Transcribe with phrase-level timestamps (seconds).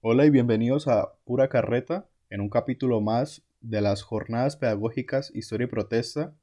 [0.00, 5.64] Hola y bienvenidos a Pura Carreta, en un capítulo más de las Jornadas Pedagógicas Historia
[5.64, 6.36] y Protesta,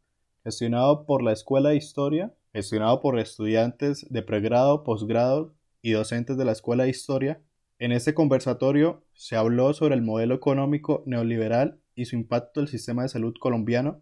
[0.44, 6.44] gestionado por la Escuela de Historia, gestionado por estudiantes de pregrado, posgrado y docentes de
[6.44, 7.42] la Escuela de Historia.
[7.80, 12.70] En este conversatorio se habló sobre el modelo económico neoliberal y su impacto en el
[12.70, 14.02] sistema de salud colombiano,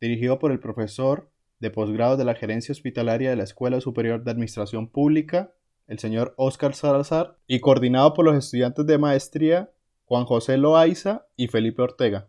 [0.00, 1.30] dirigido por el profesor
[1.60, 5.52] de posgrado de la Gerencia Hospitalaria de la Escuela Superior de Administración Pública,
[5.86, 9.70] el señor Óscar Salazar, y coordinado por los estudiantes de maestría
[10.06, 12.28] Juan José Loaiza y Felipe Ortega.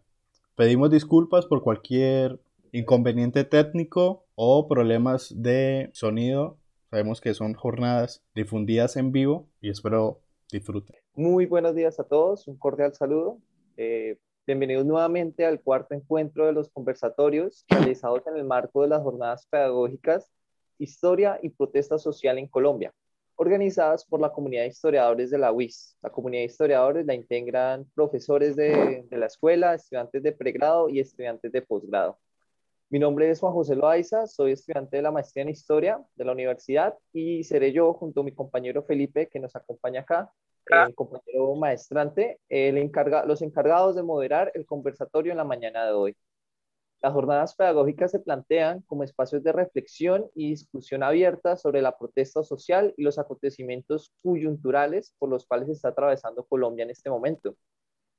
[0.56, 2.40] Pedimos disculpas por cualquier
[2.72, 6.58] inconveniente técnico o problemas de sonido.
[6.90, 10.20] Sabemos que son jornadas difundidas en vivo y espero
[10.52, 10.96] disfruten.
[11.16, 13.40] Muy buenos días a todos, un cordial saludo.
[13.78, 19.02] Eh, bienvenidos nuevamente al cuarto encuentro de los conversatorios realizados en el marco de las
[19.02, 20.30] jornadas pedagógicas
[20.78, 22.94] Historia y Protesta Social en Colombia,
[23.36, 25.98] organizadas por la comunidad de historiadores de la UIS.
[26.02, 31.00] La comunidad de historiadores la integran profesores de, de la escuela, estudiantes de pregrado y
[31.00, 32.20] estudiantes de posgrado.
[32.90, 36.32] Mi nombre es Juan José Loaiza, soy estudiante de la maestría en Historia de la
[36.32, 40.32] universidad y seré yo, junto a mi compañero Felipe, que nos acompaña acá,
[40.70, 45.92] el compañero maestrante, el encarga, los encargados de moderar el conversatorio en la mañana de
[45.92, 46.16] hoy.
[47.04, 52.44] Las jornadas pedagógicas se plantean como espacios de reflexión y discusión abierta sobre la protesta
[52.44, 57.58] social y los acontecimientos coyunturales por los cuales está atravesando Colombia en este momento.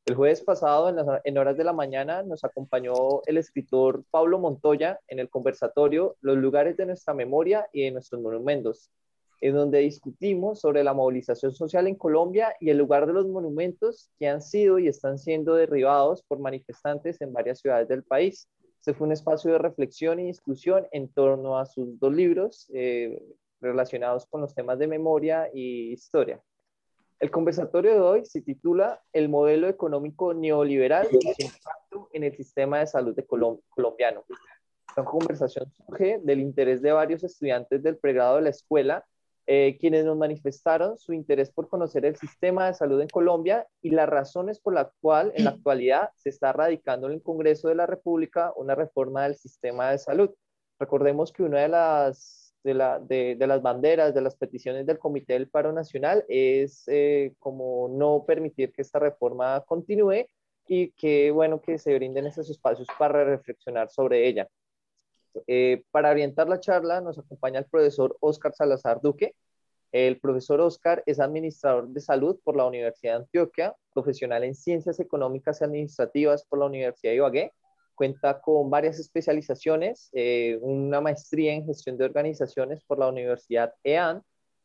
[0.04, 2.92] El jueves pasado, en, horas de la mañana, nos acompañó
[3.24, 8.20] el escritor Pablo Montoya en el conversatorio Los lugares de nuestra memoria y de nuestros
[8.20, 8.90] monumentos,
[9.40, 14.10] en donde discutimos sobre la movilización social en Colombia y el lugar de los monumentos
[14.18, 18.46] que han sido y están siendo derribados por manifestantes en varias ciudades del país.
[18.84, 23.18] Este fue un espacio de reflexión y discusión en torno a sus dos libros eh,
[23.58, 26.38] relacionados con los temas de memoria y historia.
[27.18, 32.36] El conversatorio de hoy se titula El modelo económico neoliberal y su impacto en el
[32.36, 33.18] sistema de salud
[33.74, 34.22] colombiano.
[34.86, 39.06] Esta conversación surge del interés de varios estudiantes del pregrado de la escuela,
[39.46, 43.90] eh, quienes nos manifestaron su interés por conocer el sistema de salud en Colombia y
[43.90, 47.74] las razones por las cuales en la actualidad se está radicando en el Congreso de
[47.74, 50.30] la República una reforma del sistema de salud.
[50.78, 54.98] Recordemos que una de las de, la, de, de, las banderas, de las peticiones del
[54.98, 60.26] Comité del Paro Nacional es eh, como no permitir que esta reforma continúe
[60.66, 64.48] y que bueno que se brinden esos espacios para reflexionar sobre ella.
[65.46, 69.34] Eh, para orientar la charla nos acompaña el profesor Oscar Salazar Duque.
[69.92, 74.98] El profesor Oscar es administrador de salud por la Universidad de Antioquia, profesional en ciencias
[74.98, 77.52] económicas y administrativas por la Universidad de Ibagué,
[77.94, 84.20] Cuenta con varias especializaciones, eh, una maestría en gestión de organizaciones por la Universidad EAN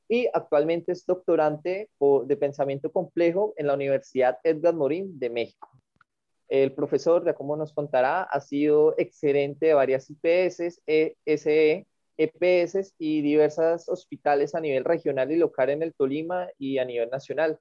[0.07, 1.91] y actualmente es doctorante
[2.25, 5.69] de pensamiento complejo en la Universidad Edgar Morin de México.
[6.50, 11.88] El profesor, ya como nos contará, ha sido excelente de varias IPS, ESE,
[12.18, 17.10] EPS y diversos hospitales a nivel regional y local en el Tolima y a nivel
[17.12, 17.60] nacional.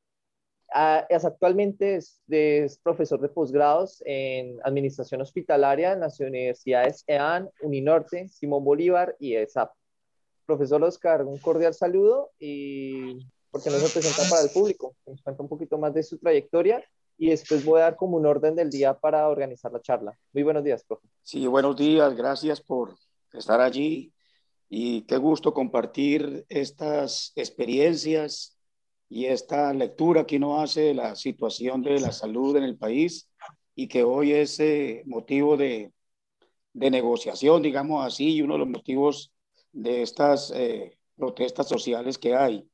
[0.72, 8.28] Ah, es, actualmente es, profesor de posgrados en Administración Hospitalaria en las universidades EAN, Uninorte,
[8.28, 9.70] Simón Bolívar y ESAP.
[10.47, 13.19] Profesor Oscar, un cordial saludo y
[13.50, 16.82] porque no se presenta para el público, nos cuenta un poquito más de su trayectoria
[17.19, 20.17] y después voy a dar como un orden del día para organizar la charla.
[20.33, 21.09] Muy buenos días, profe.
[21.23, 22.97] Sí, buenos días, gracias por
[23.33, 24.12] estar allí
[24.71, 28.56] y qué gusto compartir estas experiencias
[29.09, 33.29] y esta lectura que uno hace de la situación de la salud en el país
[33.75, 35.93] y que hoy es eh, motivo de,
[36.73, 39.33] de, negociación, digamos así, y uno de los motivos
[39.73, 42.69] de estas eh, protestas sociales que hay.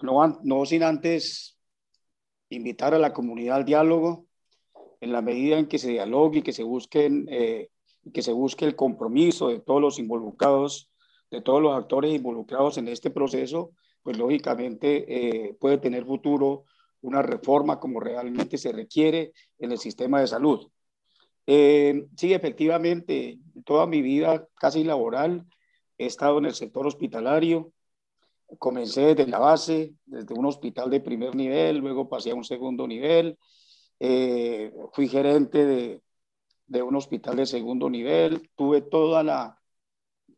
[0.00, 1.57] No, no sin antes
[2.50, 4.26] invitar a la comunidad al diálogo
[5.00, 7.70] en la medida en que se dialogue y que se busquen eh,
[8.12, 10.90] que se busque el compromiso de todos los involucrados,
[11.30, 13.72] de todos los actores involucrados en este proceso
[14.02, 16.64] pues lógicamente eh, puede tener futuro
[17.00, 20.70] una reforma como realmente se requiere en el sistema de salud.
[21.46, 25.46] Eh, sí, efectivamente, toda mi vida casi laboral
[25.96, 27.72] he estado en el sector hospitalario.
[28.58, 32.86] Comencé desde la base, desde un hospital de primer nivel, luego pasé a un segundo
[32.86, 33.38] nivel.
[34.00, 36.02] Eh, fui gerente de,
[36.66, 38.50] de un hospital de segundo nivel.
[38.56, 39.58] Tuve toda la,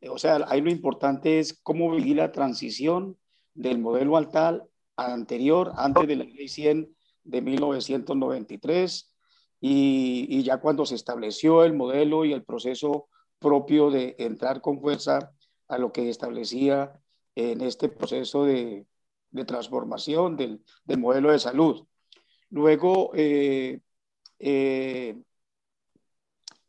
[0.08, 3.18] o sea, ahí lo importante es cómo vivir la transición
[3.54, 4.64] del modelo altal
[4.96, 9.14] anterior, antes de la ley 100 de 1993,
[9.60, 13.08] y, y, ya cuando se estableció el modelo y el proceso
[13.38, 15.32] propio de entrar con fuerza
[15.68, 16.98] a lo que establecía
[17.34, 18.86] en este proceso de,
[19.30, 21.86] de transformación del, del, modelo de salud.
[22.50, 23.80] Luego, eh,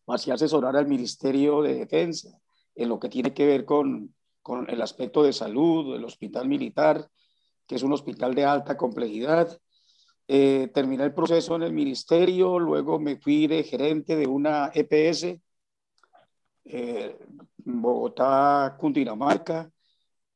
[0.06, 2.30] pasé a asesorar al Ministerio de Defensa
[2.76, 7.10] en lo que tiene que ver con, con el aspecto de salud del hospital militar,
[7.68, 9.58] que es un hospital de alta complejidad.
[10.28, 15.40] Eh, terminé el proceso en el ministerio, luego me fui de gerente de una EPS,
[16.66, 17.18] eh,
[17.58, 19.70] Bogotá, Cundinamarca.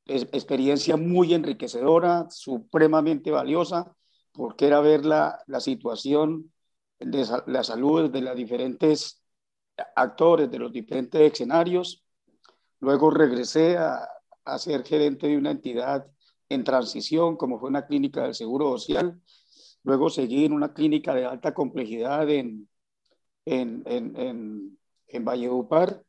[0.06, 3.96] Es, experiencia muy enriquecedora, supremamente valiosa,
[4.31, 6.52] porque era ver la, la situación
[7.00, 9.24] de la salud de los diferentes
[9.96, 12.04] actores, de los diferentes escenarios.
[12.80, 14.07] Luego regresé a,
[14.46, 16.06] a ser gerente de una entidad
[16.50, 19.19] en transición, como fue una clínica del Seguro Social.
[19.84, 22.69] Luego seguí en una clínica de alta complejidad en,
[23.46, 26.04] en, en, en, en Valledupar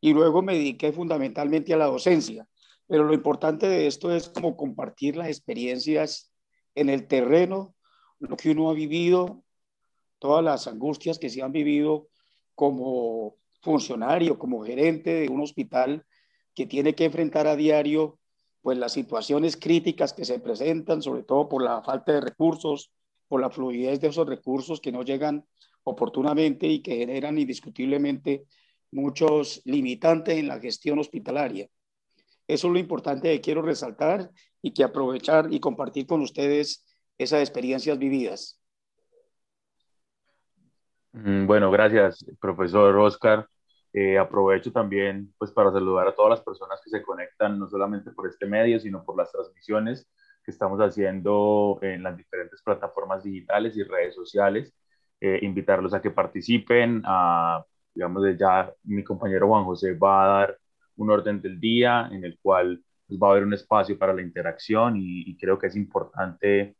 [0.00, 2.46] y luego me dediqué fundamentalmente a la docencia.
[2.86, 6.32] Pero lo importante de esto es como compartir las experiencias
[6.74, 7.74] en el terreno,
[8.18, 9.44] lo que uno ha vivido,
[10.18, 12.08] todas las angustias que se han vivido
[12.54, 16.04] como funcionario, como gerente de un hospital
[16.54, 18.18] que tiene que enfrentar a diario
[18.62, 22.90] pues las situaciones críticas que se presentan, sobre todo por la falta de recursos,
[23.28, 25.44] por la fluidez de esos recursos que no llegan
[25.82, 28.44] oportunamente y que generan indiscutiblemente
[28.90, 31.68] muchos limitantes en la gestión hospitalaria.
[32.46, 34.30] Eso es lo importante que quiero resaltar
[34.60, 36.84] y que aprovechar y compartir con ustedes
[37.18, 38.60] esas experiencias vividas.
[41.12, 43.46] Mm, bueno, gracias, profesor Oscar.
[43.92, 48.10] Eh, aprovecho también pues, para saludar a todas las personas que se conectan, no solamente
[48.10, 50.08] por este medio, sino por las transmisiones
[50.44, 54.74] que estamos haciendo en las diferentes plataformas digitales y redes sociales.
[55.20, 57.02] Eh, invitarlos a que participen.
[57.06, 57.64] A,
[57.94, 60.58] digamos, ya mi compañero Juan José va a dar
[60.96, 64.22] un orden del día en el cual pues, va a haber un espacio para la
[64.22, 66.76] interacción y, creo que es importante,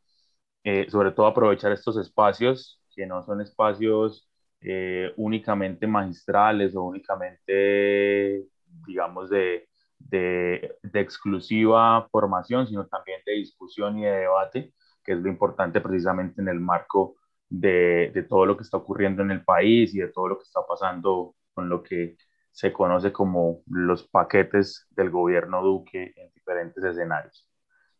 [0.63, 4.29] eh, sobre todo, aprovechar estos espacios que no son espacios
[4.61, 8.45] eh, únicamente magistrales o únicamente,
[8.87, 9.67] digamos, de,
[9.99, 14.73] de, exclusiva formación, sino también de discusión y de debate,
[15.03, 17.15] que es lo importante precisamente en el marco
[17.49, 20.43] de, de, todo lo que está ocurriendo en el país y de todo lo que
[20.43, 22.17] está pasando con lo que
[22.55, 27.45] se conoce como los paquetes del gobierno Duque en diferentes escenarios.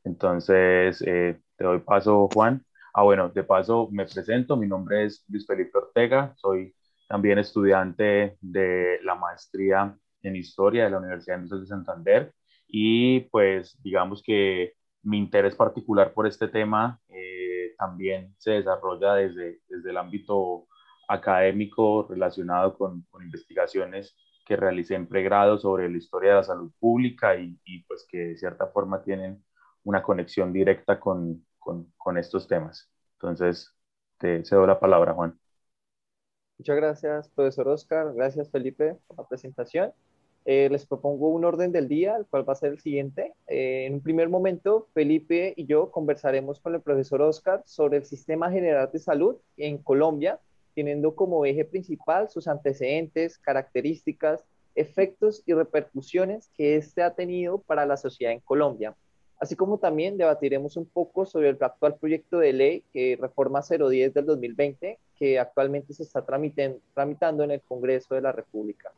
[0.06, 2.66] Entonces, eh, te doy paso, Juan.
[2.94, 6.74] Ah, bueno, de paso me presento, mi nombre es Luis Felipe Ortega, soy
[7.10, 12.34] también estudiante de la maestría en Historia de la Universidad de Santander
[12.66, 19.60] y pues digamos que mi interés particular por este tema eh, también se desarrolla desde,
[19.68, 20.66] desde el ámbito
[21.10, 24.16] académico relacionado con, con, investigaciones
[24.46, 27.58] que realicé en pregrado sobre la historia de la salud pública y,
[27.88, 29.44] pues que de cierta forma tienen
[29.84, 32.90] una conexión directa con, con, con estos temas.
[33.14, 33.74] Entonces,
[34.18, 35.38] te cedo la palabra, Juan.
[36.58, 38.14] Muchas gracias, profesor Oscar.
[38.14, 39.92] Gracias, Felipe, por la presentación.
[40.46, 43.34] Eh, les propongo un orden del día, el cual va a ser el siguiente.
[43.48, 48.06] Eh, en un primer momento, Felipe y yo conversaremos con el profesor Oscar sobre el
[48.06, 50.40] Sistema General de Salud en Colombia,
[50.76, 54.44] teniendo como eje principal sus antecedentes, características,
[54.76, 58.96] efectos y repercusiones que éste ha tenido para la sociedad en Colombia
[59.40, 64.14] así como también debatiremos un poco sobre el actual proyecto de ley que reforma 010
[64.14, 68.92] del 2020, que actualmente se está tramitando en el Congreso de la República.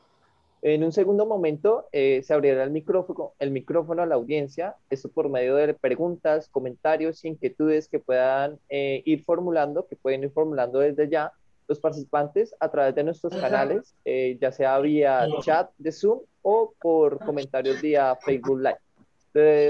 [0.63, 5.09] En un segundo momento eh, se abrirá el micrófono, el micrófono a la audiencia, esto
[5.09, 10.79] por medio de preguntas, comentarios inquietudes que puedan eh, ir formulando, que pueden ir formulando
[10.79, 11.31] desde ya
[11.67, 16.73] los participantes a través de nuestros canales, eh, ya sea vía chat de Zoom o
[16.79, 18.79] por comentarios vía Facebook Live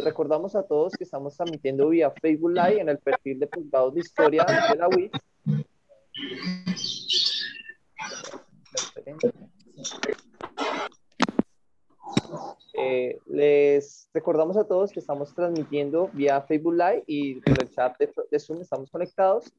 [0.04, 4.00] recordamos a todos que estamos transmitiendo vía Facebook Live en el perfil de Juzgados de
[4.00, 5.12] Historia de la UIS.
[12.80, 17.98] Eh, les recordamos a todos que estamos transmitiendo vía Facebook Live y en el chat
[17.98, 19.52] de, Zoom estamos conectados.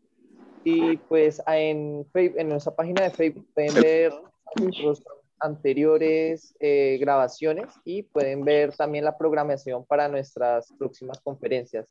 [0.64, 4.12] Y pues en, en nuestra página de Facebook pueden ver
[4.60, 5.02] nuestros
[5.40, 11.86] anteriores eh, grabaciones y pueden ver también la programación para nuestras próximas conferencias.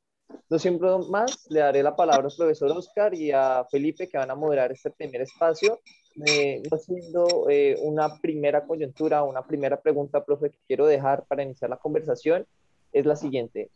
[0.50, 4.32] No siempre más, le daré la palabra al profesor Oscar y a Felipe que van
[4.32, 5.80] a moderar este primer espacio.
[6.26, 11.44] Eh, no siendo eh, una primera coyuntura, una primera pregunta, profe, que quiero dejar para
[11.44, 12.46] iniciar la conversación,
[12.92, 13.70] es la siguiente.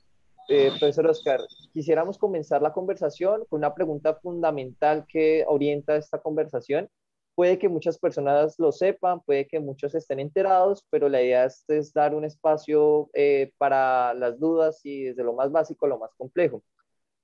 [0.48, 1.40] Profesor Oscar,
[1.74, 6.90] quisiéramos comenzar la conversación con una pregunta fundamental que orienta esta conversación
[7.36, 11.94] Puede que muchas personas lo sepan, puede que muchos estén enterados, pero la idea es,
[11.94, 16.12] dar un espacio eh, para las dudas y desde lo más básico a lo más
[16.18, 16.62] complejo.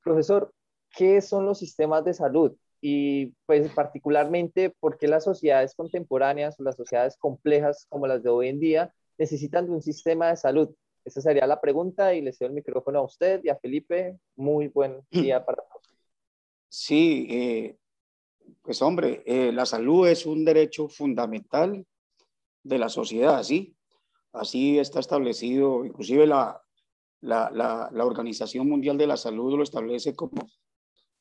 [0.03, 0.53] Profesor,
[0.95, 2.55] ¿qué son los sistemas de salud?
[2.79, 8.29] y pues particularmente por qué las sociedades contemporáneas o las sociedades complejas como las de
[8.29, 10.69] hoy en día necesitan de un sistema de salud.
[11.07, 14.19] Esa sería la pregunta y le cedo el micrófono a usted y a Felipe.
[14.35, 15.85] Muy buen día para todos.
[16.67, 17.77] Sí, eh,
[18.61, 21.85] pues hombre, eh, la salud es un derecho fundamental
[22.61, 23.73] de la sociedad, ¿sí?
[24.33, 26.61] Así está establecido, inclusive la,
[27.21, 30.45] la, la, la Organización Mundial de la Salud lo establece como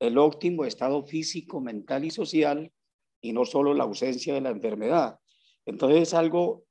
[0.01, 2.73] el óptimo estado físico, mental y social
[3.21, 5.21] y no solo la ausencia de la enfermedad.
[5.65, 6.65] Entonces es algo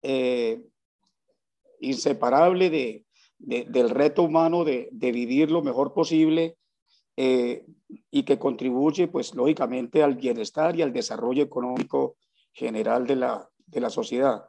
[0.00, 0.62] eh,
[1.80, 3.04] inseparable de,
[3.38, 6.56] del reto humano de, vivir lo mejor posible
[7.16, 7.64] eh,
[8.10, 12.16] y que contribuye, pues lógicamente, al bienestar y al desarrollo económico
[12.52, 14.44] general de la, de la sociedad.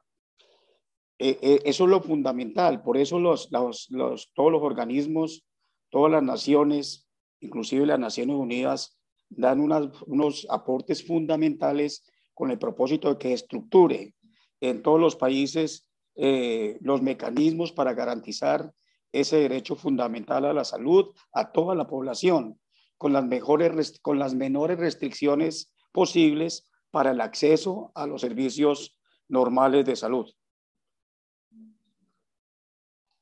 [1.19, 5.45] Eh, eso es lo fundamental, por eso los, todos los organismos,
[5.89, 7.09] todas las naciones,
[7.41, 8.98] inclusive las Naciones Unidas,
[9.29, 14.13] dan unos aportes fundamentales con el propósito de que estructure
[14.62, 15.88] en todos los países
[16.21, 18.73] eh, los mecanismos para garantizar
[19.13, 22.59] ese derecho fundamental a la salud a toda la población,
[22.97, 28.97] con las, mejores, con las menores restricciones posibles para el acceso a los servicios
[29.29, 30.29] normales de salud.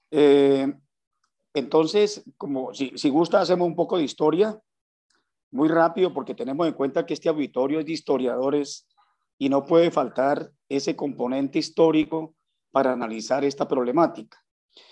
[0.09, 0.73] Eh,
[1.53, 4.59] entonces, como si, si gusta, hacemos un poco de historia,
[5.51, 8.87] muy rápido, porque tenemos en cuenta que este auditorio es de historiadores
[9.37, 12.33] y no puede faltar ese componente histórico
[12.77, 14.37] para analizar esta problemática.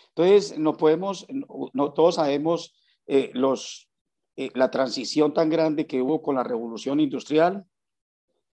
[0.09, 2.73] Entonces, no podemos, no, todos sabemos
[3.05, 3.91] eh, los,
[4.35, 7.63] eh, la transición tan grande que hubo con la revolución industrial,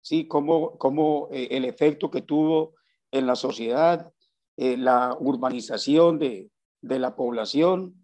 [0.00, 0.28] ¿sí?
[0.28, 2.76] Como, como eh, el efecto que tuvo
[3.11, 4.12] en la sociedad,
[4.56, 8.00] la urbanización de, de la población,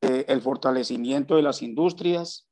[0.00, 2.48] el fortalecimiento de las industrias.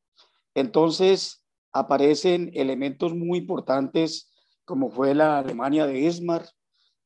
[0.54, 4.30] Entonces aparecen elementos muy importantes
[4.66, 6.54] como fue la Alemania de Bismarck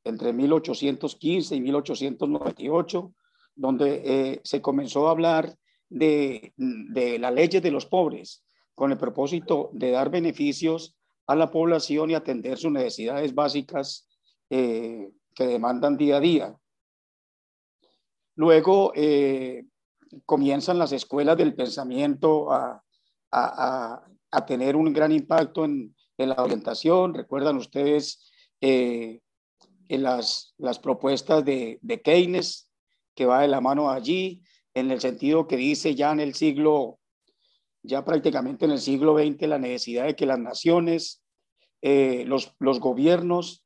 [0.05, 3.15] entre 1815 y 1898,
[3.57, 5.57] donde eh, se comenzó a hablar
[5.89, 8.45] de, de las leyes de los pobres
[8.75, 10.97] con el propósito de dar beneficios
[11.27, 14.09] a la población y atender sus necesidades básicas
[14.51, 16.57] eh, que demandan día a día.
[18.37, 19.65] Luego eh,
[20.27, 22.81] comienzan las escuelas del pensamiento a,
[24.47, 27.15] tener un gran impacto en, la orientación.
[27.15, 28.31] Recuerdan ustedes
[29.89, 32.71] en las, las propuestas de, de, Keynes,
[33.15, 34.43] que va de la mano allí,
[34.75, 36.99] en el sentido que dice ya en el siglo,
[37.83, 41.23] ya prácticamente en el siglo XX, la necesidad de que las naciones,
[41.83, 43.63] eh, los, los gobiernos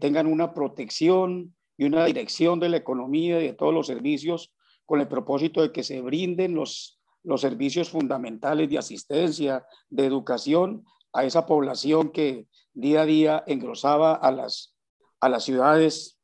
[0.00, 4.52] tengan una protección y una dirección de la economía y de todos los servicios
[4.84, 10.84] con el propósito de que se brinden los, los servicios fundamentales de asistencia, de educación
[11.12, 14.75] a esa población que día a día engrosaba a las,
[15.20, 16.18] a las ciudades,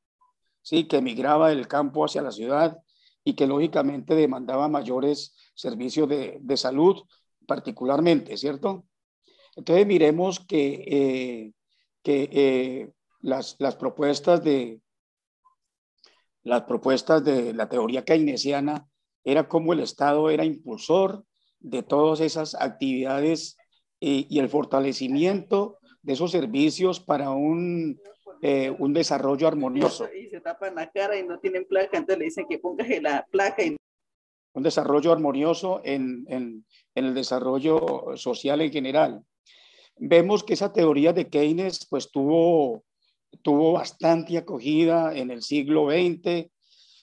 [0.62, 0.84] ¿sí?
[0.84, 2.78] que emigraba del campo hacia la ciudad
[3.24, 7.02] y que lógicamente demandaba mayores servicios de, de salud,
[7.46, 8.84] particularmente, ¿cierto?
[9.56, 11.52] Entonces miremos que, eh,
[12.02, 14.80] que eh, las, las propuestas de,
[16.42, 18.88] las propuestas de la teoría keynesiana
[19.24, 21.24] era como el Estado era impulsor
[21.60, 23.56] de todas esas actividades
[24.00, 28.00] y, el fortalecimiento de esos servicios para un,
[28.42, 30.06] eh, un desarrollo armonioso.
[30.14, 33.26] Y se tapan la cara y no tienen placa, entonces le dicen que pongas la
[33.30, 33.64] placa.
[33.64, 33.76] Y...
[34.52, 39.24] Un desarrollo armonioso en, en, en el desarrollo social en general.
[39.96, 42.84] Vemos que esa teoría de Keynes pues tuvo
[43.40, 46.50] tuvo bastante acogida en el siglo XX,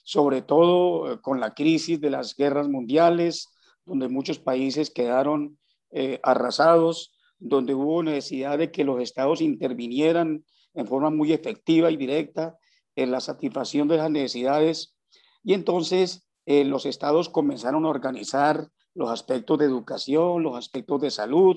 [0.04, 3.48] sobre todo eh, con la crisis de las guerras mundiales,
[3.84, 5.58] donde muchos países quedaron
[5.90, 11.96] eh, arrasados, donde hubo necesidad de que los estados intervinieran en forma muy efectiva y
[11.96, 12.58] directa
[12.96, 14.96] en la satisfacción de las necesidades.
[15.42, 21.10] Y entonces eh, los estados comenzaron a organizar los aspectos de educación, los aspectos de
[21.10, 21.56] salud,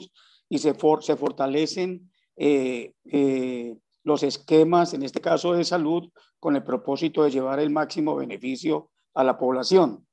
[0.49, 2.11] y se, se fortalecen
[4.03, 8.91] los esquemas, en este caso de salud, con el propósito de llevar el máximo beneficio
[9.13, 10.05] a la población.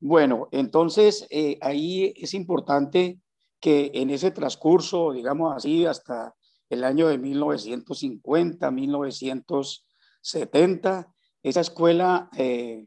[0.00, 3.20] Bueno, entonces eh, ahí es importante
[3.60, 6.34] que en ese transcurso, digamos así, hasta
[6.70, 11.12] el año de 1950, 1970,
[11.42, 12.86] esa escuela eh,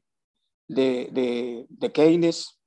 [0.68, 2.62] de, de, Keynes,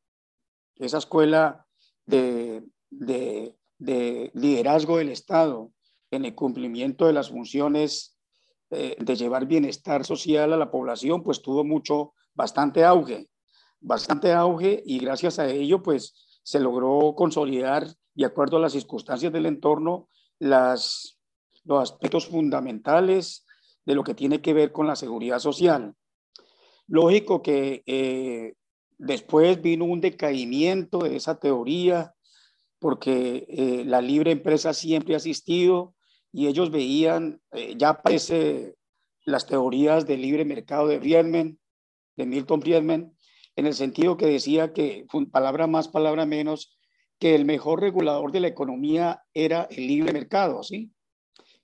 [0.76, 1.66] esa escuela
[2.04, 3.56] de, de,
[4.35, 5.73] liderazgo del Estado,
[6.11, 8.18] en el cumplimiento de las funciones
[8.70, 13.30] eh, de llevar bienestar social a la población, pues tuvo mucho, bastante auge,
[13.80, 19.32] bastante auge y gracias a ello, pues se logró consolidar, de acuerdo a las circunstancias
[19.32, 20.08] del entorno,
[20.38, 21.19] las,
[21.64, 23.47] los aspectos fundamentales
[23.85, 25.95] de lo que tiene que ver con la seguridad social.
[26.88, 28.55] Lógico que eh,
[28.99, 32.14] después vino un decaimiento de esa teoría,
[32.78, 35.95] porque eh, la libre empresa siempre ha existido
[36.33, 38.76] y ellos veían, eh, ya aparece
[39.25, 41.59] las teorías del libre mercado de Friedman,
[42.16, 43.16] de Milton Friedman,
[43.57, 46.75] en el sentido que decía que, palabra más, palabra menos,
[47.18, 50.92] que el mejor regulador de la economía era el libre mercado, ¿sí?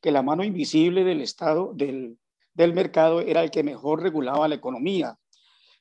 [0.00, 2.18] Que la mano invisible del Estado, del,
[2.54, 5.18] del mercado, era el que mejor regulaba la economía.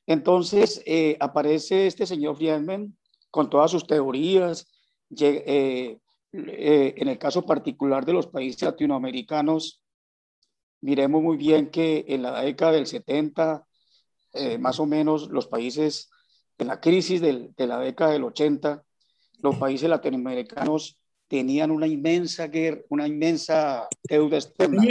[0.06, 2.96] Entonces eh, aparece este señor Friedman
[3.30, 4.68] con todas sus teorías,
[5.18, 5.98] eh,
[6.32, 9.82] eh, en el caso particular de los países latinoamericanos,
[10.80, 13.66] miremos muy bien que en la década del 70,
[14.32, 16.10] eh, más o menos los países,
[16.58, 18.82] en la crisis de la década del 80,
[19.42, 24.82] los países latinoamericanos tenían una inmensa guerra, una inmensa deuda externa.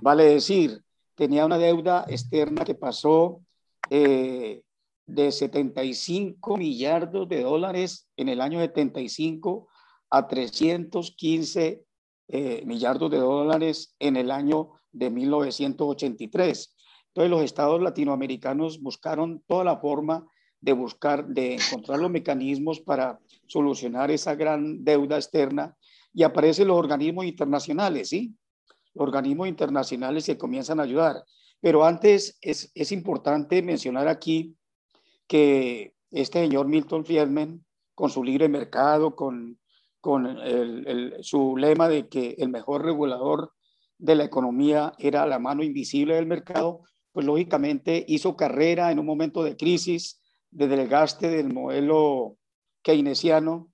[0.00, 0.82] Vale decir,
[1.14, 3.40] tenía una deuda externa que pasó
[3.90, 4.62] eh,
[5.06, 9.68] de 75 millardos de dólares en el año 75
[10.10, 11.84] a 315
[12.28, 16.76] eh, millardos de dólares en el año de 1983.
[17.08, 20.26] Entonces los estados latinoamericanos buscaron toda la forma
[20.60, 25.76] de buscar, de encontrar los mecanismos para solucionar esa gran deuda externa
[26.12, 28.34] y aparecen los organismos internacionales, ¿sí?
[28.94, 31.22] Los organismos internacionales que comienzan a ayudar.
[31.60, 34.56] Pero antes es, es importante mencionar aquí
[35.26, 39.58] que este señor Milton Friedman, con su libre mercado, con,
[40.00, 40.38] con
[41.20, 43.52] su lema de que el mejor regulador
[43.98, 49.06] de la economía era la mano invisible del mercado, pues lógicamente hizo carrera en un
[49.06, 52.36] momento de crisis, de desgaste del modelo
[52.82, 53.70] keynesiano,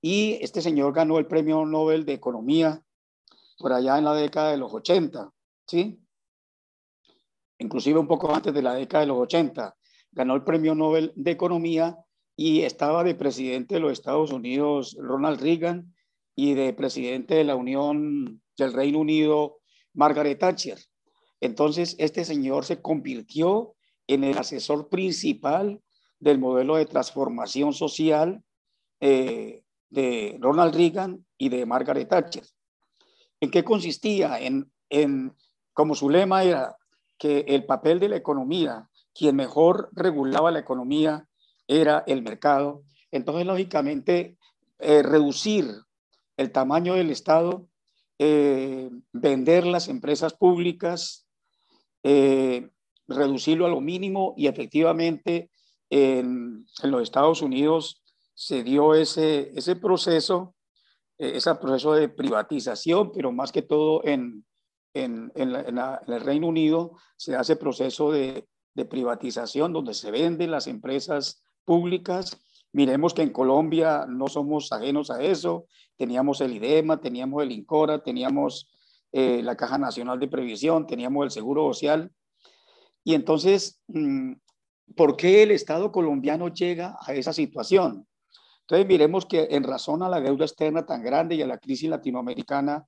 [0.00, 2.82] y este señor ganó el premio Nobel de Economía
[3.58, 5.30] por allá en la década de los 80,
[5.66, 5.98] ¿sí?
[7.58, 9.74] Inclusive un poco antes de la década de los 80.
[10.12, 11.96] Ganó el premio Nobel de Economía
[12.36, 15.94] y estaba de presidente de los Estados Unidos Ronald Reagan
[16.36, 19.60] y de presidente de la Unión del Reino Unido
[19.94, 20.78] Margaret Thatcher.
[21.40, 23.74] Entonces, este señor se convirtió
[24.06, 25.80] en el asesor principal
[26.18, 28.42] del modelo de transformación social
[29.00, 32.44] eh, de Ronald Reagan y de Margaret Thatcher.
[33.40, 34.40] ¿En qué consistía?
[34.40, 35.34] En, en,
[35.72, 36.76] como su lema era
[37.18, 41.28] que el papel de la economía, quien mejor regulaba la economía
[41.68, 42.82] era el mercado.
[43.10, 44.36] Entonces, lógicamente,
[44.78, 45.66] eh, reducir
[46.36, 47.68] el tamaño del Estado,
[48.18, 51.26] eh, vender las empresas públicas,
[53.08, 55.50] reducirlo a lo mínimo y efectivamente
[55.90, 58.02] en, los Estados Unidos
[58.34, 60.54] se dio ese, ese proceso,
[61.18, 64.44] eh, ese proceso de privatización, pero más que todo en,
[64.94, 71.42] en, el Reino Unido se hace proceso de, de privatización donde se venden las empresas
[71.64, 72.36] públicas.
[72.72, 75.66] Miremos que en Colombia no somos ajenos a eso.
[75.96, 78.68] Teníamos el IDEMA, teníamos el INCORA, teníamos
[79.12, 82.10] eh, la Caja Nacional de Previsión, teníamos el Seguro Social.
[83.04, 84.32] Y entonces, mm,
[84.96, 88.06] ¿por qué el Estado colombiano llega a esa situación?
[88.62, 91.90] Entonces, miremos que en razón a la deuda externa tan grande y a la crisis
[91.90, 92.86] latinoamericana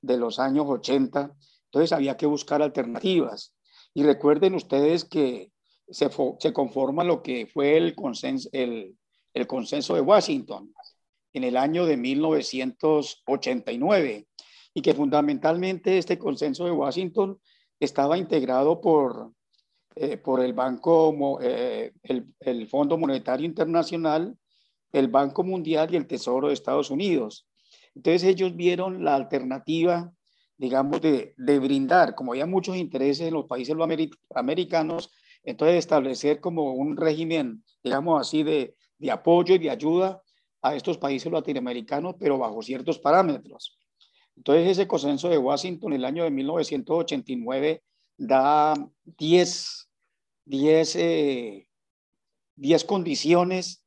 [0.00, 1.32] de los años 80,
[1.64, 3.54] entonces había que buscar alternativas.
[3.92, 5.50] Y recuerden ustedes que
[5.88, 8.96] se, se conforma lo que fue el consenso, el,
[9.46, 10.74] consenso de Washington
[11.32, 14.26] en el año de 1989
[14.74, 17.38] y que fundamentalmente este consenso de Washington
[17.78, 19.32] estaba integrado por,
[19.96, 24.36] eh, por el Banco, eh, el, el, Fondo Monetario Internacional,
[24.92, 27.48] el Banco Mundial y el Tesoro de Estados Unidos.
[27.94, 30.12] Entonces ellos vieron la alternativa,
[30.58, 33.74] digamos, de, de brindar, como había muchos intereses en los países
[34.34, 35.10] americanos,
[35.42, 40.20] entonces establecer como un régimen, digamos así, de, de apoyo y de ayuda
[40.60, 43.78] a estos países latinoamericanos, pero bajo ciertos parámetros.
[44.36, 47.82] Entonces, ese consenso de Washington en el año de 1989
[48.18, 49.85] da 10,
[50.46, 51.68] 10, eh,
[52.86, 53.84] condiciones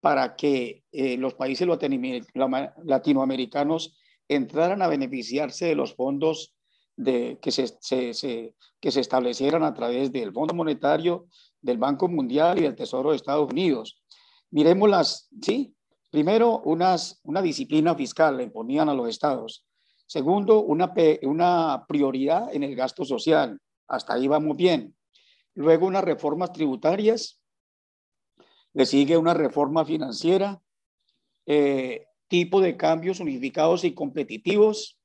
[0.00, 1.68] para que eh, los países
[2.84, 6.54] latinoamericanos entraran a beneficiarse de los fondos
[6.96, 11.26] que, se, que se establecieran a través del Fondo Monetario,
[11.60, 14.02] del Banco Mundial y del Tesoro de Estados Unidos.
[14.50, 15.76] Miremos las, ¿sí?
[16.10, 19.66] Primero, unas, una disciplina fiscal le imponían a los estados.
[20.06, 23.60] Segundo, una, una prioridad en el gasto social.
[23.86, 24.95] Hasta ahí vamos bien.
[25.56, 27.42] Luego, unas reformas tributarias.
[28.72, 30.60] Le sigue una reforma financiera
[31.46, 34.98] eh, tipo de cambios unificados y competitivos.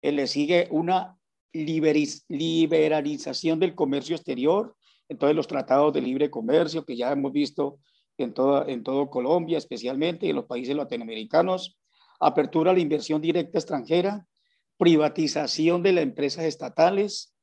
[0.00, 1.18] Eh, le sigue una
[1.52, 4.76] liberalización del comercio exterior,
[5.08, 7.80] entonces los tratados de libre comercio que ya hemos visto
[8.16, 11.76] en, toda, en todo Colombia, especialmente en los países latinoamericanos,
[12.20, 14.24] apertura a la inversión directa extranjera,
[14.76, 17.34] privatización de las empresas estatales.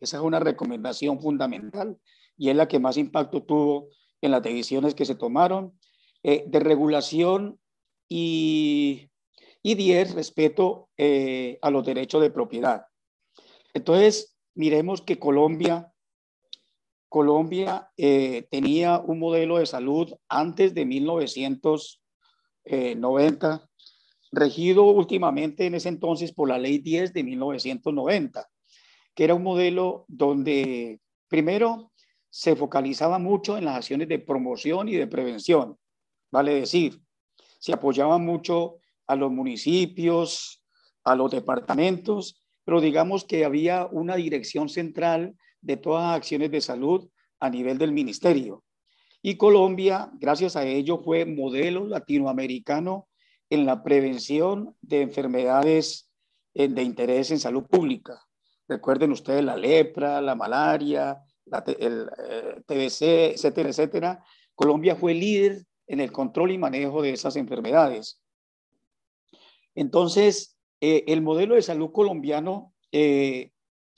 [0.00, 1.98] Esa es una recomendación fundamental
[2.36, 3.88] y es la que más impacto tuvo
[4.20, 5.78] en las decisiones que se tomaron.
[6.22, 7.58] Eh, de regulación
[8.06, 9.10] y,
[9.62, 12.84] y 10, respeto eh, a los derechos de propiedad.
[13.72, 15.90] Entonces, miremos que Colombia,
[17.08, 23.66] Colombia eh, tenía un modelo de salud antes de 1990,
[24.32, 28.46] regido últimamente en ese entonces por la ley 10 de 1990,
[29.14, 31.92] que era un modelo donde primero
[32.30, 35.76] se focalizaba mucho en las acciones de promoción y de prevención,
[36.30, 37.00] vale decir,
[37.58, 40.62] se apoyaba mucho a los municipios,
[41.04, 46.60] a los departamentos, pero digamos que había una dirección central de todas las acciones de
[46.60, 47.08] salud
[47.40, 48.64] a nivel del ministerio.
[49.22, 53.08] Y Colombia, gracias a ello, fue modelo latinoamericano
[53.50, 56.08] en la prevención de enfermedades
[56.54, 58.22] eh, de interés en salud pública.
[58.70, 61.20] Recuerden ustedes la lepra, la malaria,
[61.76, 62.08] el
[62.68, 64.24] TBC, eh, etcétera, etcétera.
[64.54, 68.22] Colombia fue líder en el control y manejo de esas enfermedades.
[69.74, 72.72] Entonces, eh, el modelo de salud colombiano,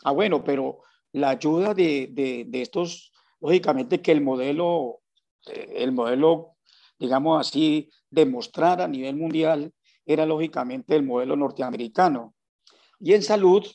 [0.05, 0.79] ah, bueno, pero
[1.13, 5.03] la ayuda de, de, estos, lógicamente que el modelo,
[5.45, 6.57] el modelo,
[6.99, 9.71] digamos así, demostrar a nivel mundial
[10.07, 12.35] era lógicamente el modelo norteamericano.
[12.99, 13.67] Y en salud,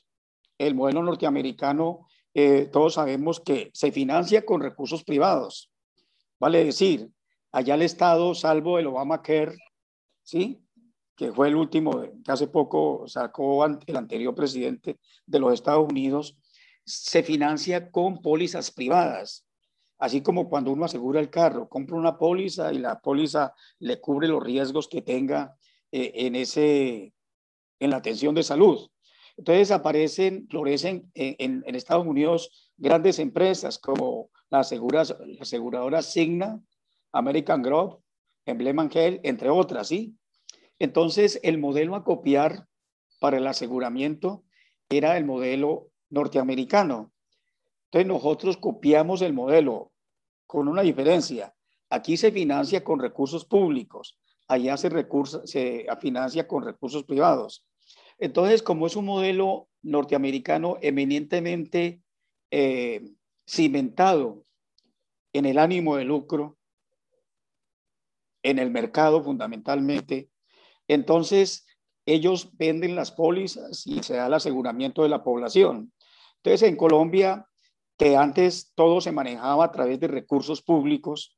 [0.58, 5.72] el modelo norteamericano, eh, todos sabemos que se financia con recursos privados.
[6.40, 7.10] Vale decir,
[7.52, 9.58] allá el Estado, salvo el Obamacare,
[10.22, 10.62] ¿sí?
[11.16, 16.38] que fue el último que hace poco sacó el anterior presidente de los Estados Unidos,
[16.86, 19.46] se financia con pólizas privadas.
[19.98, 24.28] Así como cuando uno asegura el carro, compra una póliza y la póliza le cubre
[24.28, 25.56] los riesgos que tenga
[25.92, 27.14] eh, en, ese,
[27.80, 28.88] en la atención de salud.
[29.38, 36.60] Entonces aparecen, florecen en, Estados Unidos grandes empresas como la, la aseguradora Signa,
[37.12, 38.02] American Group,
[38.46, 40.16] Emblem Health, entre otras, ¿sí?
[40.80, 42.68] Entonces el modelo a copiar
[43.20, 44.44] para el aseguramiento
[44.90, 47.12] era el modelo norteamericano.
[47.86, 49.92] Entonces nosotros copiamos el modelo
[50.46, 51.54] con una diferencia.
[51.90, 54.90] Aquí se financia con recursos públicos, allá se
[56.00, 57.66] financia con recursos privados.
[58.18, 62.02] Entonces, como es un modelo norteamericano eminentemente
[62.52, 63.04] eh,
[63.48, 64.44] cimentado
[65.34, 66.58] en el ánimo de lucro,
[68.44, 70.30] en el mercado fundamentalmente,
[70.88, 71.66] entonces
[72.06, 75.92] ellos venden las pólizas y se da el aseguramiento de la población.
[76.38, 77.48] Entonces, en Colombia,
[77.98, 81.38] que antes todo se manejaba a través de recursos públicos,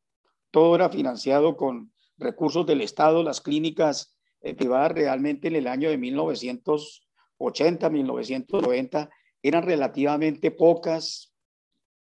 [0.52, 4.19] todo era financiado con recursos del Estado, las clínicas
[4.58, 9.10] privadas realmente en el año de 1980, 1990
[9.42, 11.34] eran relativamente pocas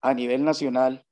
[0.01, 1.05] a nivel nacional.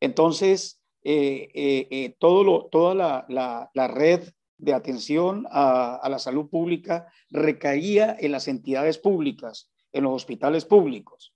[0.00, 8.32] Entonces, eh, eh, toda la, red de atención a, a la salud pública recaía en
[8.32, 11.32] las entidades públicas, en los hospitales públicos.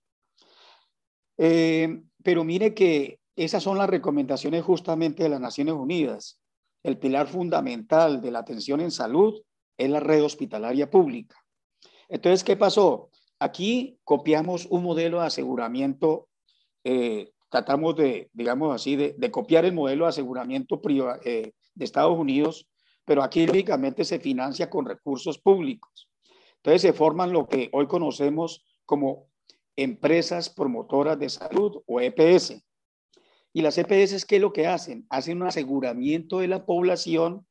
[1.37, 6.40] Eh, pero mire que esas son las recomendaciones justamente de las Naciones Unidas.
[6.83, 9.41] El pilar fundamental de la atención en salud
[9.77, 11.35] es la red hospitalaria pública.
[12.09, 13.09] Entonces, ¿qué pasó?
[13.39, 16.27] Aquí copiamos un modelo de aseguramiento,
[16.83, 20.81] eh, tratamos de, digamos así, de, copiar el modelo de aseguramiento
[21.23, 22.67] eh, de Estados Unidos,
[23.05, 26.09] pero aquí lógicamente se financia con recursos públicos.
[26.57, 29.27] Entonces se forman lo que hoy conocemos como
[29.75, 32.61] empresas promotoras de salud o EPS.
[33.53, 35.05] Y las EPS, ¿qué es lo que hacen?
[35.09, 37.45] Hacen un aseguramiento de la población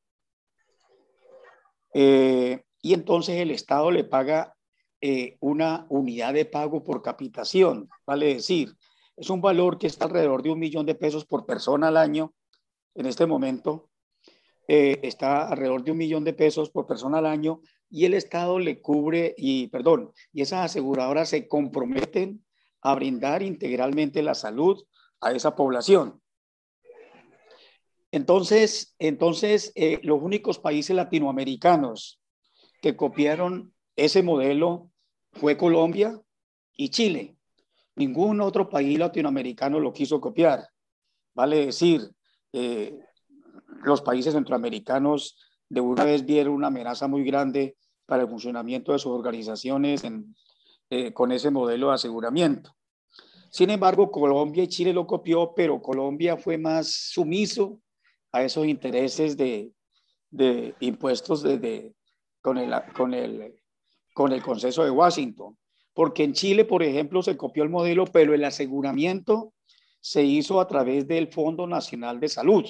[1.93, 4.55] eh, y entonces el Estado le paga
[5.01, 8.75] eh, una unidad de pago por capitación, vale decir,
[9.17, 12.35] es un valor que está alrededor de un millón de pesos por persona al año
[12.95, 13.91] en este momento.
[14.67, 17.61] Eh, está alrededor de un millón de pesos por persona al año
[17.91, 22.45] y el Estado le cubre y, perdón, y esas aseguradoras se comprometen
[22.81, 24.85] a brindar integralmente la salud
[25.21, 26.21] a esa población.
[28.13, 32.21] Entonces, entonces eh, los únicos países latinoamericanos
[32.83, 34.91] que copiaron ese modelo
[35.33, 36.21] fue Colombia
[36.77, 37.37] y Chile.
[37.95, 40.67] Ningún otro país latinoamericano lo quiso copiar.
[41.35, 42.11] Vale decir,
[42.53, 42.99] eh,
[43.85, 45.37] los países centroamericanos
[45.69, 50.03] de una vez vieron una amenaza muy grande para el funcionamiento de sus organizaciones
[50.91, 52.75] eh, con ese modelo de aseguramiento.
[53.51, 57.81] Sin embargo, Colombia y Chile lo copió, pero Colombia fue más sumiso
[58.33, 59.73] a esos intereses de,
[60.31, 61.93] de impuestos de,
[62.41, 63.61] con, el, con, el,
[64.15, 65.59] con el consenso de Washington.
[65.93, 69.53] Porque en Chile, por ejemplo, se copió el modelo, pero el aseguramiento
[70.01, 72.65] se hizo a través del Fondo Nacional de Salud.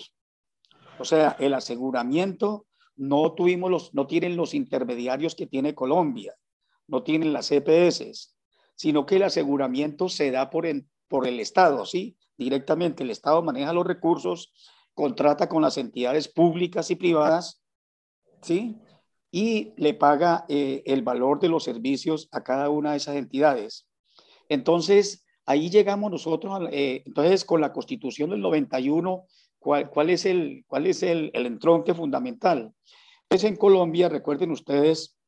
[0.99, 2.67] O sea, el aseguramiento
[2.97, 6.35] no tuvimos los, no tienen los intermediarios que tiene Colombia,
[6.87, 8.35] no tienen las EPS,
[8.81, 10.67] sino que el aseguramiento se da por,
[11.07, 12.17] por el Estado, ¿sí?
[12.39, 14.55] Directamente el Estado maneja los recursos,
[14.95, 17.63] contrata con las entidades públicas y privadas,
[18.41, 18.79] ¿sí?
[19.31, 23.87] Y le paga eh, el valor de los servicios a cada una de esas entidades.
[24.49, 29.27] Entonces, ahí llegamos nosotros, eh, entonces con la constitución del 91,
[29.59, 32.73] ¿cuál, cuál es, el, cuál es el, el entronque fundamental?
[33.29, 35.19] Pues en Colombia, recuerden ustedes,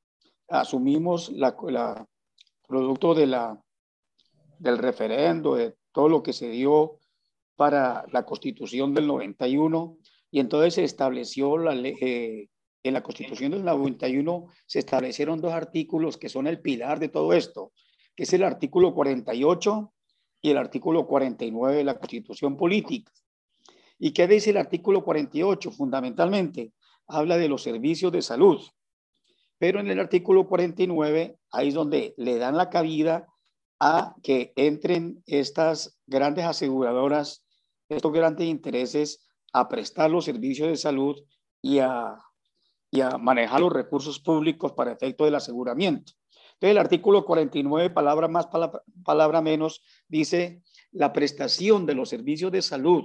[0.48, 2.08] asumimos la, la
[2.72, 3.62] producto de la,
[4.58, 6.98] del referendo, de todo lo que se dio
[7.54, 9.98] para la constitución del 91,
[10.30, 12.48] y entonces se estableció la ley, eh,
[12.82, 17.34] en la constitución del 91 se establecieron dos artículos que son el pilar de todo
[17.34, 17.72] esto,
[18.16, 19.92] que es el artículo 48
[20.40, 23.12] y el artículo 49 de la Constitución Política.
[23.98, 25.70] ¿Y qué dice el artículo 48?
[25.72, 26.72] Fundamentalmente,
[27.06, 28.62] habla de los servicios de salud,
[29.62, 33.28] pero en el artículo 49, ahí es donde le dan la cabida
[33.78, 37.44] a que entren estas grandes aseguradoras,
[37.88, 41.16] estos grandes intereses a prestar los servicios de salud
[41.62, 42.16] y a,
[42.90, 46.14] y a manejar los recursos públicos para efecto del aseguramiento.
[46.54, 52.50] Entonces, el artículo 49, palabra más, palabra, palabra menos, dice la prestación de los servicios
[52.50, 53.04] de salud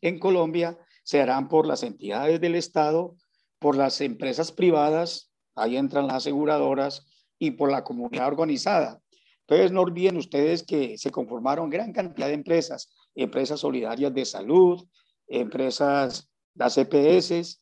[0.00, 3.14] en Colombia se harán por las entidades del Estado,
[3.58, 7.06] por las empresas privadas, ahí entran las aseguradoras,
[7.38, 9.00] y por la comunidad organizada.
[9.40, 14.86] Entonces, no olviden ustedes que se conformaron gran cantidad de empresas, empresas solidarias de salud,
[15.28, 17.60] empresas, las EPS,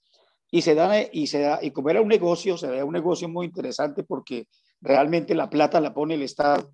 [0.50, 3.28] y se da, y se da, y como era un negocio, se da un negocio
[3.28, 4.46] muy interesante porque
[4.80, 6.72] realmente la plata la pone el Estado.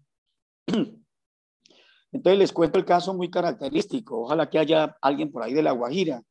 [2.13, 4.23] Entonces les cuento el caso muy característico.
[4.23, 6.23] Ojalá que haya alguien por ahí de La Guajira.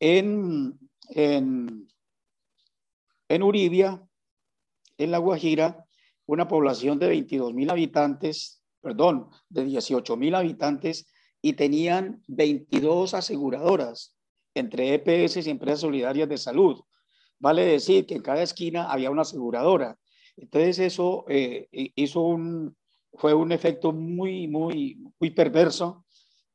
[0.00, 0.78] En,
[1.10, 1.86] en,
[3.28, 4.02] en Uribia,
[4.98, 5.84] en La Guajira,
[6.26, 11.06] una población de 22 mil habitantes, perdón, de 18 mil habitantes,
[11.42, 14.16] y tenían 22 aseguradoras
[14.54, 16.80] entre EPS y empresas solidarias de salud.
[17.38, 19.98] Vale decir que en cada esquina había una aseguradora.
[20.36, 22.76] Entonces eso eh, hizo un,
[23.12, 26.04] fue un efecto muy, muy, muy perverso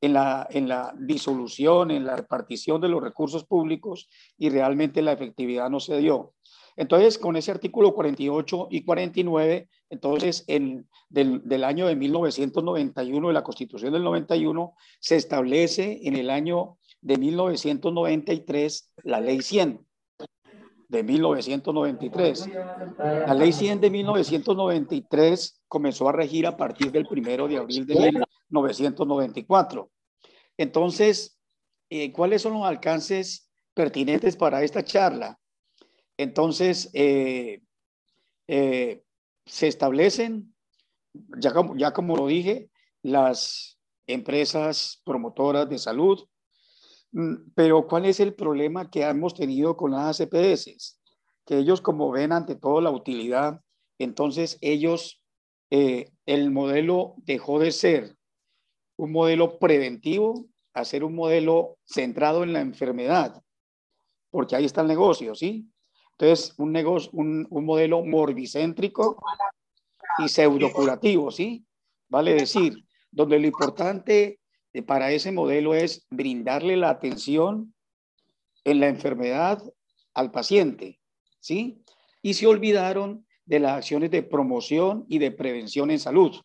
[0.01, 5.11] en la, en la disolución, en la repartición de los recursos públicos y realmente la
[5.11, 6.33] efectividad no se dio.
[6.79, 13.33] Entonces, con ese artículo 48 y 49, entonces, en, del, del, año de 1991, de
[13.33, 19.85] la Constitución del 91, se establece en el año de 1993 la Ley 100
[20.87, 22.49] de 1993.
[22.97, 27.95] La Ley 100 de 1993 comenzó a regir a partir del primero de abril de
[28.49, 29.91] 1994.
[30.55, 31.37] Entonces,
[31.89, 35.37] eh, ¿cuáles son los alcances pertinentes para esta charla?
[36.19, 37.61] Entonces, eh,
[38.49, 39.03] eh,
[39.45, 40.53] se establecen,
[41.39, 42.69] ya como, ya como lo dije,
[43.01, 46.27] las empresas promotoras de salud,
[47.13, 50.99] mm, pero ¿cuál es el problema que hemos tenido con las ACPS?
[51.45, 53.61] Que ellos como ven ante todo la utilidad,
[53.97, 55.23] entonces ellos,
[55.69, 58.17] eh, el modelo dejó de ser
[58.97, 63.41] un modelo preventivo a ser un modelo centrado en la enfermedad,
[64.29, 65.71] porque ahí está el negocio, ¿sí?
[66.19, 69.23] Entonces, un negocio, un, un modelo morbicéntrico
[70.17, 71.65] y pseudocurativo, ¿sí?
[72.09, 72.73] Vale decir,
[73.09, 74.39] donde lo importante
[74.85, 77.73] para ese modelo es brindarle la atención
[78.65, 79.63] en la enfermedad
[80.13, 80.99] al paciente,
[81.39, 81.81] ¿sí?
[82.21, 86.35] Y se olvidaron de las acciones de promoción y de prevención en salud.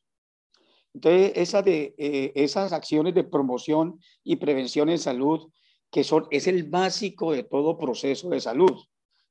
[0.94, 5.50] Entonces, esa de, eh, esas acciones de promoción y prevención en salud,
[5.90, 8.78] que son, es el básico de todo proceso de salud.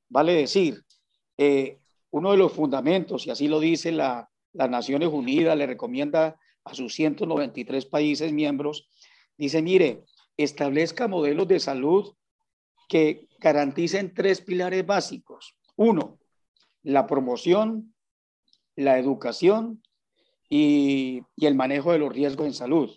[0.08, 0.82] Vale decir,
[1.36, 1.78] eh,
[2.10, 6.74] uno de los fundamentos, y así lo dice la, las Naciones Unidas, le recomienda a
[6.74, 8.88] sus 193 países miembros,
[9.36, 10.04] dice, mire,
[10.36, 12.14] establezca modelos de salud
[12.88, 15.56] que garanticen tres pilares básicos.
[15.76, 16.18] Uno,
[16.82, 17.94] la promoción,
[18.76, 19.82] la educación
[20.48, 22.94] y, y, el manejo de los riesgos en salud.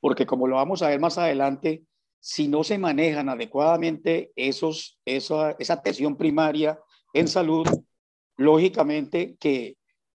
[0.00, 1.84] Porque como lo vamos a ver más adelante,
[2.20, 6.78] si no se manejan adecuadamente esos, esa, esa atención primaria
[7.14, 7.66] en salud,
[8.36, 9.76] lógicamente que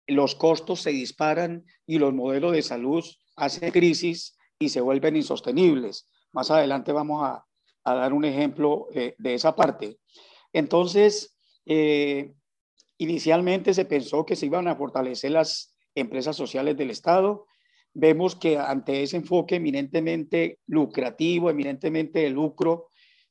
[0.07, 6.09] los costos se disparan y los modelos de salud hacen crisis y se vuelven insostenibles.
[6.31, 7.45] Más adelante vamos a,
[7.85, 9.97] dar un ejemplo eh, de esa parte.
[10.53, 11.35] Entonces,
[11.65, 12.33] eh,
[12.99, 17.47] inicialmente se pensó que se iban a fortalecer las empresas sociales del Estado.
[17.99, 22.87] Vemos que ante ese enfoque eminentemente lucrativo, eminentemente de lucro,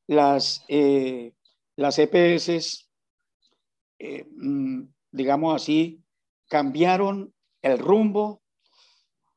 [0.07, 1.33] las, eh,
[1.76, 2.90] las EPS,
[4.37, 6.02] mm, digamos así,
[6.48, 8.42] cambiaron el rumbo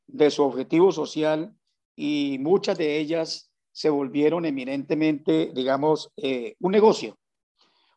[0.08, 1.56] de su objetivo social
[1.96, 7.18] y muchas de ellas se volvieron eminentemente, digamos, eh, un negocio.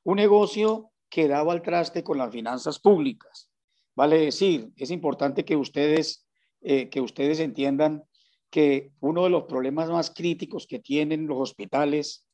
[0.04, 3.50] Un negocio que daba al traste con las finanzas públicas.
[3.96, 6.23] Vale decir, es importante que ustedes,
[6.66, 8.04] eh, que ustedes entiendan
[8.50, 12.26] que uno de los problemas más críticos que tienen los hospitales,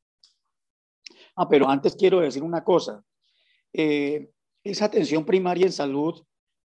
[1.34, 3.04] ah, pero antes quiero decir una cosa,
[3.72, 4.30] eh,
[4.62, 6.22] esa atención primaria en salud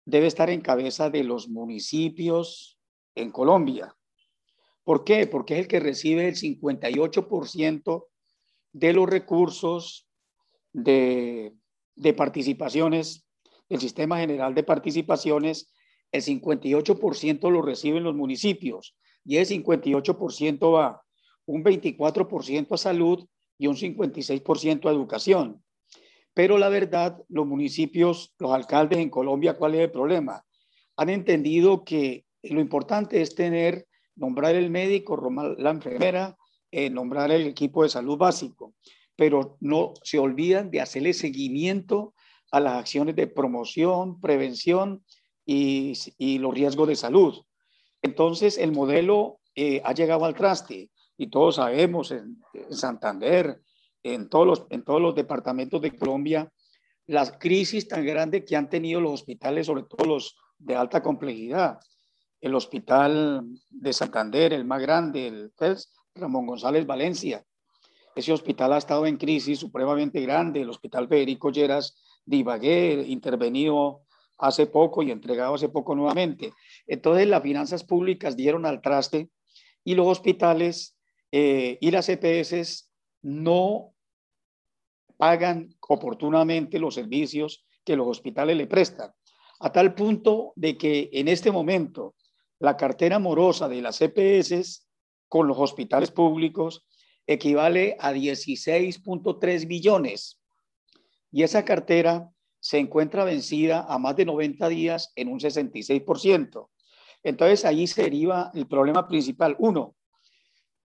[0.05, 2.79] debe estar en cabeza de los municipios
[3.13, 3.95] en Colombia.
[4.83, 5.27] ¿Por qué?
[5.27, 8.07] Porque es el que recibe el 58%
[8.73, 10.07] de los recursos
[10.73, 11.53] de,
[11.95, 13.27] de participaciones
[13.69, 15.71] del Sistema General de Participaciones.
[16.11, 21.01] El 58% lo reciben los municipios y el 58% va
[21.45, 25.63] un 24% a salud y un 56% a educación.
[26.33, 30.43] Pero la verdad, los municipios, los alcaldes en Colombia, ¿cuál es el problema?
[30.95, 36.37] Han entendido que lo importante es tener, nombrar el médico, la enfermera,
[36.71, 38.73] eh, nombrar el equipo de salud básico,
[39.15, 42.13] pero no se olvidan de hacerle seguimiento
[42.51, 45.03] a las acciones de promoción, prevención
[46.17, 47.43] y, los riesgos de salud.
[48.01, 53.61] Entonces, el modelo eh, ha llegado al traste y todos sabemos en Santander,
[54.03, 56.51] en todos los, en todos los departamentos de Colombia
[57.07, 61.79] las crisis tan grandes que han tenido los hospitales, sobre todo los de alta complejidad.
[62.39, 65.51] El hospital de Santander, el más grande, el
[66.15, 67.43] Ramón González Valencia.
[68.15, 70.61] Ese hospital ha estado en crisis supremamente grande.
[70.61, 74.03] El hospital Federico Lleras de Ibagué, intervenido
[74.41, 76.51] hace poco y entregado hace poco nuevamente.
[76.87, 79.29] Entonces las finanzas públicas dieron al traste
[79.83, 80.97] y los hospitales
[81.31, 83.93] eh, y las EPS no
[85.17, 89.11] pagan oportunamente los servicios que los hospitales le prestan,
[89.59, 92.15] a tal punto de que en este momento
[92.59, 94.87] la cartera morosa de las EPS
[95.27, 96.85] con los hospitales públicos
[97.27, 100.41] equivale a 16.3 billones.
[101.31, 102.29] Y esa cartera
[102.61, 106.69] se encuentra vencida a más de 90 días en un 66%.
[107.23, 109.55] Entonces ahí sería el problema principal.
[109.59, 109.95] Uno,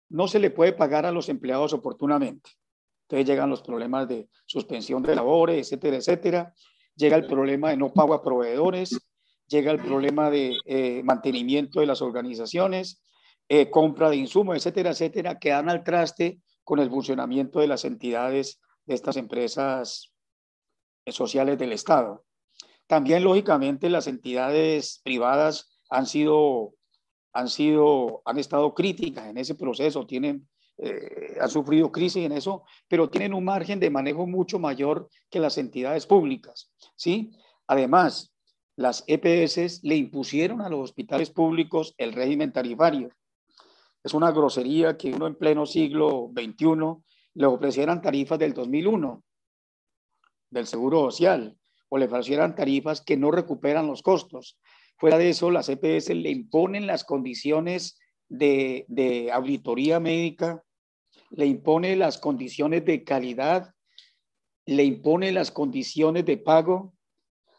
[0.09, 2.49] no se le puede pagar a los empleados oportunamente.
[3.03, 6.53] Entonces llegan los problemas de suspensión de labores, etcétera, etcétera.
[6.95, 8.97] Llega el problema de no pago a proveedores,
[9.47, 13.03] llega el problema de eh, mantenimiento de las organizaciones,
[13.49, 17.83] eh, compra de insumos, etcétera, etcétera, que dan al traste con el funcionamiento de las
[17.83, 20.14] entidades de estas empresas
[21.07, 22.23] sociales del Estado.
[22.87, 26.75] También, lógicamente, las entidades privadas han sido
[27.35, 32.63] han sido, han estado críticas en ese proceso, tienen, eh, han sufrido crisis en eso,
[32.87, 37.31] pero tienen un margen de manejo mucho mayor que las entidades públicas, ¿sí?
[37.67, 38.33] Además,
[38.77, 43.09] las EPS le impusieron a los hospitales públicos el régimen tarifario.
[44.01, 49.24] Es una grosería que uno en pleno siglo XXI le ofrecieran tarifas del 2001,
[50.55, 51.57] del Seguro Social,
[51.89, 54.57] o le ofrecieran tarifas que no recuperan los costos.
[54.97, 60.63] Fuera de eso, las EPS le imponen las condiciones de, auditoría médica,
[61.29, 63.73] le impone las condiciones de calidad,
[64.65, 66.93] le impone las condiciones de pago,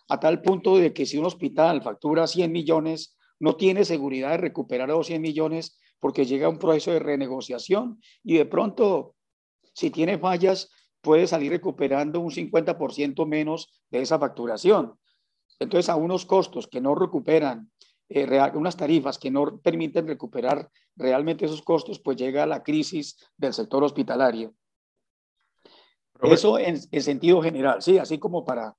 [0.09, 4.38] a tal punto de que si un hospital factura 100 millones, no tiene seguridad de
[4.38, 9.14] recuperar los 100 millones porque llega un proceso de renegociación y de pronto,
[9.75, 10.71] si tiene fallas,
[11.07, 14.98] puede salir recuperando un 50% menos de esa facturación.
[15.61, 17.71] Entonces, a unos costos que no recuperan,
[18.09, 23.52] eh, unas tarifas que no permiten recuperar realmente esos costos, pues llega la crisis del
[23.52, 24.52] sector hospitalario.
[26.23, 28.75] Eso en, sentido general, sí, así como para,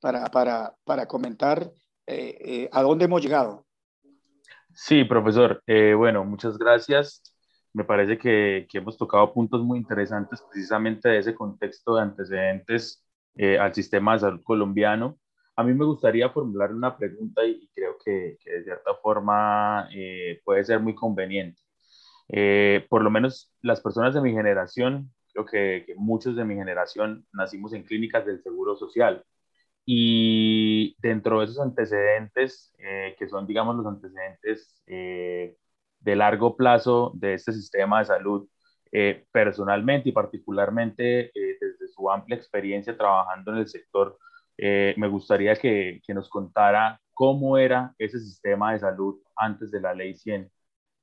[0.00, 1.72] para, para, para comentar
[2.06, 3.66] eh, eh, a dónde hemos llegado.
[4.72, 5.64] Sí, profesor.
[5.66, 7.31] bueno, muchas gracias.
[7.74, 13.04] Me parece que, que, hemos tocado puntos muy interesantes precisamente de ese contexto de antecedentes
[13.58, 15.18] al sistema de salud colombiano
[15.56, 20.64] a mí me gustaría formular una pregunta y creo que, de cierta forma eh, puede
[20.64, 21.60] ser muy conveniente.
[22.28, 27.26] Eh, por lo menos las personas de mi generación, creo que, muchos de mi generación
[27.32, 29.24] nacimos en clínicas del Seguro Social.
[29.84, 35.56] Y dentro de esos antecedentes, eh, que son, digamos, los antecedentes eh,
[36.02, 38.48] de largo plazo de este sistema de salud,
[39.32, 44.18] personalmente y particularmente desde su amplia experiencia trabajando en el sector,
[44.58, 49.94] me gustaría que, que, nos contara cómo era ese sistema de salud antes de la
[49.94, 50.50] ley 100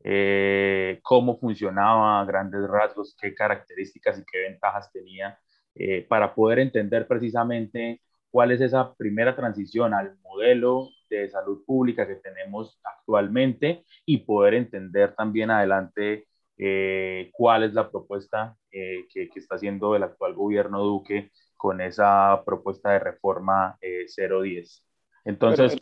[0.03, 5.37] eh, cómo funcionaba a grandes rasgos, qué características y qué ventajas tenía,
[5.75, 12.07] eh, para poder entender precisamente cuál es esa primera transición al modelo de salud pública
[12.07, 19.29] que tenemos actualmente y poder entender también adelante eh, cuál es la propuesta que, que,
[19.35, 24.85] está haciendo el actual gobierno Duque con esa propuesta de reforma 010.
[25.25, 25.77] Entonces,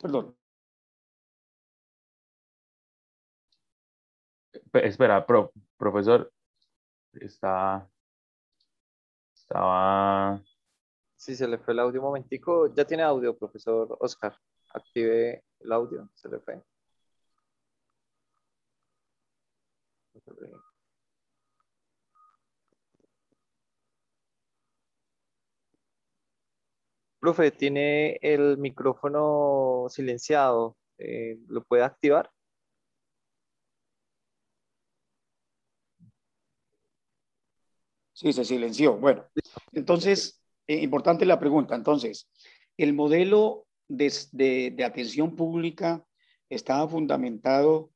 [0.00, 0.36] perdón,
[4.72, 5.24] Espera,
[5.76, 6.32] profesor,
[7.12, 7.88] está,
[9.34, 10.42] estaba...
[11.18, 12.72] Sí, se le fue el audio un momentico.
[12.74, 14.34] Ya tiene audio, profesor Oscar.
[14.72, 16.62] Active el audio, se le fue.
[27.20, 30.76] Profe, tiene el micrófono silenciado.
[30.98, 32.30] Eh, ¿Lo puede activar?
[38.12, 38.96] Sí, se silenció.
[38.96, 39.24] Bueno,
[39.72, 40.37] entonces,
[40.68, 41.74] importante la pregunta.
[41.74, 42.28] Entonces,
[42.76, 46.04] el modelo de, atención pública
[46.48, 47.90] estaba fundamentado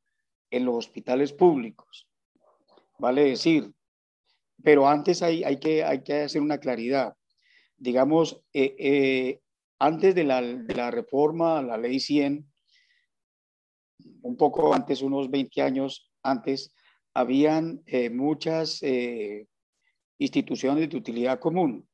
[0.51, 2.09] en los hospitales públicos,
[2.99, 3.73] vale decir,
[4.63, 7.17] pero antes hay, hay, que, hay hacer una claridad.
[7.77, 9.41] Digamos, eh, eh,
[9.79, 12.47] antes de la, de la, reforma, la ley 100,
[14.23, 16.75] un poco antes, unos 20 años antes,
[17.15, 18.83] habían muchas
[20.19, 21.87] instituciones de utilidad común,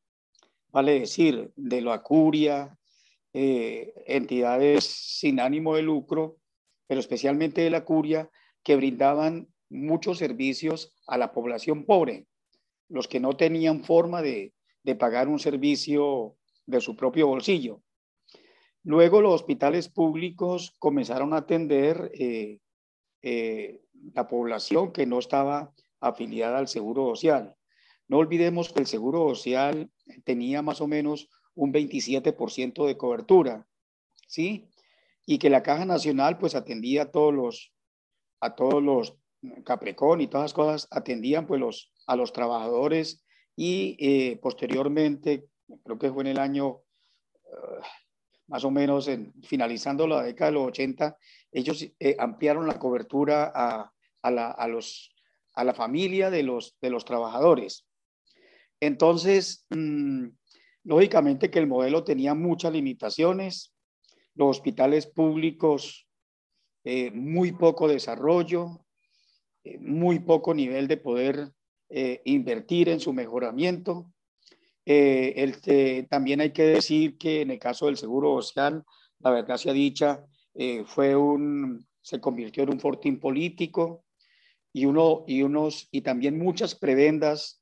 [0.79, 2.79] vale decir, de la curia,
[3.33, 6.37] eh, entidades sin ánimo de lucro,
[6.87, 8.31] pero especialmente de la curia,
[8.63, 12.29] que brindaban muchos servicios a la población pobre,
[12.89, 14.55] los que no tenían forma de,
[15.01, 17.83] pagar un servicio de su propio bolsillo.
[18.85, 22.61] Luego los hospitales públicos comenzaron a atender eh,
[23.23, 23.83] eh,
[24.15, 27.57] la población que no estaba afiliada al Seguro Social.
[28.07, 29.91] No olvidemos que el Seguro Social
[30.25, 33.67] tenía más o menos un 27% de cobertura,
[34.27, 34.69] ¿sí?
[35.27, 37.73] Y que la Caja Nacional pues atendía a todos los,
[38.41, 39.19] a todos los
[39.65, 43.25] Capricorn y todas las cosas, atendían pues los, a los trabajadores
[43.57, 45.49] y eh, posteriormente,
[45.85, 47.83] creo que fue en el año uh,
[48.47, 51.17] más o menos en, finalizando la década de los 80,
[51.53, 53.93] ellos eh, ampliaron la cobertura a,
[54.23, 55.15] a, la, a, los,
[55.55, 57.88] a la familia de los, de los trabajadores.
[58.81, 60.29] Entonces, mm,
[60.85, 63.75] lógicamente que el modelo tenía muchas limitaciones,
[64.35, 66.09] los hospitales públicos,
[66.85, 68.87] eh, muy poco desarrollo,
[69.65, 71.53] eh, muy poco nivel de poder
[71.91, 74.13] eh, invertir en su mejoramiento.
[76.09, 78.83] también hay que decir que en el caso del Seguro Social,
[79.19, 80.25] la verdad sea dicha,
[80.87, 84.05] fue un, se convirtió en un fortín político
[84.73, 87.61] y, uno, y, unos, y también muchas prebendas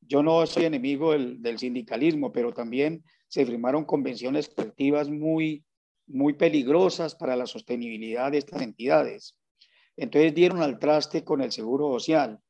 [0.00, 5.64] yo no soy enemigo del, sindicalismo, pero también se firmaron convenciones colectivas muy,
[6.06, 9.36] muy peligrosas para la sostenibilidad de estas entidades.
[9.96, 12.40] Entonces dieron al traste con el seguro social,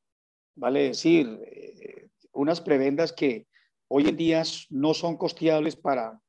[0.55, 3.47] vale decir, eh, unas prebendas que
[3.89, 6.21] hoy en día no son costeables para,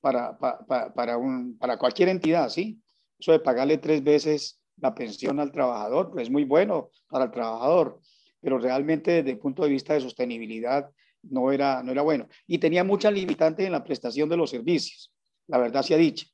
[0.00, 2.80] para, para, un, para cualquier entidad, ¿sí?
[3.18, 7.30] Eso de pagarle tres veces la pensión al trabajador, pues es muy bueno para el
[7.30, 8.00] trabajador,
[8.40, 10.90] pero realmente desde el punto de vista de sostenibilidad
[11.22, 12.28] no era, no era bueno.
[12.46, 15.12] Y tenía muchas limitantes en la prestación de los servicios,
[15.46, 16.26] la verdad se ha dicho.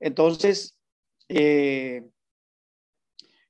[0.00, 0.78] Entonces,
[1.28, 2.04] eh,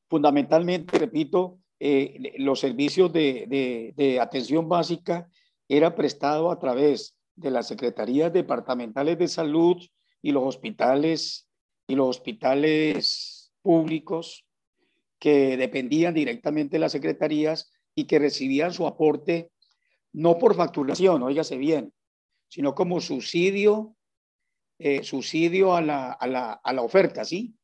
[0.09, 5.28] fundamentalmente, repito, eh, los servicios de, de, atención básica
[5.68, 9.82] era prestado a través de las secretarías departamentales de salud
[10.22, 11.48] y los hospitales
[11.86, 14.46] y los hospitales públicos
[15.18, 19.51] que dependían directamente de las secretarías y que recibían su aporte
[20.12, 21.92] no por facturación, óigase bien,
[22.49, 23.97] sino como subsidio,
[24.78, 27.55] eh, subsidio a la, a, la, a la, oferta, ¿sí?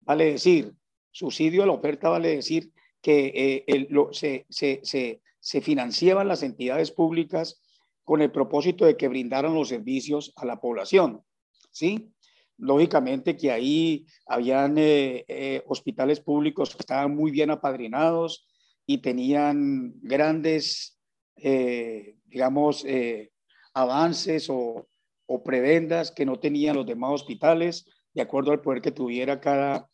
[0.00, 0.72] Vale decir,
[1.10, 2.72] subsidio a la oferta vale decir
[3.02, 7.60] que eh, el, lo, se, se, se, se, financiaban las entidades públicas
[8.02, 11.22] con el propósito de que brindaran los servicios a la población,
[11.70, 12.12] ¿sí?
[12.56, 18.46] Lógicamente que ahí habían eh, hospitales públicos que estaban muy bien apadrinados,
[18.90, 20.98] y tenían grandes,
[21.36, 23.30] eh, digamos, eh,
[23.72, 24.88] avances o,
[25.26, 29.88] o, prebendas que no tenían los demás hospitales, de acuerdo al poder que tuviera cada,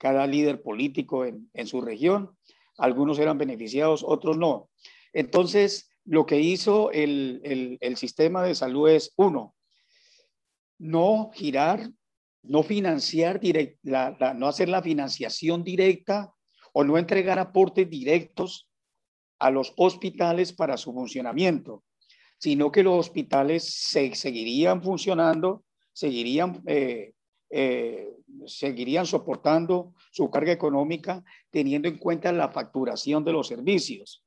[0.00, 2.36] cada líder político en, en su región.
[2.76, 4.68] Algunos eran beneficiados, otros no.
[5.12, 9.54] Entonces, lo que hizo el, el, sistema de salud es, uno,
[10.76, 11.88] no girar,
[12.42, 16.34] no financiar, direct, la, no hacer la financiación directa
[16.72, 18.68] o no entregar aportes directos
[19.38, 21.84] a los hospitales para su funcionamiento,
[22.38, 27.12] sino que los hospitales se, seguirían funcionando, seguirían, eh,
[27.50, 28.08] eh,
[28.46, 34.24] seguirían soportando su carga económica teniendo en cuenta la facturación de los servicios.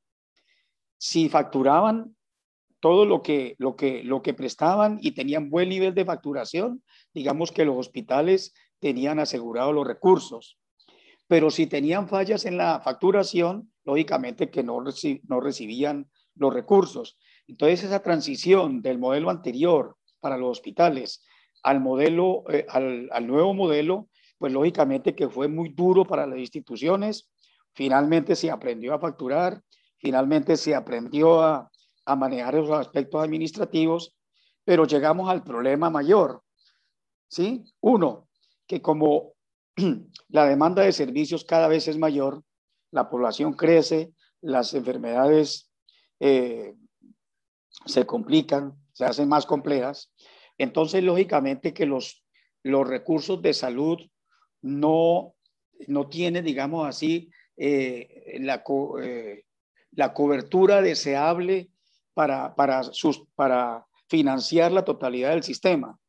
[0.97, 2.15] Si facturaban
[2.79, 6.83] todo lo que, lo que, lo que prestaban y tenían buen nivel de facturación,
[7.13, 10.57] digamos que los hospitales tenían asegurados los recursos.
[11.33, 17.17] Pero si tenían fallas en la facturación, lógicamente que no, no recibían los recursos.
[17.47, 21.25] Entonces, esa transición del modelo anterior para los hospitales
[21.63, 27.31] al modelo, eh, al, nuevo modelo, pues lógicamente que fue muy duro para las instituciones.
[27.73, 29.59] Finalmente se aprendió a facturar,
[29.97, 31.67] finalmente se aprendió a,
[32.05, 34.15] a manejar los aspectos administrativos,
[34.63, 36.43] pero llegamos al problema mayor.
[37.27, 37.63] ¿Sí?
[37.81, 38.27] Uno,
[38.67, 39.32] que como
[40.29, 42.43] la demanda de servicios cada vez es mayor,
[42.91, 45.71] la población crece, las enfermedades
[46.19, 46.75] eh,
[47.85, 50.11] se complican, se hacen más complejas.
[50.57, 52.23] Entonces, lógicamente que los,
[52.61, 53.99] los recursos de salud
[54.61, 55.35] no,
[55.87, 58.63] no tienen, digamos así, eh, la,
[59.01, 59.45] eh,
[59.91, 61.69] la cobertura deseable
[62.13, 65.99] para, para, sus, para financiar la totalidad del sistema.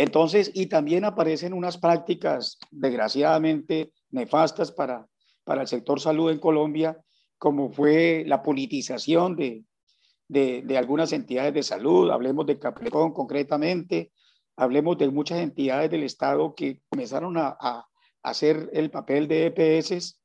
[0.00, 5.06] Entonces, y también aparecen unas prácticas desgraciadamente nefastas para,
[5.44, 6.98] para el sector salud en Colombia,
[7.36, 9.62] como fue la politización de,
[10.26, 14.10] de, algunas entidades de salud, hablemos de Caplecón concretamente,
[14.56, 17.58] hablemos de muchas entidades del Estado que comenzaron a,
[18.22, 20.18] hacer el papel de EPS,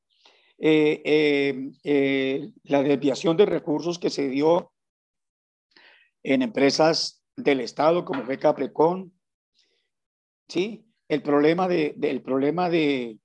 [0.58, 4.72] eh, eh, eh, la desviación de recursos que se dio
[6.24, 9.15] en empresas del Estado como fue Caprecón,
[10.48, 10.86] ¿sí?
[11.08, 13.20] El problema de, de el problema de,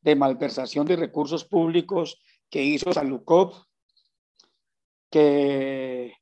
[0.00, 3.54] de, malversación de recursos públicos que hizo Salucop,
[5.10, 6.14] que,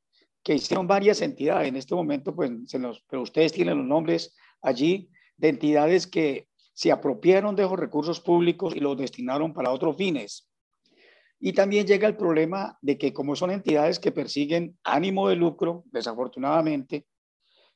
[0.43, 1.69] que hicieron varias entidades.
[1.69, 6.49] En este momento, pues, se los, pero ustedes tienen los nombres allí de entidades que
[6.75, 10.49] se apropiaron de esos recursos públicos y los destinaron para otros fines.
[11.39, 15.85] Y también llega el problema de que como son entidades que persiguen ánimo de lucro,
[15.87, 17.07] desafortunadamente,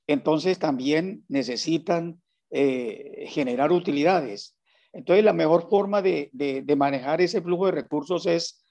[0.07, 4.57] entonces también necesitan eh, generar utilidades.
[4.93, 8.65] Entonces, la mejor forma de, de, manejar ese flujo de recursos es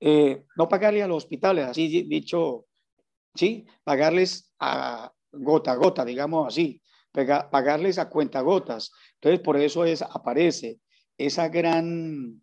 [0.00, 2.66] eh, no pagarle a los hospitales, así dicho,
[3.34, 3.66] ¿sí?
[3.84, 8.90] Pagarles a gota a gota, digamos así, pagarles a cuenta gotas.
[9.14, 10.80] Entonces, por eso es, aparece
[11.16, 12.42] esa gran,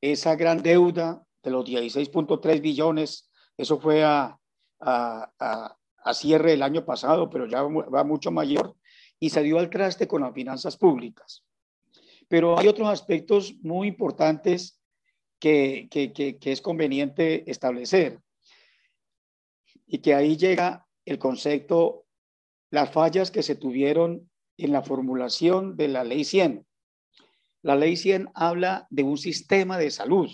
[0.00, 4.38] esa gran deuda de los 16.3 billones, eso fue a,
[4.80, 8.76] a, a, a, cierre del año pasado, pero ya va mucho mayor,
[9.20, 11.44] y dio al traste con las finanzas públicas.
[12.26, 14.80] Pero hay otros aspectos muy importantes
[15.38, 18.20] que, que, que, es conveniente establecer
[19.86, 22.06] y que ahí llega el concepto,
[22.70, 26.66] las fallas que se tuvieron en la formulación de la ley 100.
[27.62, 30.30] La ley 100 habla de un sistema de salud.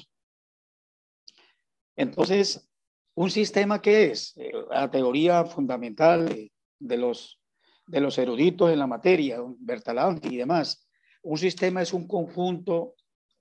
[1.97, 2.69] Entonces,
[3.15, 4.37] ¿un sistema qué es?
[4.37, 7.41] Eh, la teoría fundamental de los
[7.87, 10.87] de los eruditos en la materia, Bertalanti y demás.
[11.23, 12.95] Un sistema es un conjunto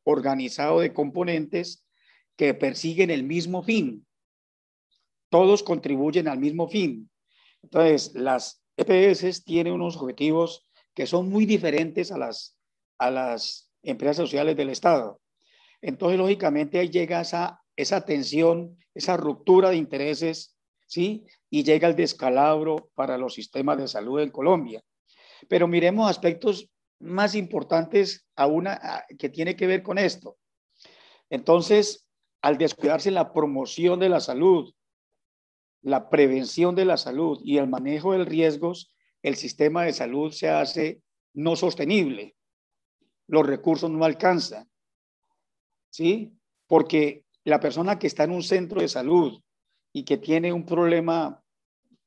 [0.03, 1.85] organizado de componentes
[2.35, 4.05] que persiguen el mismo fin.
[5.29, 7.09] Todos contribuyen al mismo fin.
[7.63, 12.57] Entonces, las EPS tienen unos objetivos que son muy diferentes a las,
[12.99, 15.19] a las empresas sociales del Estado.
[15.81, 21.25] Entonces, lógicamente, ahí llega esa, esa tensión, esa ruptura de intereses, ¿sí?
[21.55, 24.83] Y llega el descalabro para los sistemas de salud en Colombia.
[25.47, 28.67] Pero miremos aspectos más importantes aún
[29.17, 30.37] que tiene que ver con esto.
[31.29, 32.09] Entonces,
[32.41, 34.73] al descuidarse la promoción de la salud,
[35.81, 38.93] la prevención de la salud y el manejo de riesgos,
[39.23, 41.03] el sistema de salud se hace
[41.35, 42.35] no sostenible.
[43.27, 44.69] Los recursos no alcanzan.
[45.89, 46.33] ¿Sí?
[46.67, 49.41] Porque la persona que está en un centro de salud
[49.93, 51.41] y que tiene un problema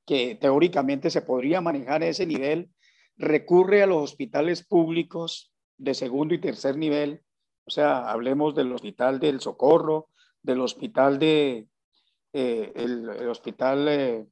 [0.08, 2.70] que teóricamente se podría manejar a ese nivel,
[3.18, 7.22] recurre a los hospitales públicos de segundo y tercer nivel,
[7.66, 10.08] o sea, hablemos del Hospital del Socorro,
[10.42, 11.68] del hospital de,
[12.32, 14.26] eh, el, hospital eh,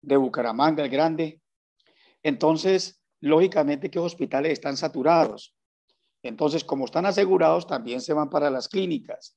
[0.00, 1.42] de Bucaramanga, el grande.
[2.22, 5.54] Entonces, lógicamente que los hospitales están saturados.
[6.22, 9.36] Entonces, como están asegurados, también se van para las clínicas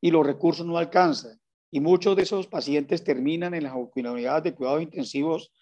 [0.00, 1.38] y los recursos no alcanzan.
[1.70, 5.52] Y muchos de esos pacientes terminan en las unidades de cuidados intensivos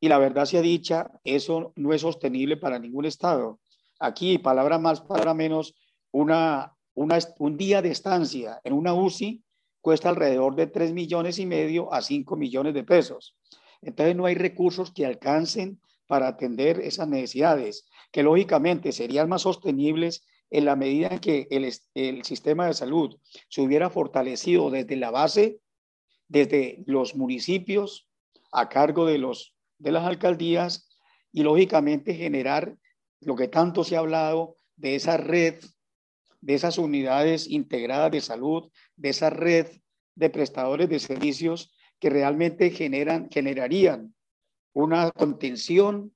[0.00, 3.60] y la verdad sea dicha, eso no es sostenible para ningún estado.
[3.98, 5.74] Aquí, palabra más, palabra menos,
[6.12, 9.42] una, un día de estancia en una UCI
[9.80, 13.36] cuesta alrededor de 3 millones y medio a 5 millones de pesos.
[13.82, 20.26] Entonces no hay recursos que alcancen para atender esas necesidades, que lógicamente serían más sostenibles
[20.50, 23.18] en la medida en que el, el sistema de salud
[23.48, 25.60] se hubiera fortalecido desde la base,
[26.28, 28.08] desde los municipios
[28.52, 30.88] a cargo de, los, de las alcaldías
[31.32, 32.76] y lógicamente generar
[33.20, 35.62] lo que tanto se ha hablado de esa red,
[36.40, 39.66] de esas unidades integradas de salud, de esa red
[40.14, 44.14] de prestadores de servicios que realmente generan, generarían
[44.72, 46.14] una contención,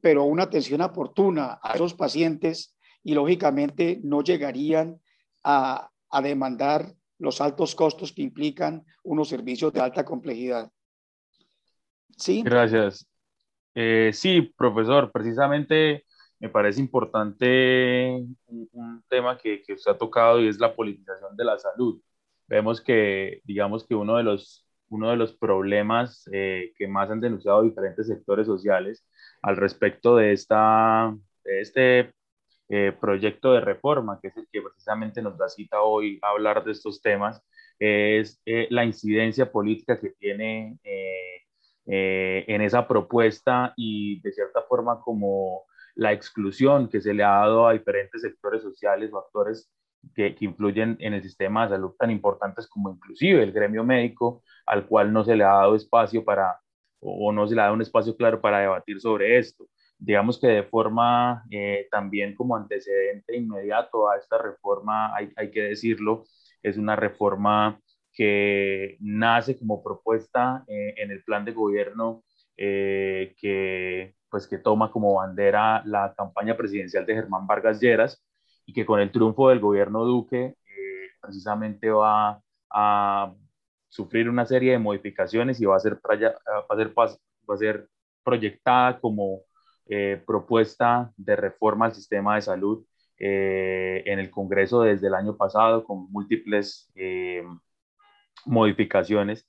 [0.00, 2.75] pero una atención oportuna a esos pacientes
[3.06, 5.00] y lógicamente no llegarían
[5.44, 10.72] a, a demandar los altos costos que implican unos servicios de alta complejidad.
[12.16, 12.42] Sí.
[12.42, 13.08] Gracias.
[13.76, 16.04] Eh, sí, profesor, precisamente
[16.40, 21.44] me parece importante un, tema que, que, usted ha tocado y es la politización de
[21.44, 22.02] la salud.
[22.48, 27.20] Vemos que, digamos que uno de los, uno de los problemas eh, que más han
[27.20, 29.06] denunciado diferentes sectores sociales
[29.42, 32.15] al respecto de, esta, de este
[32.68, 36.64] eh, proyecto de reforma, que es el que precisamente nos da cita hoy a hablar
[36.64, 37.42] de estos temas,
[37.78, 38.40] es
[38.70, 40.78] la incidencia política que tiene
[41.88, 47.28] eh, en esa propuesta y de cierta forma como la exclusión que se le ha
[47.28, 49.70] dado a diferentes sectores sociales o actores
[50.12, 54.42] que, que, influyen en el sistema de salud tan importantes como inclusive el gremio médico,
[54.66, 56.58] al cual no se le ha dado espacio para,
[56.98, 59.68] o no se le ha dado un espacio claro para debatir sobre esto.
[59.98, 65.62] Digamos que de forma eh, también como antecedente inmediato a esta reforma, hay, hay que
[65.62, 66.24] decirlo,
[66.62, 67.80] es una reforma
[68.16, 72.24] que nace como propuesta eh, en el plan de gobierno
[72.56, 78.24] eh, que, pues, que toma como bandera la campaña presidencial de Germán Vargas Lleras
[78.64, 82.40] y que con el triunfo del gobierno Duque eh, precisamente va
[82.70, 83.34] a
[83.88, 86.14] sufrir una serie de modificaciones y va a ser, va
[86.68, 87.88] a ser, va a ser
[88.24, 89.42] proyectada como
[90.26, 92.84] propuesta de reforma al sistema de salud
[93.18, 96.92] en el Congreso desde el año pasado con múltiples
[98.46, 99.48] modificaciones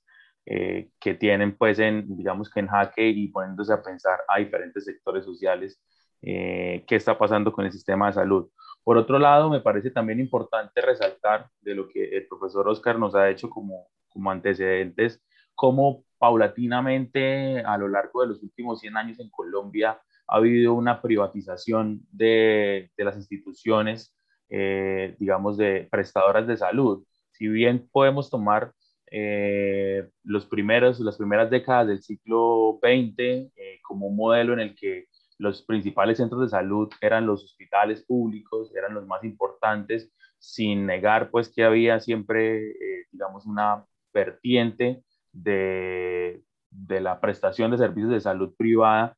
[0.50, 4.82] eh, que tienen pues en, digamos que en jaque y poniéndose a pensar a diferentes
[4.84, 5.78] sectores sociales
[6.22, 8.48] eh, qué está pasando con el sistema de salud.
[8.82, 13.14] Por otro lado, me parece también importante resaltar de lo que el profesor Oscar nos
[13.14, 15.22] ha hecho como, como antecedentes,
[15.54, 21.00] cómo paulatinamente a lo largo de los últimos 100 años en Colombia ha habido una
[21.00, 24.14] privatización de, las instituciones,
[24.50, 27.04] eh, digamos, de prestadoras de salud.
[27.32, 28.72] Si bien podemos tomar
[29.10, 34.76] eh, los primeros, las primeras décadas del siglo XX eh, como un modelo en el
[34.76, 35.06] que
[35.38, 41.30] los principales centros de salud eran los hospitales públicos, eran los más importantes, sin negar
[41.30, 42.74] pues que había siempre,
[43.10, 45.02] digamos, una vertiente
[45.32, 49.16] de, de, la prestación de servicios de salud privada,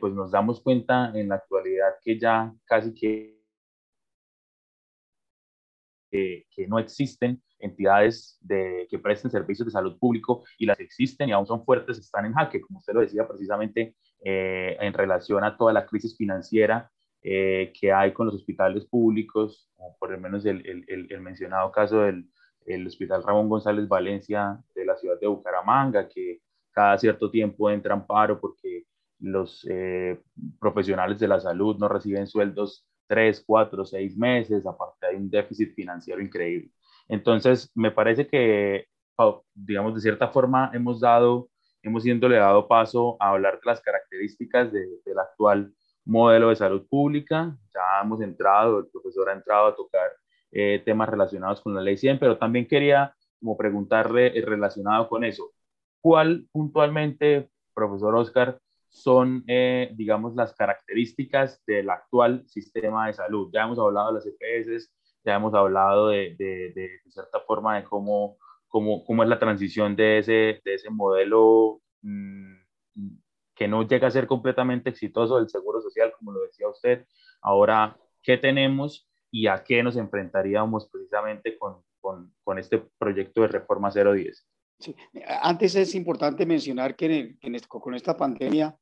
[0.00, 3.38] pues nos damos cuenta en la actualidad que ya casi que,
[6.10, 11.32] que no existen entidades de, que presten servicios de salud público y las existen y
[11.32, 13.94] aún son fuertes están en jaque, como usted lo decía precisamente
[14.24, 16.90] eh, en relación a toda la crisis financiera
[17.22, 21.70] eh, que hay con los hospitales públicos, como por lo menos el, el, el mencionado
[21.70, 22.26] caso del
[22.66, 26.40] el Hospital Ramón González Valencia de la ciudad de Bucaramanga, que
[26.70, 28.84] cada cierto tiempo entra en paro porque
[29.20, 30.20] los eh,
[30.58, 35.74] profesionales de la salud no reciben sueldos tres, cuatro, seis meses, aparte hay un déficit
[35.74, 36.70] financiero increíble.
[37.08, 38.86] Entonces, me parece que,
[39.52, 41.50] digamos, de cierta forma hemos dado,
[41.82, 47.56] hemos le dado paso a hablar de las características del actual modelo de salud pública.
[47.74, 50.10] Ya hemos entrado, el profesor ha entrado a tocar
[50.52, 55.24] eh, temas relacionados con la ley 100, pero también quería como preguntarle eh, relacionado con
[55.24, 55.50] eso,
[56.00, 58.60] ¿cuál puntualmente, profesor Oscar,
[58.90, 63.50] son, eh, digamos, las características del actual sistema de salud?
[63.52, 64.92] Ya hemos hablado de las EPS,
[65.24, 68.36] ya hemos hablado de, de, de, cierta forma de cómo,
[68.68, 72.56] cómo, cómo, es la transición de ese, de ese modelo mmm,
[73.54, 77.06] que no llega a ser completamente exitoso del seguro social, como lo decía usted.
[77.42, 83.48] Ahora, ¿qué tenemos y a qué nos enfrentaríamos precisamente con, con, con este proyecto de
[83.48, 84.46] reforma 010.
[85.42, 87.36] Antes es importante mencionar que,
[87.68, 88.76] con esta pandemia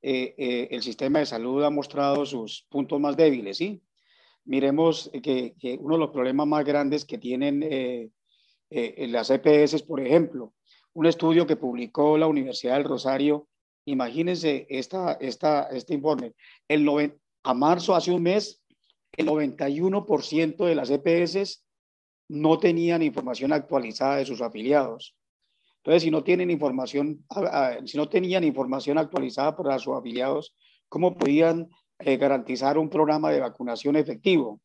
[0.00, 3.82] eh, eh, el sistema de salud ha mostrado sus puntos más débiles, ¿sí?
[4.44, 8.10] Miremos que, uno de los problemas más grandes que tienen eh,
[9.08, 10.54] las EPS, por ejemplo,
[10.94, 13.48] un estudio que publicó la Universidad del Rosario,
[13.84, 16.34] imagínense este informe,
[16.66, 16.88] el
[17.44, 18.62] a marzo, hace un mes,
[19.16, 21.64] el 91% de las EPS
[22.28, 25.14] no tenían información actualizada de sus afiliados.
[25.82, 27.24] Entonces, si no tienen información,
[27.86, 30.54] si no tenían información actualizada para sus afiliados,
[30.88, 31.68] ¿cómo podían
[31.98, 34.60] eh, garantizar un programa de vacunación efectivo?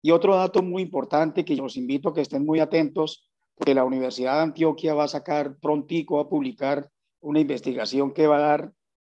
[0.00, 3.84] Y otro dato muy importante que los invito a que estén muy atentos, porque la
[3.84, 6.88] Universidad de Antioquia va a sacar prontico a publicar
[7.20, 8.72] una investigación que va a dar,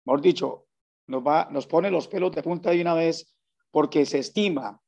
[0.06, 0.66] mejor dicho,
[1.10, 3.36] va, nos pone los pelos de punta de una vez
[3.70, 4.80] porque se estima,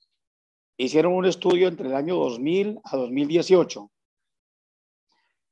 [0.78, 3.90] hicieron un estudio entre el año 2000 a 2018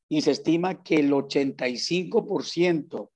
[0.09, 3.11] y se estima que el 85%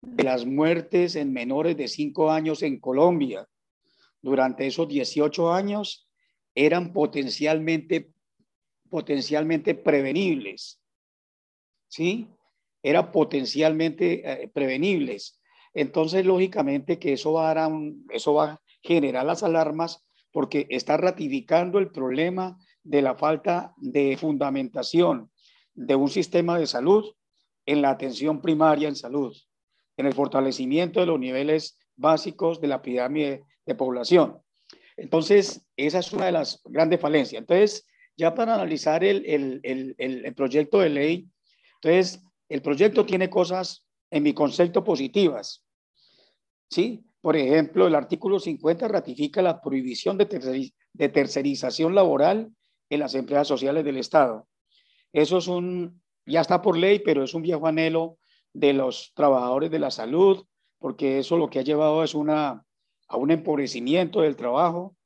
[0.00, 3.48] de las muertes en menores de 5 años en Colombia
[4.20, 6.08] durante esos 18 años
[6.54, 8.12] eran potencialmente,
[8.88, 10.80] potencialmente prevenibles.
[11.88, 12.28] ¿Sí?
[12.82, 15.40] Eran potencialmente eh, prevenibles.
[15.72, 17.70] Entonces, lógicamente que eso va, a
[18.10, 24.16] eso va a generar las alarmas porque está ratificando el problema de la falta de
[24.16, 25.30] fundamentación
[25.78, 27.14] de un sistema de salud
[27.64, 29.36] en la atención primaria en salud,
[29.96, 34.42] en el fortalecimiento de los niveles básicos de la pirámide de población.
[34.96, 37.40] Entonces, esa es una de las grandes falencias.
[37.40, 41.28] Entonces, ya para analizar el, el, el, el proyecto de ley,
[41.80, 45.64] entonces, el proyecto tiene cosas, en mi concepto, positivas.
[46.68, 47.04] ¿Sí?
[47.20, 52.50] Por ejemplo, el artículo 50 ratifica la prohibición de, de tercerización laboral
[52.90, 54.48] en las empresas sociales del Estado.
[55.12, 58.18] Eso es un, ya está por ley, pero es un viejo anhelo
[58.52, 60.44] de los trabajadores de la salud,
[60.78, 62.64] porque eso lo que ha llevado es una,
[63.08, 64.96] a un empobrecimiento del trabajo,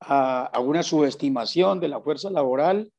[0.00, 2.92] a, una subestimación de la fuerza laboral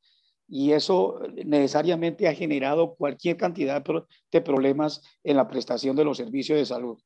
[0.47, 3.83] y eso necesariamente ha generado cualquier cantidad
[4.31, 6.99] de problemas en la prestación de los servicios de salud.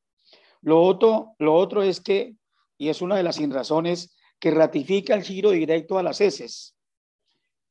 [0.60, 2.36] Lo otro, lo otro es que,
[2.76, 6.76] y es una de las razones, que ratifica el giro directo a las heces.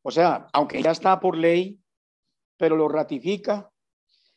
[0.07, 1.81] O sea, aunque ya está por ley,
[2.55, 3.69] pero lo ratifica,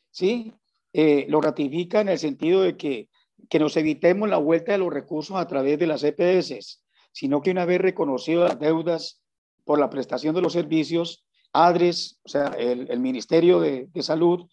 [0.09, 0.53] ¿sí?
[0.91, 3.07] Eh, lo ratifica en el sentido de que,
[3.49, 7.51] que nos evitemos la vuelta de los recursos a través de las EPS, sino que
[7.51, 9.23] una vez reconocido las deudas
[9.63, 14.49] por la prestación de los servicios, ADRES, o sea, el, Ministerio de, de, Salud,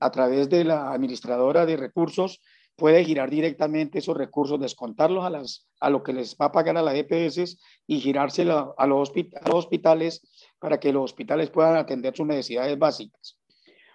[0.00, 2.42] a través de la administradora de recursos,
[2.76, 6.76] puede girar directamente esos recursos, descontarlos a, las, a lo que les va a pagar
[6.76, 10.27] a las EPS y girárselo a los, a los hospitales
[10.58, 13.38] para que los hospitales puedan atender sus necesidades básicas.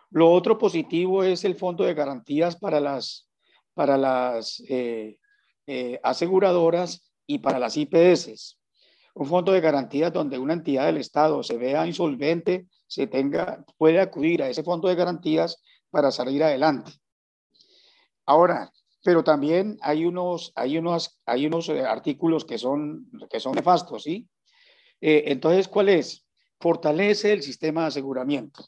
[0.09, 3.27] Lo otro positivo es el fondo de garantías para las,
[3.73, 5.17] para las eh,
[5.65, 8.59] eh, aseguradoras y para las IPS.
[9.15, 13.99] Un fondo de garantías donde una entidad del Estado se vea insolvente, se tenga, puede
[13.99, 16.91] acudir a ese fondo de garantías para salir adelante.
[18.25, 18.71] Ahora,
[19.03, 24.03] pero también hay unos, hay unos, hay unos eh, artículos que son, que son nefastos,
[24.03, 24.27] ¿sí?
[25.01, 26.22] Eh, entonces, ¿cuál es?
[26.63, 28.65] Fortalece el sistema de aseguramiento.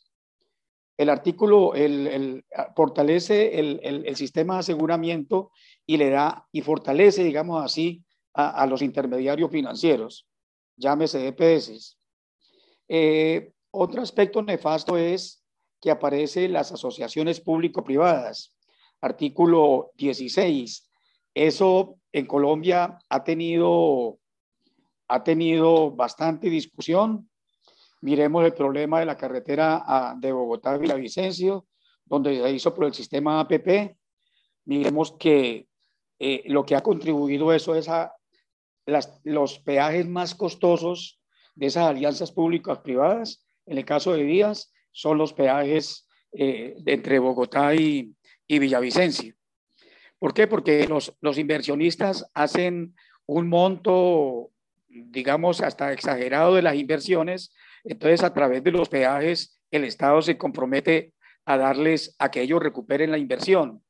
[0.98, 2.43] El artículo el,
[2.76, 5.52] fortalece el, el, sistema de aseguramiento
[5.86, 10.28] y le da y fortalece, digamos así, a, a los intermediarios financieros,
[10.76, 11.98] llámese EPS.
[12.89, 15.41] Eh, otro aspecto nefasto es
[15.80, 18.54] que aparecen las asociaciones público-privadas
[19.00, 20.89] artículo 16.
[21.34, 24.20] Eso en Colombia ha tenido,
[25.08, 27.30] ha tenido bastante discusión.
[28.06, 31.66] Miremos el problema de la carretera ah, de Bogotá a Villavicencio,
[32.06, 33.97] donde se hizo por el sistema APP.
[34.66, 35.68] Miremos que
[36.20, 38.14] eh, lo que ha contribuido eso es a
[38.86, 41.20] las, los peajes más costosos
[41.56, 43.43] de esas alianzas públicas privadas.
[43.66, 48.14] En el caso de vías, son los peajes eh, entre Bogotá y,
[48.47, 49.34] y Villavicencio.
[50.20, 50.45] ¿Por qué?
[50.45, 52.93] Porque los, los inversionistas hacen
[53.26, 54.51] un monto,
[54.89, 57.51] digamos, hasta exagerado de las inversiones,
[57.86, 61.14] entonces a través de los peajes el Estado se compromete
[61.46, 63.84] a darles a que ellos recuperen la inversión.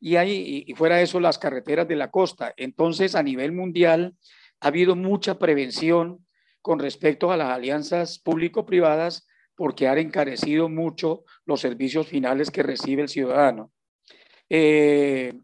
[0.00, 2.54] Y, ahí, y fuera de eso, las carreteras de la costa.
[2.56, 4.14] Entonces, a nivel mundial,
[4.60, 6.24] ha habido mucha prevención
[6.62, 13.02] con respecto a las alianzas público-privadas porque han encarecido mucho los servicios finales que recibe
[13.02, 13.72] el ciudadano.
[14.48, 15.34] Eh,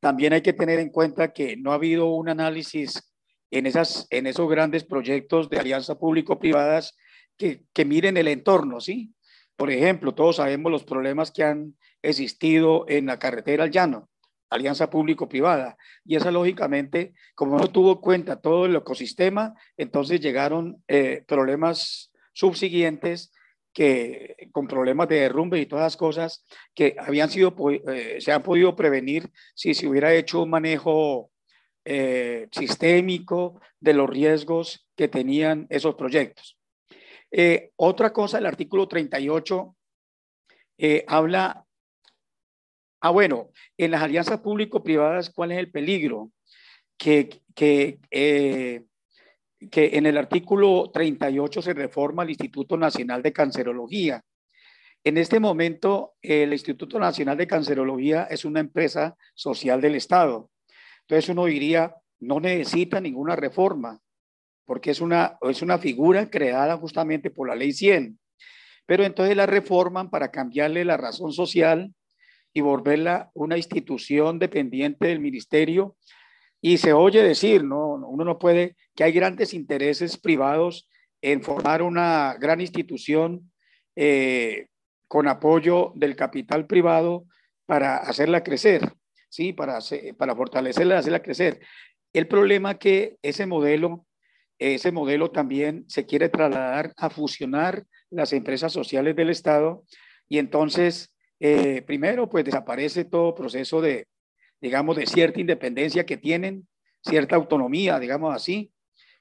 [0.00, 3.09] también hay que tener en cuenta que no ha habido un análisis
[3.50, 6.96] en, esas, en esos grandes proyectos de alianza público-privadas
[7.36, 9.14] que, que miren el entorno, ¿sí?
[9.56, 14.08] Por ejemplo, todos sabemos los problemas que han existido en la carretera al llano,
[14.48, 21.24] alianza público-privada, y esa lógicamente, como no tuvo cuenta todo el ecosistema, entonces llegaron eh,
[21.26, 23.32] problemas subsiguientes
[23.72, 26.44] que con problemas de derrumbe y todas las cosas
[26.74, 31.29] que habían sido, eh, se han podido prevenir si se hubiera hecho un manejo
[31.92, 36.56] eh, sistémico de los riesgos que tenían esos proyectos.
[37.32, 39.76] Eh, otra cosa, el artículo 38
[41.08, 41.66] habla,
[43.00, 46.30] ah bueno, en las alianzas público-privadas, ¿cuál es el peligro?
[46.96, 47.98] Que, que
[49.68, 54.22] que en el artículo 38 se reforma el Instituto Nacional de Cancerología.
[55.02, 60.50] En este momento, el Instituto Nacional de Cancerología es una empresa social del Estado.
[61.10, 63.98] Entonces uno diría, no necesita ninguna reforma,
[64.64, 68.16] porque es una, es una figura creada justamente por la ley 100.
[68.86, 71.92] Pero entonces la reforman para cambiarle la razón social
[72.52, 75.96] y volverla una institución dependiente del ministerio
[76.60, 77.94] y se oye decir, ¿no?
[77.94, 80.88] uno no puede, que hay grandes intereses privados
[81.22, 83.50] en formar una gran institución
[83.96, 84.68] eh,
[85.08, 87.24] con apoyo del capital privado
[87.66, 88.92] para hacerla crecer,
[89.30, 89.54] ¿sí?
[89.54, 89.78] para,
[90.18, 91.60] para fortalecerla hacerla crecer.
[92.12, 94.04] El problema que ese modelo,
[94.58, 99.84] ese modelo también se quiere trasladar a fusionar las empresas sociales del Estado
[100.28, 104.06] y entonces, eh, primero, pues desaparece todo proceso de,
[104.60, 106.68] digamos, de cierta independencia que tienen,
[107.02, 108.72] cierta autonomía, digamos así,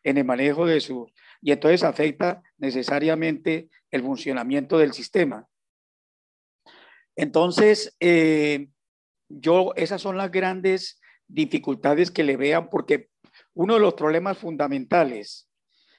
[0.04, 1.12] en el manejo de su...
[1.42, 5.48] Y entonces afecta necesariamente el funcionamiento del sistema.
[7.16, 8.68] Entonces, eh,
[9.30, 13.10] yo, esas son las grandes dificultades que le vean, porque
[13.54, 15.48] uno de los problemas fundamentales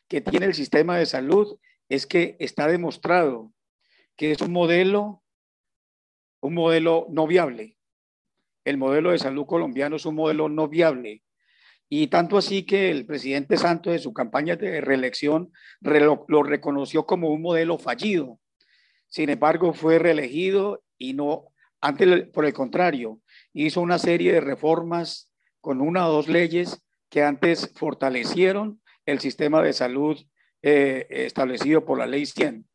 [0.08, 1.58] que tiene el sistema de salud
[1.88, 3.52] es que está demostrado
[4.16, 5.22] que es un modelo,
[6.40, 7.78] un modelo no viable
[8.64, 11.22] el modelo de salud colombiano es un modelo no viable.
[11.88, 17.30] Y tanto así que el presidente Santos en su campaña de reelección lo reconoció como
[17.30, 18.38] un modelo fallido.
[19.08, 21.49] Sin embargo, fue reelegido y no,
[21.80, 23.20] antes, por el contrario,
[23.52, 29.62] hizo una serie de reformas con una o dos leyes que antes fortalecieron el sistema
[29.62, 30.18] de salud
[30.62, 32.66] eh, establecido por la ley 100.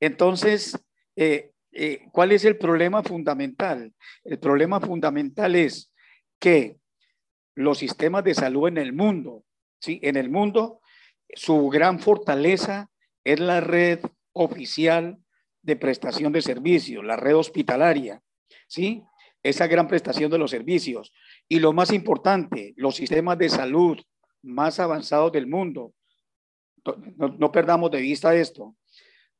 [0.00, 0.78] Entonces,
[1.16, 3.92] eh, eh, ¿cuál es el problema fundamental?
[4.24, 5.92] El problema fundamental es
[6.38, 6.78] que
[7.54, 9.44] los sistemas de salud en el mundo,
[9.80, 10.00] ¿sí?
[10.02, 10.80] En el mundo,
[11.34, 12.90] su gran fortaleza
[13.24, 14.00] es la red
[14.32, 15.18] oficial
[15.62, 18.22] de prestación de servicios, la red hospitalaria,
[18.66, 19.02] ¿sí?
[19.42, 21.12] Esa gran prestación de los servicios.
[21.48, 23.98] Y lo más importante, los sistemas de salud
[24.42, 25.94] más avanzados del mundo.
[27.16, 28.76] no perdamos de vista esto.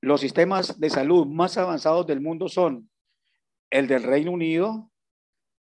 [0.00, 2.88] Los sistemas de salud más avanzados del mundo son
[3.70, 4.90] el del Reino Unido,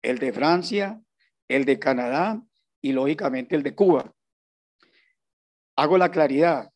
[0.02, 1.02] el de Francia,
[1.48, 2.42] el de Canadá
[2.82, 4.14] y lógicamente el de Cuba.
[5.76, 6.72] Hago la claridad.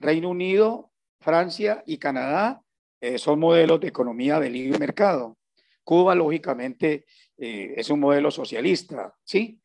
[0.00, 0.90] Reino Unido,
[1.20, 2.62] Francia y Canadá
[3.00, 5.36] eh, son modelos de economía de libre mercado.
[5.84, 7.04] Cuba, lógicamente,
[7.36, 9.60] eh, es un modelo socialista, ¿sí?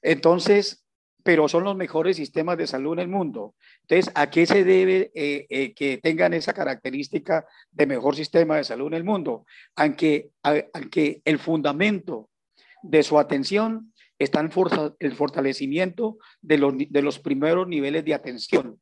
[0.00, 0.86] Entonces,
[1.22, 3.56] pero son los mejores sistemas de salud en el mundo.
[3.82, 8.64] Entonces, ¿a qué se debe eh, eh, que tengan esa característica de mejor sistema de
[8.64, 9.44] salud en el mundo?
[9.74, 12.30] Aunque, aunque el fundamento
[12.80, 14.50] de su atención está en
[15.00, 18.80] el fortalecimiento de los, de los primeros niveles de atención,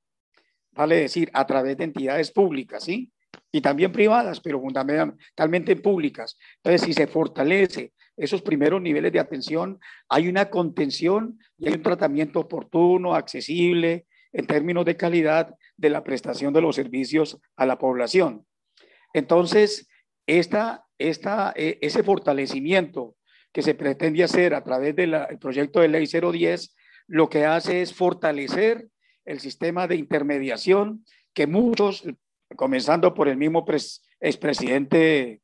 [0.73, 3.11] vale decir, a través de entidades públicas, ¿sí?
[3.55, 6.37] Y también privadas, pero fundamentalmente públicas.
[6.57, 9.79] Entonces, si se fortalece esos primeros niveles de atención,
[10.09, 16.03] hay una contención y hay un tratamiento oportuno, accesible, en términos de calidad de la
[16.03, 18.45] prestación de los servicios a la población.
[19.13, 19.89] Entonces,
[20.27, 23.15] esta, esta, e, ese fortalecimiento
[23.53, 26.75] que se pretende hacer a través del proyecto de ley 010,
[27.07, 28.89] lo que hace es fortalecer
[29.25, 32.05] el sistema de intermediación que muchos,
[32.57, 33.65] comenzando por el mismo
[34.21, 35.41] expresidente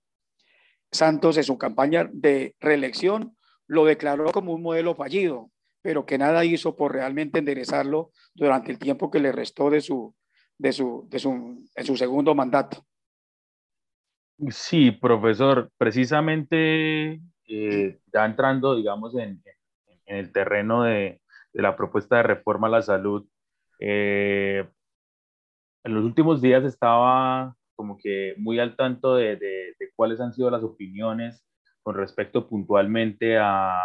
[0.92, 3.36] Santos en su campaña de reelección
[3.66, 5.50] lo declaró como un modelo fallido,
[5.82, 10.14] pero que nada hizo por realmente enderezarlo durante el tiempo que le restó de su,
[10.58, 12.84] de su, de su, su segundo mandato.
[14.48, 19.40] Sí, profesor, precisamente eh, ya entrando, digamos, en,
[20.06, 21.20] en el terreno de,
[21.52, 23.24] de, la propuesta de reforma a la salud,
[23.78, 24.68] eh,
[25.84, 30.50] en los últimos días estaba como que muy al tanto de, de, cuáles han sido
[30.50, 31.46] las opiniones
[31.82, 33.80] con respecto puntualmente a,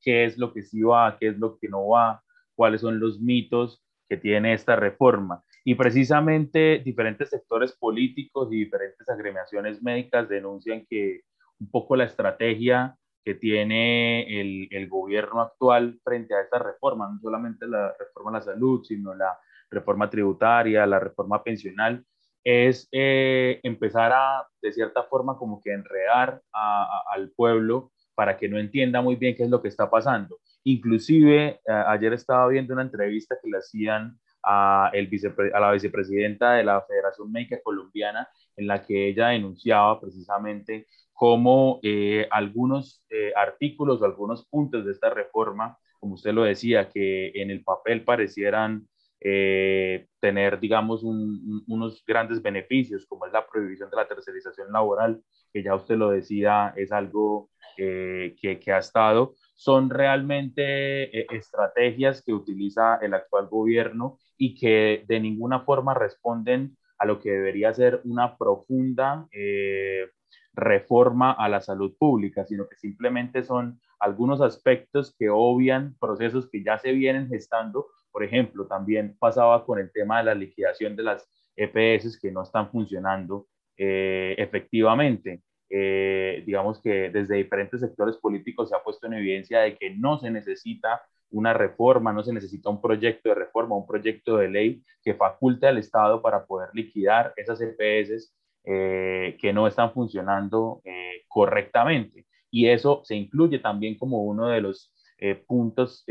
[0.00, 2.22] qué es lo que sí va, qué es lo que no va,
[2.56, 5.42] cuáles son los mitos que tiene esta reforma.
[5.64, 11.22] Y precisamente diferentes sectores políticos y diferentes agremiaciones médicas denuncian que
[11.60, 17.20] un poco la estrategia que tiene el, el, gobierno actual frente a esta reforma, no
[17.20, 19.38] solamente la reforma a la salud, sino la
[19.70, 22.04] reforma tributaria, la reforma pensional,
[22.44, 28.58] es eh, empezar a, de cierta forma, como que enredar al pueblo para que no
[28.58, 30.38] entienda muy bien qué es lo que está pasando.
[30.64, 35.08] Inclusive, ayer estaba viendo una entrevista que le hacían a, el
[35.52, 41.80] a la vicepresidenta de la Federación Médica Colombiana, en la que ella denunciaba precisamente cómo
[41.82, 47.32] eh, algunos eh, artículos o algunos puntos de esta reforma, como usted lo decía, que
[47.34, 48.88] en el papel parecieran
[49.20, 55.62] eh, tener, digamos, unos grandes beneficios, como es la prohibición de la tercerización laboral, que
[55.62, 62.96] ya usted lo decía, es algo que, que, ha estado, son realmente estrategias que utiliza
[62.96, 68.36] el actual gobierno y que de ninguna forma responden a lo que debería ser una
[68.36, 70.08] profunda eh,
[70.52, 76.62] reforma a la salud pública, sino que simplemente son algunos aspectos que obvian procesos que
[76.64, 77.86] ya se vienen gestando.
[78.10, 82.42] Por ejemplo, también pasaba con el tema de la liquidación de las EPS que no
[82.42, 83.46] están funcionando
[83.76, 85.42] eh, efectivamente.
[85.70, 90.18] Eh, digamos que desde diferentes sectores políticos se ha puesto en evidencia de que no
[90.18, 94.82] se necesita una reforma, no se necesita un proyecto de reforma, un proyecto de ley
[95.02, 98.34] que faculte al Estado para poder liquidar esas EPS
[98.64, 102.26] eh, que no están funcionando eh, correctamente.
[102.50, 106.04] Y eso se incluye también como uno de los eh, puntos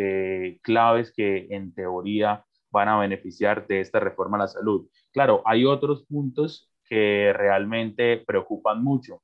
[0.62, 4.88] claves que en teoría van a beneficiar de esta reforma a la salud.
[5.12, 9.22] Claro, hay otros puntos que realmente preocupan mucho.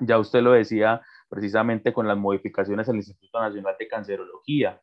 [0.00, 4.80] Ya usted lo decía precisamente con las modificaciones al Instituto Nacional de Cancerología,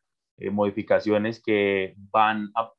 [0.50, 2.72] modificaciones que van a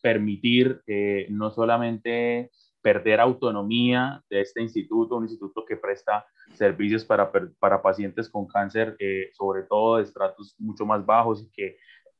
[0.00, 0.82] permitir
[1.28, 2.50] no solamente
[2.82, 8.96] perder autonomía de este instituto, un instituto que presta servicios para, para pacientes con cáncer,
[8.98, 11.76] eh, sobre todo de estratos mucho más bajos y que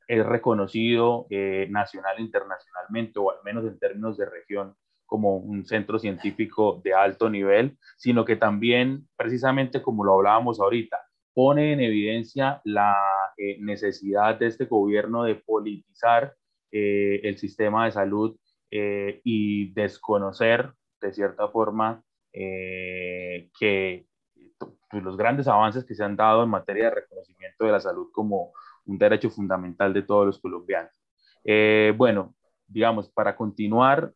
[0.07, 5.67] es reconocido eh, nacional e internacionalmente, o al menos en términos de región, como un
[5.67, 10.97] centro científico de alto nivel, sino que también, precisamente como lo hablábamos ahorita,
[11.35, 12.97] pone en evidencia la
[13.37, 16.35] eh, necesidad de este gobierno de politizar
[16.75, 18.35] el sistema de salud
[18.75, 22.03] eh, y desconocer de cierta forma
[22.33, 24.07] eh, que
[24.89, 28.09] pues, los grandes avances que se han dado en materia de reconocimiento de la salud
[28.15, 28.55] como
[28.87, 30.91] un derecho fundamental de todos los colombianos.
[31.45, 32.35] Eh, bueno,
[32.67, 34.15] digamos, para continuar,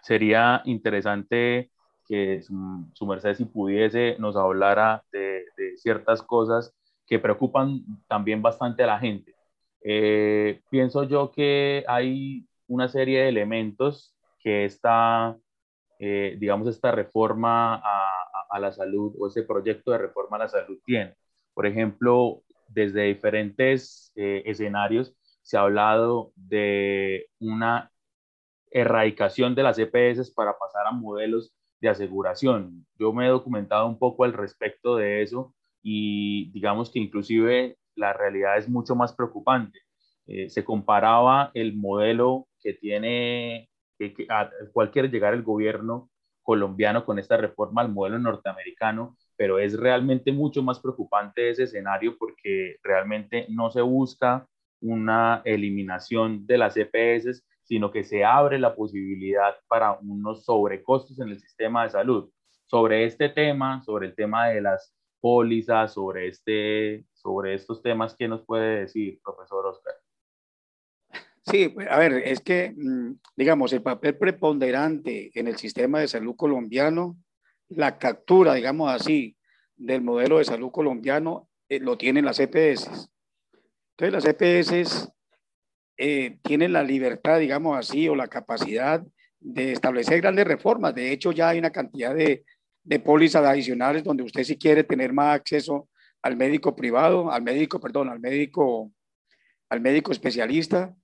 [0.00, 1.72] sería interesante
[2.06, 6.72] que su, merced si pudiese nos hablara de, de, ciertas cosas
[7.04, 9.33] que preocupan también bastante a la gente.
[9.84, 15.36] Eh, pienso yo que hay una serie de elementos que esta,
[15.98, 18.10] eh, digamos, esta reforma a,
[18.60, 21.16] la salud o ese proyecto de reforma a la salud tiene.
[21.54, 27.90] Por ejemplo, desde diferentes eh, escenarios se ha hablado de una
[28.70, 32.86] erradicación de las EPS para pasar a modelos de aseguración.
[32.98, 38.12] Yo me he documentado un poco al respecto de eso y digamos que inclusive la
[38.12, 39.80] realidad es mucho más preocupante.
[40.26, 43.68] Eh, se comparaba el modelo que tiene,
[43.98, 44.26] que, que
[44.72, 46.10] cualquier llegar el gobierno
[46.42, 52.16] colombiano con esta reforma al modelo norteamericano, pero es realmente mucho más preocupante ese escenario
[52.18, 54.46] porque realmente no se busca
[54.80, 61.30] una eliminación de las EPS, sino que se abre la posibilidad para unos sobrecostos en
[61.30, 62.30] el sistema de salud.
[62.66, 64.94] Sobre este tema, sobre el tema de las
[65.24, 69.94] pólizas, sobre, este, sobre estos temas, ¿qué nos puede decir, profesor Oscar?
[71.46, 76.08] Sí, pues, a ver, es que, mm, digamos, el papel preponderante en el sistema de
[76.08, 77.16] salud colombiano,
[77.70, 79.34] la captura, digamos así,
[79.76, 83.08] del modelo de salud colombiano, eh, lo tienen las EPS.
[83.96, 85.10] Entonces, las EPS
[85.96, 89.02] eh, tienen la libertad, digamos así, o la capacidad
[89.40, 90.94] de establecer grandes reformas.
[90.94, 92.44] De hecho, ya hay una cantidad de,
[92.84, 95.88] de pólizas adicionales donde usted si quiere tener más acceso
[96.22, 98.92] al médico privado, al médico, perdón, al médico,
[99.68, 100.94] al médico especialista,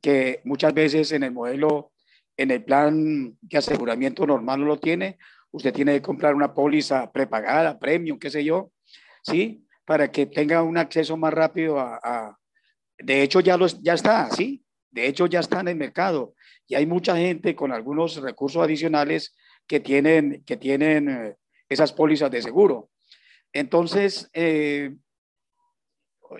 [0.00, 1.92] que muchas veces en el modelo,
[2.36, 5.18] en el plan de aseguramiento normal no lo tiene,
[5.50, 8.70] usted tiene que comprar una póliza prepagada, premium, qué sé yo,
[9.22, 9.66] ¿sí?
[9.84, 12.38] Para que tenga un acceso más rápido a...
[12.98, 14.62] de hecho, ya, los, ya está, ¿sí?
[14.90, 16.34] De hecho, ya está en el mercado
[16.66, 19.34] y hay mucha gente con algunos recursos adicionales
[19.68, 21.36] que tienen, que tienen eh,
[21.68, 22.90] esas pólizas de seguro.
[23.52, 24.96] Entonces, eh,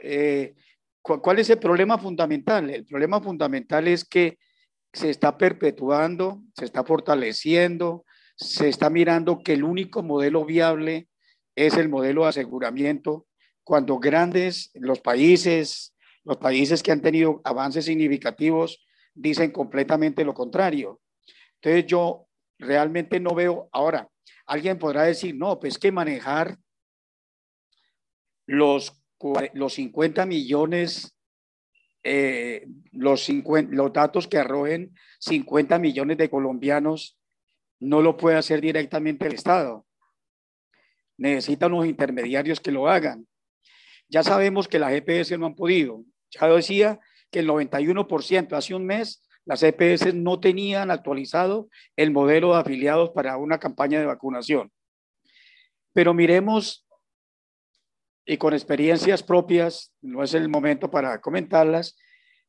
[0.02, 0.54] eh,
[1.02, 2.70] ¿cuál es el problema fundamental?
[2.70, 4.38] El problema fundamental es que
[4.92, 8.04] se está perpetuando, se está fortaleciendo,
[8.36, 11.08] se está mirando que el único modelo viable
[11.54, 13.26] es el modelo de aseguramiento,
[13.64, 21.00] cuando grandes, los países, los países que han tenido avances significativos, dicen completamente lo contrario.
[21.56, 22.27] Entonces yo
[22.58, 24.08] realmente no veo, ahora,
[24.46, 26.58] alguien podrá decir, no, pues que manejar
[28.46, 29.00] los,
[29.54, 31.14] los 50 millones,
[32.02, 37.18] eh, los, 50, los datos que arrojen 50 millones de colombianos,
[37.80, 39.86] no lo puede hacer directamente el Estado.
[41.16, 43.26] Necesitan los intermediarios que lo hagan.
[44.08, 46.04] Ya sabemos que las EPS no han podido.
[46.30, 46.98] Ya decía
[47.30, 53.10] que el 91% hace un mes las EPS no tenían actualizado el modelo de afiliados
[53.10, 54.70] para una campaña de vacunación.
[55.92, 56.86] Pero miremos,
[58.26, 61.96] y con experiencias propias, no es el momento para comentarlas,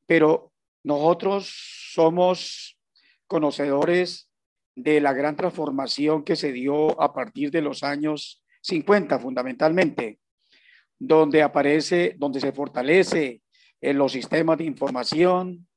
[0.06, 0.52] pero
[0.84, 1.54] nosotros
[1.94, 2.78] somos
[3.28, 4.30] conocedores
[4.76, 10.20] de la gran transformación que se dio a partir de los años 50, fundamentalmente,
[10.98, 13.42] donde aparece, donde se fortalece
[13.82, 15.69] en los sistemas de información,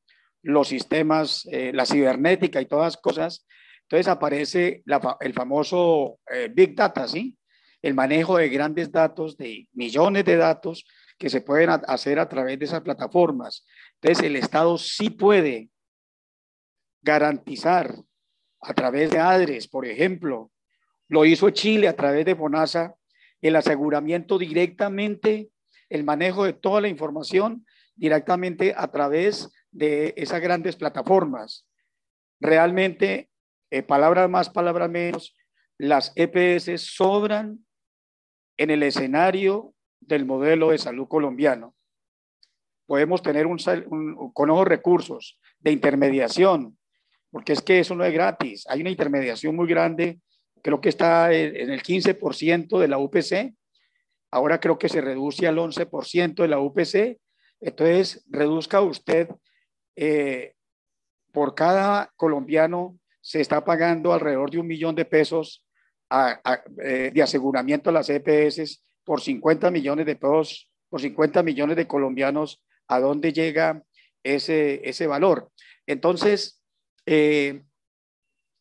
[0.42, 3.46] los sistemas, eh, la cibernética y todas las cosas.
[3.82, 4.82] Entonces aparece
[5.20, 7.36] el famoso eh, Big Data, ¿sí?
[7.80, 10.84] El manejo de grandes datos, de millones de datos
[11.18, 13.66] que se pueden hacer a través de esas plataformas.
[14.00, 15.68] Entonces el Estado sí puede
[17.02, 17.94] garantizar
[18.60, 20.50] a través de ADRES, por ejemplo,
[21.08, 22.94] lo hizo Chile a través de FONASA,
[23.40, 25.50] el aseguramiento directamente,
[25.90, 31.66] el manejo de toda la información directamente a través de esas grandes plataformas.
[32.38, 33.30] Realmente,
[33.70, 35.34] eh, palabras más, palabras menos,
[35.78, 37.64] las EPS sobran
[38.56, 41.74] en el escenario del modelo de salud colombiano.
[42.86, 43.58] Podemos tener un,
[44.32, 46.78] con ojos recursos de intermediación,
[47.30, 48.64] porque es que eso no es gratis.
[48.68, 50.20] Hay una intermediación muy grande,
[50.62, 53.54] creo que está en el 15% de la UPC,
[54.30, 57.18] ahora creo que se reduce al 11% de la UPC,
[57.60, 59.28] entonces reduzca usted
[59.96, 60.54] eh,
[61.32, 65.64] por cada colombiano se está pagando alrededor de un millón de pesos
[66.10, 71.86] eh, de aseguramiento a las EPS por 50 millones de pesos, por 50 millones de
[71.86, 73.82] colombianos, ¿a dónde llega
[74.22, 75.50] ese, ese valor?
[75.86, 76.62] Entonces,
[77.06, 77.62] eh,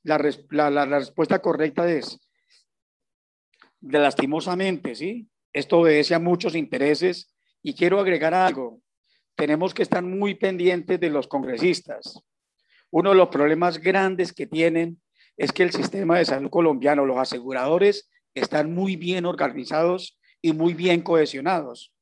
[0.04, 2.20] la, respuesta correcta es,
[3.82, 5.28] lastimosamente, ¿sí?
[5.54, 8.82] Esto obedece a muchos intereses y quiero agregar algo
[9.36, 12.22] tenemos que estar muy pendientes de los congresistas.
[12.90, 15.02] Uno de los problemas grandes que tienen
[15.38, 20.74] es que el sistema de salud colombiano, los aseguradores, están muy bien organizados y muy
[20.74, 21.94] bien cohesionados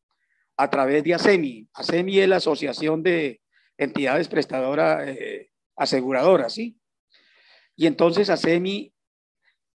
[0.58, 1.70] a través de ASEMI.
[1.74, 3.42] ASEMI es la Asociación de
[3.78, 6.78] Entidades Prestadoras eh, Aseguradoras, ¿sí?
[7.78, 8.94] Y entonces ASEMI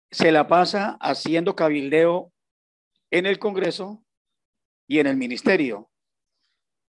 [0.09, 2.33] se la pasa haciendo cabildeo
[3.11, 4.03] en el Congreso
[4.87, 5.90] y en el Ministerio.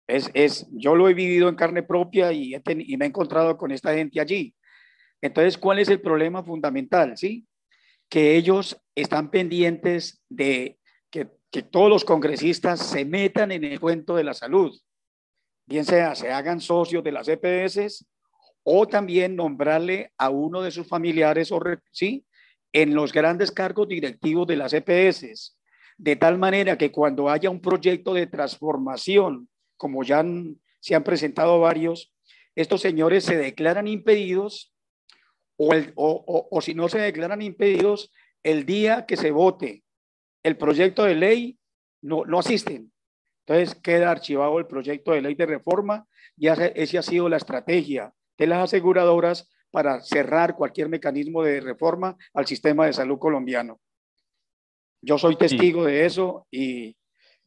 [0.10, 3.72] Es, es, yo lo he vivido en carne propia y, y me he encontrado con
[3.72, 4.56] esta gente allí.
[5.22, 7.18] Entonces, ¿cuál es el problema fundamental?
[7.18, 7.46] ¿Sí?
[8.10, 10.80] Que ellos están pendientes de
[11.12, 14.76] que, que todos los congresistas se metan en el cuento de la salud,
[15.68, 18.06] bien sea se hagan socios de las EPS
[18.64, 21.60] o también nombrarle a uno de sus familiares o
[21.92, 22.26] sí
[22.74, 25.58] en los grandes cargos directivos de las EPS,
[25.98, 29.48] de tal manera que cuando haya un proyecto de transformación
[29.80, 30.24] como ya
[30.82, 32.14] se han presentado varios,
[32.54, 34.76] estos señores se declaran impedidos
[35.56, 38.12] o, o, si no se declaran impedidos,
[38.44, 39.84] el día que se vote
[40.44, 41.60] el proyecto de ley,
[42.02, 42.92] no, no asisten.
[43.46, 46.08] Entonces queda archivado el proyecto de ley de reforma
[46.38, 52.18] y esa ha sido la estrategia de las aseguradoras para cerrar cualquier mecanismo de reforma
[52.34, 53.80] al sistema de salud colombiano.
[55.02, 56.96] Yo soy testigo de eso y,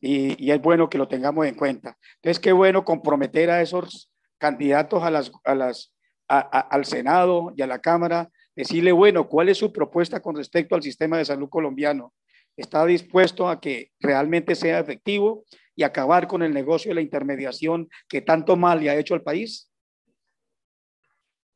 [0.03, 1.97] y, es bueno que lo tengamos en cuenta.
[2.17, 5.95] Entonces, qué bueno comprometer a esos candidatos a las, a las,
[6.27, 10.83] al Senado y a la Cámara, decirle, bueno, ¿cuál es su propuesta con respecto al
[10.83, 12.13] sistema de salud colombiano?
[12.57, 15.45] ¿Está dispuesto a que realmente sea efectivo
[15.77, 19.23] y acabar con el negocio de la intermediación que tanto mal le ha hecho al
[19.23, 19.71] país?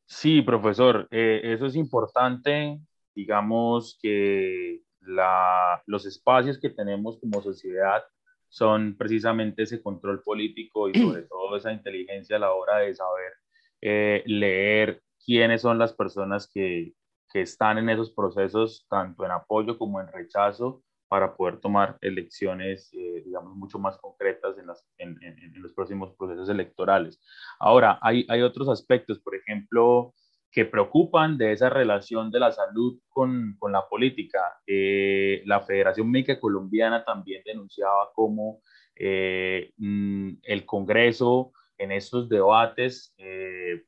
[0.06, 2.78] Sí, profesor, eh, eso es importante,
[3.12, 8.04] digamos que la, los espacios que tenemos como sociedad
[8.48, 13.32] son precisamente ese control político y sobre todo esa inteligencia a la hora de saber
[13.80, 16.94] eh, leer quiénes son las personas que,
[17.32, 22.90] que, están en esos procesos, tanto en apoyo como en rechazo para poder tomar elecciones,
[22.92, 27.20] eh, digamos, mucho más concretas en, las, en, en, los próximos procesos electorales.
[27.60, 30.14] Ahora, hay, hay otros aspectos, por ejemplo,
[30.56, 34.40] que preocupan de esa relación de la salud con, con la política.
[34.66, 38.62] Eh, la Federación Médica Colombiana también denunciaba cómo
[38.94, 43.14] eh, mm, el Congreso en estos debates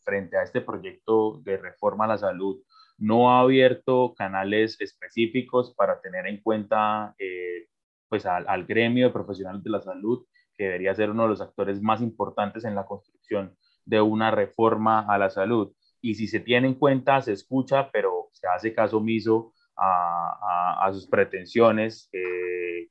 [0.05, 2.61] frente a este proyecto de reforma a la salud
[2.99, 7.69] no ha abierto canales específicos para tener en cuenta eh,
[8.09, 10.27] pues al, gremio de profesionales de la salud,
[10.57, 15.07] que debería ser uno de los actores más importantes en la construcción de una reforma
[15.09, 15.73] a la salud.
[16.01, 21.07] Y si se tiene en cuenta, se escucha, pero se hace caso omiso a, sus
[21.07, 22.89] pretensiones eh,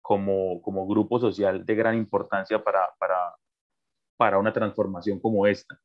[0.00, 3.34] como, como grupo social de gran importancia para, para,
[4.16, 5.78] para una transformación como esta.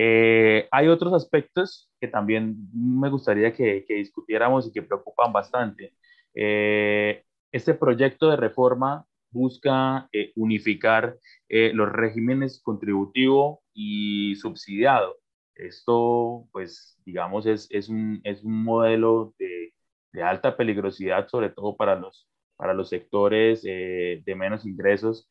[0.00, 5.94] Eh, hay otros aspectos que también me gustaría que, discutiéramos y que preocupan bastante.
[6.34, 11.16] Eh, este proyecto de reforma busca eh, unificar
[11.48, 15.16] los regímenes contributivo y subsidiado.
[15.58, 19.74] Esto, pues, digamos, es, es, un, es un, modelo de,
[20.12, 25.28] de, alta peligrosidad, sobre todo para los, para los sectores de menos ingresos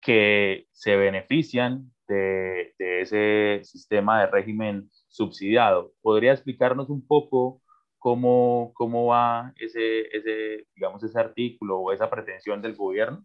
[0.00, 5.92] que se benefician de, ese sistema de régimen subsidiado.
[6.00, 7.62] ¿Podría explicarnos un poco
[7.98, 13.24] cómo, cómo va ese, ese, digamos, ese artículo o esa pretensión del gobierno?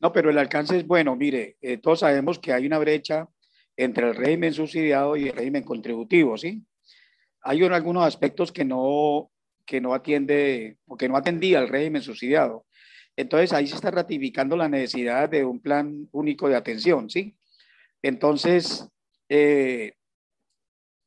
[0.00, 1.16] No, pero el alcance es bueno.
[1.16, 3.28] Mire, eh, todos sabemos que hay una brecha
[3.76, 6.64] entre el régimen subsidiado y el régimen contributivo, ¿sí?
[7.42, 9.30] Hay algunos aspectos que no,
[9.66, 12.66] que no atiende o que no atendía el régimen subsidiado.
[13.16, 17.36] Entonces ahí se está ratificando la necesidad de un plan único de atención, ¿sí?
[18.02, 18.88] Entonces,
[19.28, 19.94] eh,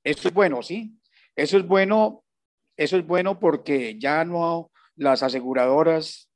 [0.03, 0.97] eso es bueno, ¿sí?
[1.35, 2.23] Eso es bueno,
[2.77, 6.29] eso es bueno porque ya no las aseguradoras,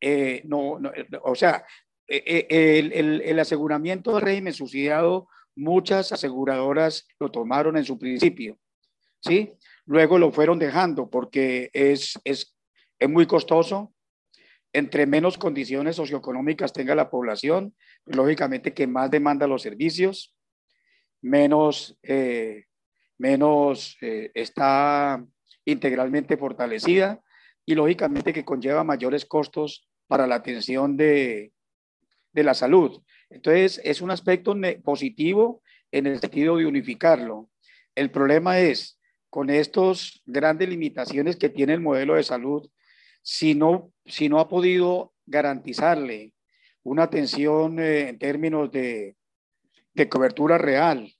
[0.00, 0.80] eh, no,
[1.22, 1.64] o sea,
[2.08, 8.58] eh, el, el, aseguramiento del régimen subsidiado, muchas aseguradoras lo tomaron en su principio,
[9.20, 9.54] ¿sí?
[9.84, 12.56] Luego lo fueron dejando porque es, es,
[12.98, 13.92] es muy costoso,
[14.72, 17.74] entre menos condiciones socioeconómicas tenga la población,
[18.06, 20.34] lógicamente que más demanda los servicios,
[21.20, 22.64] menos, eh,
[23.18, 25.24] menos eh, está
[25.64, 27.22] integralmente fortalecida
[27.64, 31.52] y lógicamente que conlleva mayores costos para la atención de,
[32.32, 33.02] de la salud.
[33.30, 37.48] Entonces, es un aspecto positivo en el sentido de unificarlo.
[37.94, 38.98] El problema es,
[39.30, 42.68] con estas grandes limitaciones que tiene el modelo de salud,
[43.22, 46.34] si no, si no ha podido garantizarle
[46.82, 49.16] una atención eh, en términos de,
[49.94, 51.12] de, cobertura real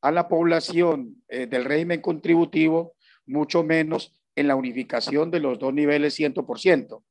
[0.00, 2.94] a la población eh, del régimen contributivo,
[3.26, 7.02] mucho menos en la unificación de los dos niveles 100%.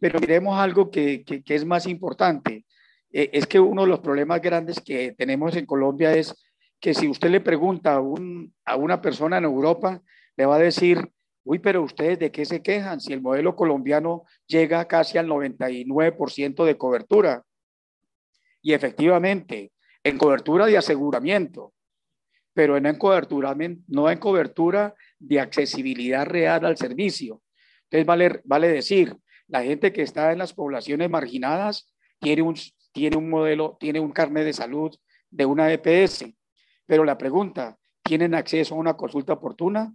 [0.00, 2.64] Pero miremos algo que, que, es más importante.
[3.12, 6.34] Eh, es que uno de los problemas grandes que tenemos en Colombia es
[6.80, 10.02] que si usted le pregunta a, un, a una persona en Europa,
[10.36, 11.10] le va a decir,
[11.44, 16.64] Uy, pero ustedes de qué se quejan si el modelo colombiano llega casi al 99%
[16.64, 17.44] de cobertura.
[18.62, 19.72] Y efectivamente,
[20.04, 21.72] en cobertura de aseguramiento,
[22.52, 23.56] pero no en cobertura,
[23.88, 27.42] no en cobertura de accesibilidad real al servicio.
[27.84, 29.16] Entonces, vale, vale decir,
[29.50, 32.56] la gente que está en las poblaciones marginadas tiene un,
[32.92, 34.94] tiene un modelo, tiene un carnet de salud
[35.30, 36.26] de una EPS,
[36.86, 39.92] pero la pregunta, ¿tienen acceso a una consulta oportuna?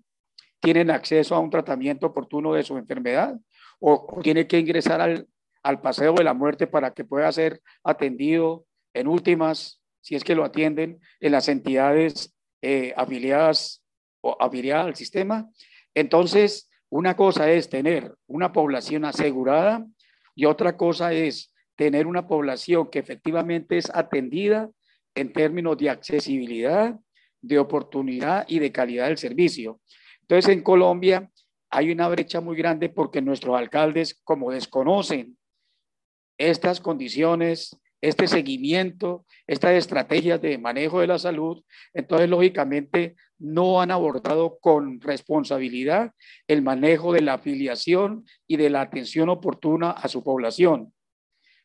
[0.65, 3.39] tienen acceso a un tratamiento oportuno de su enfermedad
[3.79, 5.27] o, tiene que ingresar al,
[5.61, 10.33] al paseo de la muerte para que pueda ser atendido en últimas, si es que
[10.33, 12.33] lo atienden en las entidades
[12.63, 13.83] eh, afiliadas
[14.21, 15.47] o afiliadas al sistema.
[15.93, 19.85] Entonces, una cosa es tener una población asegurada
[20.33, 24.69] y otra cosa es tener una población que efectivamente es atendida
[25.13, 26.97] en términos de accesibilidad,
[27.41, 29.81] de oportunidad y de calidad del servicio.
[30.21, 31.29] Entonces, en Colombia
[31.69, 35.37] hay una brecha muy grande porque nuestros alcaldes, como desconocen
[36.37, 41.63] estas condiciones, este seguimiento, estas estrategias de manejo de la salud,
[41.93, 46.11] entonces lógicamente no han abordado con responsabilidad
[46.47, 50.93] el manejo de la afiliación y de la atención oportuna a su población,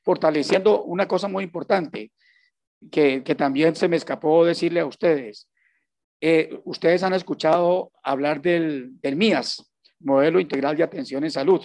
[0.03, 2.13] fortaleciendo una cosa muy importante
[2.91, 5.49] que, que también se me escapó decirle a ustedes.
[6.21, 11.63] Eh, ustedes han escuchado hablar del, del MIAS, Modelo Integral de Atención en Salud.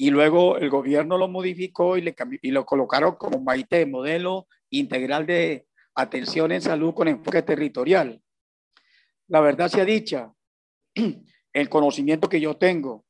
[0.00, 5.26] Y luego el gobierno lo modificó y, le y lo colocaron como MAITE, Modelo Integral
[5.26, 8.18] de Atención en Salud con enfoque territorial.
[9.28, 10.32] La verdad sea dicha,
[11.52, 13.04] el conocimiento que yo tengo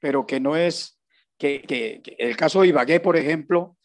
[0.00, 1.00] pero que no es,
[1.38, 3.78] que, el caso de Ibagué, por ejemplo,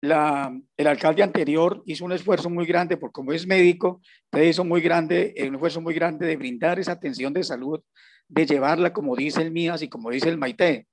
[0.00, 4.00] la, el alcalde anterior hizo un esfuerzo muy grande, porque como es médico,
[4.42, 7.80] hizo muy grande, un esfuerzo muy grande de brindar esa atención de salud,
[8.26, 10.88] de llevarla, como dice el MIAS y como dice el Maite.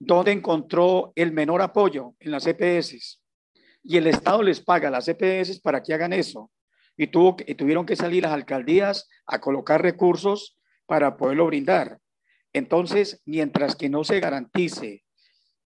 [0.00, 2.14] ¿Dónde encontró el menor apoyo?
[2.18, 3.20] En las EPS.
[3.84, 6.50] Y el Estado les paga las EPS para que hagan eso.
[6.96, 11.98] Y, tuvo, tuvieron que salir las alcaldías a colocar recursos para poderlo brindar.
[12.52, 15.04] Entonces, mientras que no se garantice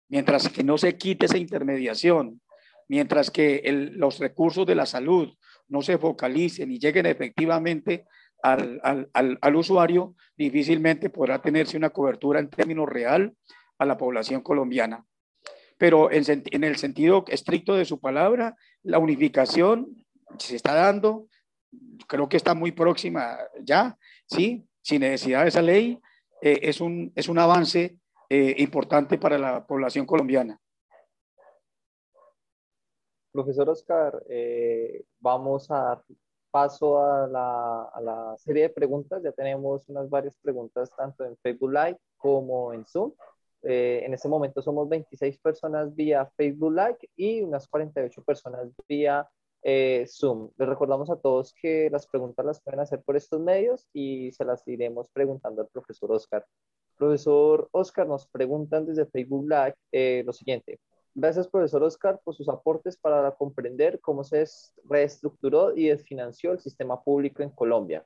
[0.09, 2.41] mientras que no se quite esa intermediación,
[2.89, 3.63] mientras que
[3.95, 5.35] los recursos de la salud
[5.69, 8.07] no se focalicen y lleguen efectivamente
[8.43, 13.35] al, usuario, difícilmente podrá tenerse una cobertura en términos real
[13.79, 15.05] a la población colombiana.
[15.79, 20.05] Pero en, en el sentido estricto de su palabra, la unificación
[20.39, 21.29] se está dando,
[22.07, 23.97] creo que está muy próxima ya,
[24.27, 24.67] ¿sí?
[24.83, 26.01] Sin necesidad de esa ley,
[26.41, 27.99] eh, es, un, es un avance
[28.29, 30.61] eh, importante para la población colombiana.
[33.33, 36.05] Profesor Oscar, eh, vamos a dar
[36.51, 39.23] paso a la, a la, serie de preguntas.
[39.23, 43.13] Ya tenemos unas varias preguntas tanto en Facebook Live como en Zoom.
[43.65, 49.29] Eh, en este momento somos 26 personas vía Facebook Live y unas 48 personas vía
[50.07, 50.51] Zoom.
[50.59, 54.45] Les recordamos a todos que las preguntas las pueden hacer por estos medios y se
[54.45, 56.45] las iremos preguntando al profesor Oscar.
[56.97, 60.79] Profesor Oscar, nos preguntan desde Facebook Live eh, lo siguiente.
[61.15, 64.45] Gracias, profesor Oscar, por sus aportes para comprender cómo se
[64.85, 68.05] reestructuró y desfinanció el sistema público en Colombia.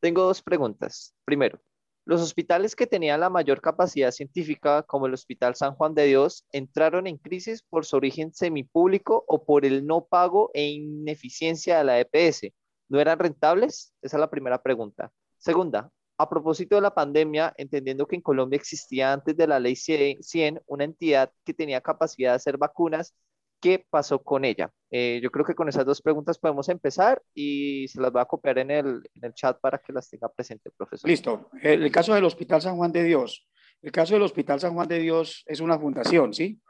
[0.00, 1.14] Tengo dos preguntas.
[1.24, 1.60] Primero,
[2.04, 6.44] los hospitales que tenían la mayor capacidad científica, como el Hospital San Juan de Dios,
[6.50, 11.84] entraron en crisis por su origen semipúblico o por el no pago e ineficiencia de
[11.84, 12.52] la EPS.
[12.88, 13.92] ¿No eran rentables?
[14.02, 15.12] Esa es la primera pregunta.
[15.38, 19.76] Segunda, a propósito de la pandemia, entendiendo que en Colombia existía antes de la ley
[19.76, 23.14] 100 una entidad que tenía capacidad de hacer vacunas,
[23.62, 24.70] ¿qué pasó con ella?
[24.90, 28.26] Eh, yo creo que con esas dos preguntas podemos empezar y se las voy a
[28.26, 29.02] copiar en el,
[29.34, 31.08] chat para que las tenga presente, profesor.
[31.08, 31.48] Listo.
[31.62, 33.48] El, caso del Hospital San Juan de Dios.
[33.80, 36.60] El caso del Hospital San Juan de Dios es una fundación, ¿sí?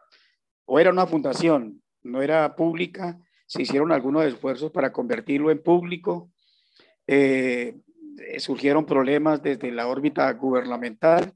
[0.67, 3.19] O era una fundación, no era pública.
[3.47, 6.31] Se hicieron algunos esfuerzos para convertirlo en público.
[7.07, 7.81] Eh,
[8.39, 11.33] surgieron problemas desde la órbita gubernamental.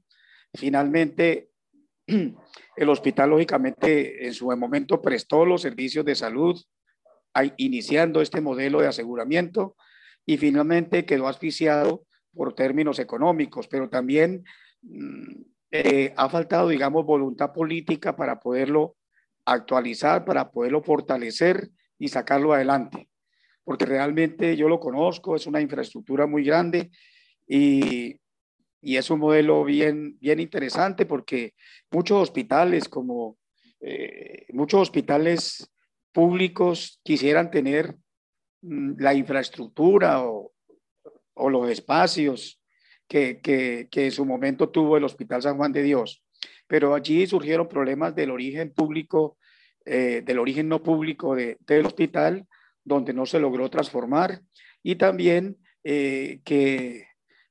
[0.53, 1.46] Finalmente,
[2.75, 6.59] el hospital, lógicamente, en su momento prestó los servicios de salud,
[7.57, 9.75] iniciando este modelo de aseguramiento
[10.25, 12.03] y finalmente quedó asfixiado
[12.33, 14.43] por términos económicos, pero también
[14.81, 18.95] mm, eh, ha faltado, digamos, voluntad política para poderlo
[19.45, 21.69] actualizar, para poderlo fortalecer
[21.99, 23.07] y sacarlo adelante
[23.67, 26.89] porque realmente yo lo conozco, es una infraestructura muy grande
[27.45, 28.15] y,
[28.81, 31.53] y es un modelo bien, bien interesante porque
[31.91, 33.37] muchos hospitales, como
[33.79, 35.71] eh, muchos hospitales
[36.11, 37.95] públicos, quisieran tener
[38.61, 40.53] mm, la infraestructura o,
[41.33, 42.61] o los espacios
[43.07, 46.23] que, que, que, en su momento tuvo el Hospital San Juan de Dios.
[46.67, 49.37] Pero allí surgieron problemas del origen público,
[49.85, 52.45] eh, del origen no público de, del hospital,
[52.83, 54.41] donde no se logró transformar
[54.83, 57.07] y también eh, que,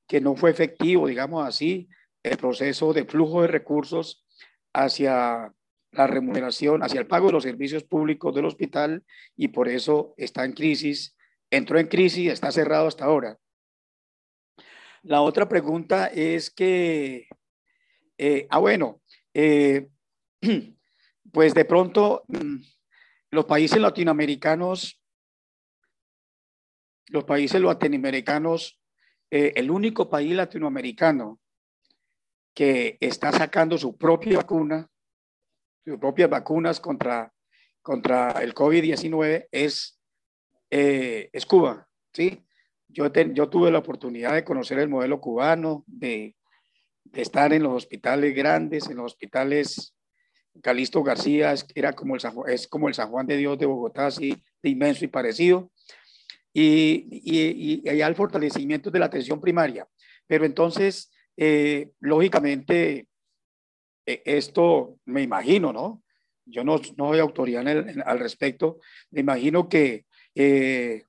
[0.06, 1.88] que no fue efectivo, digamos así,
[2.22, 4.24] el proceso de flujo de recursos
[4.72, 5.52] hacia
[5.92, 9.04] la remuneración, hacia el pago de los servicios públicos del hospital
[9.36, 11.16] y por eso está en crisis,
[11.50, 13.38] entró en crisis y está cerrado hasta ahora.
[15.02, 17.28] La otra pregunta es que,
[18.18, 19.00] eh, ah, bueno,
[19.34, 19.88] eh,
[21.32, 22.56] pues de pronto mm,
[23.30, 25.00] los países latinoamericanos
[27.08, 28.80] los países latinoamericanos,
[29.30, 31.40] eh, el único país latinoamericano
[32.54, 34.88] que está sacando su propia vacuna,
[35.84, 37.32] sus propias vacunas contra,
[37.82, 40.00] contra el COVID-19 es,
[40.70, 41.88] eh, es Cuba.
[42.12, 42.46] ¿sí?
[42.88, 46.34] Yo, tuve la oportunidad de conocer el modelo cubano, de,
[47.12, 49.94] estar en los hospitales grandes, en los hospitales
[50.62, 54.42] Calisto García, era como el, es como el San Juan de Dios de Bogotá, así
[54.62, 55.70] de inmenso y parecido
[56.58, 59.86] y, y, y, al fortalecimiento de la atención primaria.
[60.26, 63.08] Pero entonces, eh, lógicamente,
[64.06, 66.02] e, esto me imagino, ¿no?
[66.46, 67.66] Yo no, no doy autoridad
[68.06, 68.78] al respecto.
[69.10, 71.02] Me imagino que eh,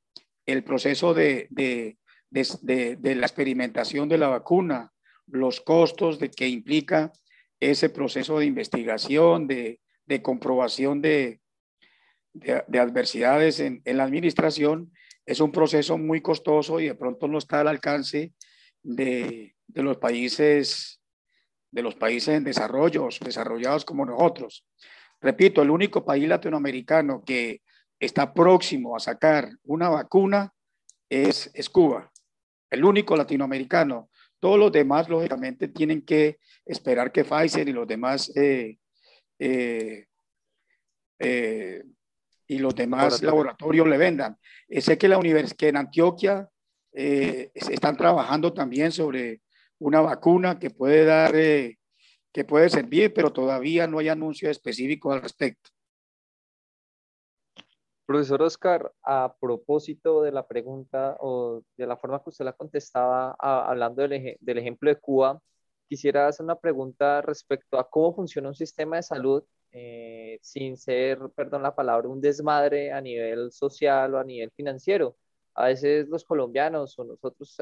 [0.45, 1.97] el proceso de, de,
[2.29, 4.91] de, de, la experimentación de la vacuna,
[5.27, 7.13] los costos de que implica
[7.61, 9.79] ese proceso de investigación, de,
[10.21, 11.39] comprobación de,
[12.73, 14.91] adversidades en, en, la administración,
[15.27, 18.33] es un proceso muy costoso y de pronto no está al alcance
[18.81, 20.97] de, de los países
[21.71, 24.65] de los países en desarrollo, desarrollados como nosotros.
[25.21, 27.61] Repito, el único país latinoamericano que
[27.99, 30.53] está próximo a sacar una vacuna
[31.09, 32.11] es, Cuba,
[32.69, 34.09] el único latinoamericano.
[34.39, 38.77] Todos los demás, lógicamente, tienen que esperar que Pfizer y los demás eh,
[39.39, 40.05] eh,
[41.19, 41.83] eh,
[42.47, 44.37] y los demás laboratorios le vendan.
[44.69, 45.19] sé que, la
[45.57, 46.49] que en Antioquia
[46.93, 49.41] están trabajando también sobre
[49.79, 55.21] una vacuna que puede dar, que puede servir, pero todavía no hay anuncio específico al
[55.21, 55.69] respecto.
[58.05, 63.35] Profesor Oscar, a propósito de la pregunta o de la forma que usted la contestaba
[63.37, 65.41] hablando del, del, ejemplo de Cuba,
[65.89, 69.43] quisiera hacer una pregunta respecto a cómo funciona un sistema de salud
[69.77, 75.15] eh, sin ser, perdón la palabra, un desmadre a nivel social o a nivel financiero.
[75.53, 77.57] A veces los colombianos o nosotros,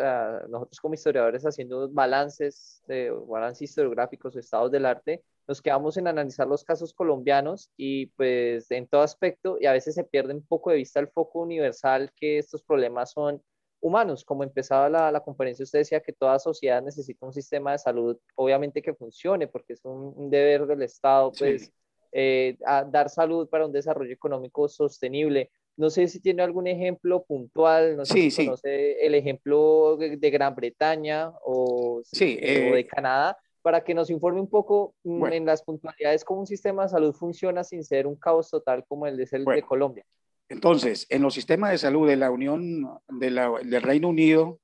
[0.50, 6.08] nosotros como historiadores haciendo balances, de, balances historiográficos o estados del arte, nos quedamos en
[6.08, 10.46] analizar los casos colombianos y pues en todo aspecto y a veces se pierde un
[10.46, 13.42] poco de vista el foco universal que estos problemas son
[13.80, 14.26] humanos.
[14.26, 18.18] Como empezaba la, la conferencia, usted decía que toda sociedad necesita un sistema de salud,
[18.36, 21.72] obviamente que funcione, porque es un, deber del Estado, pues,
[22.18, 22.56] eh,
[22.90, 25.52] dar salud para un desarrollo económico sostenible.
[25.76, 30.56] No sé si tiene algún ejemplo puntual, no sé si conoce el ejemplo de, Gran
[30.56, 35.46] Bretaña o, sí, o de eh, Canadá, para que nos informe un poco mm, en
[35.46, 39.18] las puntualidades cómo un sistema de salud funciona sin ser un caos total como el
[39.18, 40.06] de, el de Colombia.
[40.48, 44.62] Entonces, en los sistemas de salud de la Unión del Reino Unido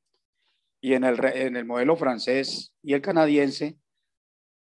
[0.80, 3.76] y en el, en el modelo francés y el canadiense,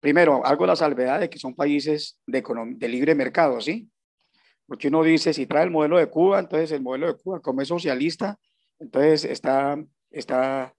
[0.05, 2.43] primero, hago la salvedad de que son países de,
[2.75, 3.89] de libre mercado, ¿sí?
[4.67, 7.63] Porque uno dice, si trae el modelo de Cuba, entonces el modelo de Cuba, como
[7.63, 8.37] es socialista,
[8.77, 10.75] entonces está, está,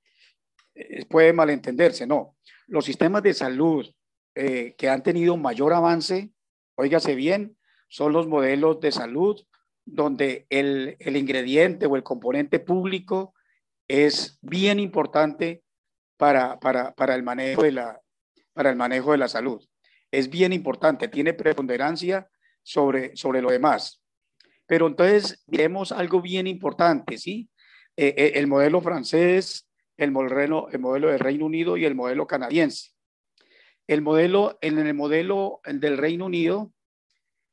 [0.77, 2.07] eh, puede malentenderse.
[2.07, 2.37] No,
[2.69, 3.93] los sistemas de salud
[4.37, 6.31] eh, que han tenido mayor avance,
[6.77, 7.57] óigase bien,
[7.89, 9.45] son los modelos de salud
[9.85, 13.35] donde el, ingrediente o el componente público
[13.89, 15.65] es bien importante
[16.17, 18.01] para, para, el manejo de la,
[18.57, 19.63] para el manejo de la salud.
[20.11, 22.27] Es bien importante, tiene preponderancia
[22.63, 24.03] sobre, sobre lo demás.
[24.67, 27.51] Pero entonces vemos algo bien importante, ¿sí?
[27.99, 29.67] Eh, eh, el modelo francés
[29.97, 32.91] el modelo, el modelo del Reino Unido y el modelo canadiense.
[33.87, 36.73] El modelo, en el modelo del Reino Unido,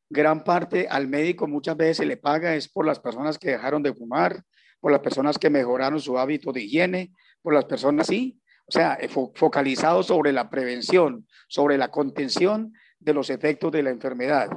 [0.09, 3.83] gran parte al médico muchas veces se le paga es por las personas que dejaron
[3.83, 4.43] de fumar,
[4.79, 8.97] por las personas que mejoraron su hábito de higiene, por las personas, sí, o sea,
[9.35, 14.49] focalizado sobre la prevención, sobre la contención de los efectos de la enfermedad.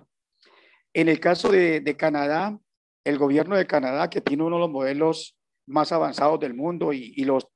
[0.95, 2.59] En el caso de, Canadá,
[3.05, 7.25] el gobierno de Canadá, que tiene uno de los modelos más avanzados del mundo y,
[7.25, 7.49] los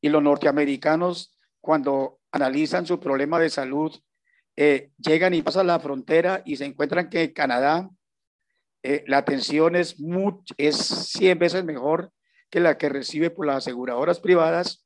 [0.00, 3.92] y los norteamericanos, cuando analizan su problema de salud,
[4.56, 7.90] eh, llegan y pasan la frontera y se encuentran que en Canadá
[8.82, 9.96] eh, la atención es,
[10.58, 12.12] es 100 veces mejor
[12.50, 14.83] que la que recibe por las aseguradoras privadas.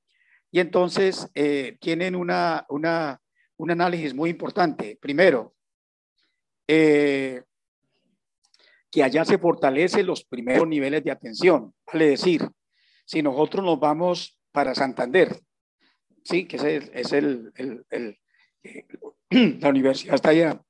[0.50, 3.20] Y entonces eh, tienen una, una,
[3.56, 4.98] un análisis muy importante.
[5.00, 5.54] Primero,
[6.66, 7.42] que
[9.02, 11.74] allá se fortalecen los primeros niveles de atención.
[11.86, 12.48] Vale decir,
[13.04, 15.40] si nosotros nos vamos para Santander.
[16.24, 18.86] Sí, que es, el, eh,
[19.60, 20.60] la universidad está allá.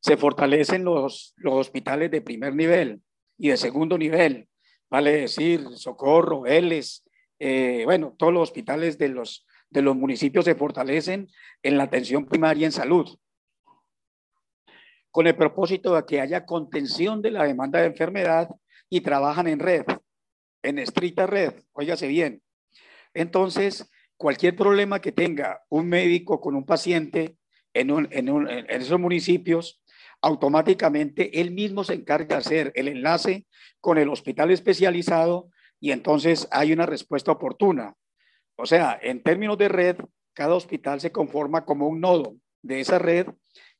[0.00, 3.00] Se fortalecen los, los hospitales de primer nivel
[3.38, 4.48] y de segundo nivel,
[4.90, 7.03] vale decir, Socorro, Vélez,
[7.46, 11.28] eh, bueno, todos los hospitales de los, de los municipios se fortalecen
[11.62, 13.18] en la atención primaria en salud,
[15.10, 18.48] con el propósito de que haya contención de la demanda de enfermedad
[18.88, 19.84] y trabajan en red
[20.64, 22.42] en estricta red, óigase bien.
[23.12, 27.36] Entonces, cualquier problema que tenga un médico con un paciente
[27.74, 29.82] en, en, esos municipios,
[30.22, 33.46] automáticamente él mismo se encarga de hacer el enlace
[33.80, 35.50] con el hospital especializado
[35.84, 37.94] y entonces hay una respuesta oportuna.
[38.56, 39.96] O sea, en términos de red,
[40.32, 43.26] cada hospital se conforma como un nodo de esa red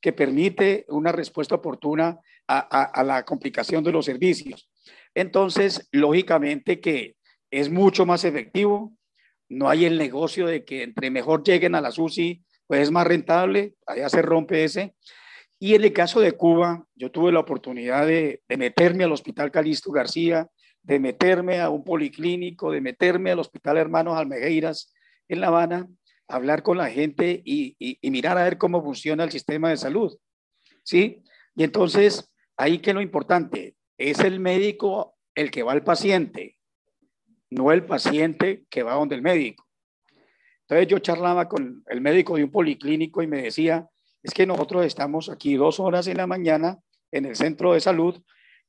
[0.02, 4.70] que permite una respuesta oportuna a la complicación de los servicios.
[5.14, 7.16] Entonces, lógicamente que
[7.51, 8.93] es mucho más efectivo,
[9.48, 13.06] no hay el negocio de que entre mejor lleguen a la SUSI, pues es más
[13.06, 14.94] rentable, allá se rompe ese.
[15.59, 19.90] Y en el caso de Cuba, yo tuve la oportunidad de, meterme al Hospital Calixto
[19.90, 20.51] García,
[20.85, 24.94] de meterme a un policlínico, de meterme al Hospital Hermanos Almejeiras
[25.28, 25.89] en La Habana,
[26.28, 30.16] hablar con la gente y, y mirar a ver cómo funciona el sistema de salud.
[30.82, 31.23] ¿Sí?
[31.56, 36.59] Y entonces, ahí que lo importante, es el médico el que va al paciente,
[37.51, 39.66] no el paciente que va donde el médico.
[40.62, 43.89] Entonces yo charlaba con el médico de un policlínico y me decía,
[44.23, 46.78] es que nosotros estamos aquí dos horas en la mañana
[47.12, 48.23] en el centro de salud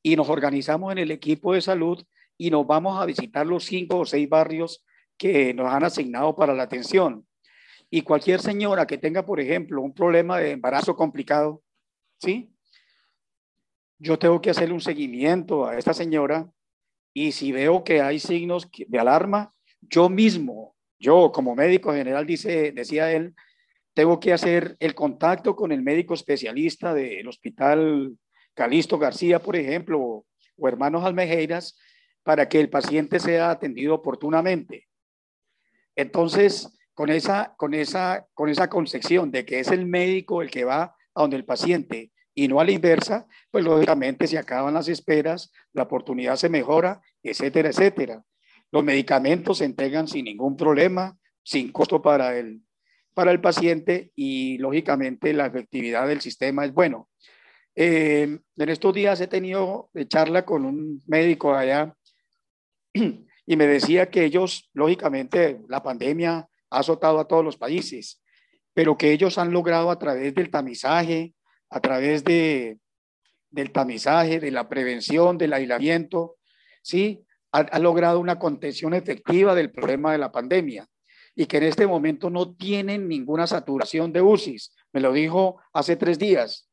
[0.06, 2.06] y nos organizamos en el equipo de salud
[2.38, 4.86] y nos vamos a visitar los cinco o seis barrios
[5.18, 7.26] que nos han asignado para la atención.
[7.90, 11.64] Y cualquier señora que tenga, por ejemplo, un problema de embarazo complicado,
[12.20, 12.54] ¿sí?
[13.98, 16.52] Yo tengo que hacerle un seguimiento a esta señora
[17.12, 22.72] y si veo que hay signos de alarma, yo mismo, yo como médico general, dice,
[22.74, 23.34] decía él,
[23.96, 28.16] tengo que hacer el contacto con el médico especialista del hospital
[28.56, 30.26] Calisto García, por ejemplo,
[30.58, 31.78] o hermanos Almejeiras,
[32.24, 34.88] para que el paciente sea atendido oportunamente.
[35.96, 40.64] Entonces, con esa, con esa, con esa concepción de que es el médico el que
[40.64, 44.88] va a donde el paciente y no a la inversa, pues lógicamente se acaban las
[44.88, 48.24] esperas, la oportunidad se mejora, etcétera, etcétera.
[48.72, 52.62] Los medicamentos se entregan sin ningún problema, sin costo para el,
[53.14, 57.10] para el paciente y lógicamente la efectividad del sistema es bueno.
[57.76, 61.94] Eh, en estos días he tenido de charla con un médico allá
[62.94, 68.22] y me decía que ellos, lógicamente, la pandemia ha azotado a todos los países,
[68.74, 71.34] pero que ellos han logrado a través del tamizaje,
[71.70, 72.80] a través de,
[73.50, 76.38] del tamizaje, de la prevención, del aislamiento,
[76.82, 77.26] ¿sí?
[77.52, 80.88] Ha, ha logrado una contención efectiva del problema de la pandemia
[81.36, 84.74] y que en este momento no tienen ninguna saturación de UCIs.
[84.94, 86.70] Me lo dijo hace tres días.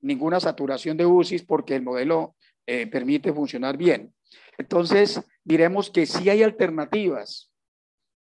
[0.00, 2.36] Ninguna saturación de UCIs porque el modelo
[2.66, 4.12] eh, permite funcionar bien.
[4.58, 7.52] Entonces, diremos que sí hay alternativas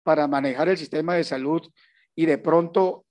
[0.04, 1.62] para manejar el sistema de salud
[2.16, 3.06] y de pronto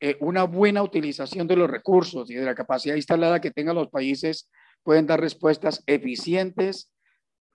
[0.00, 3.88] eh, una buena utilización de los recursos y de la capacidad instalada que tengan los
[3.88, 4.50] países
[4.82, 6.92] pueden dar respuestas eficientes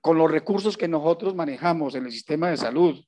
[0.02, 3.04] con los recursos que nosotros manejamos en el sistema de salud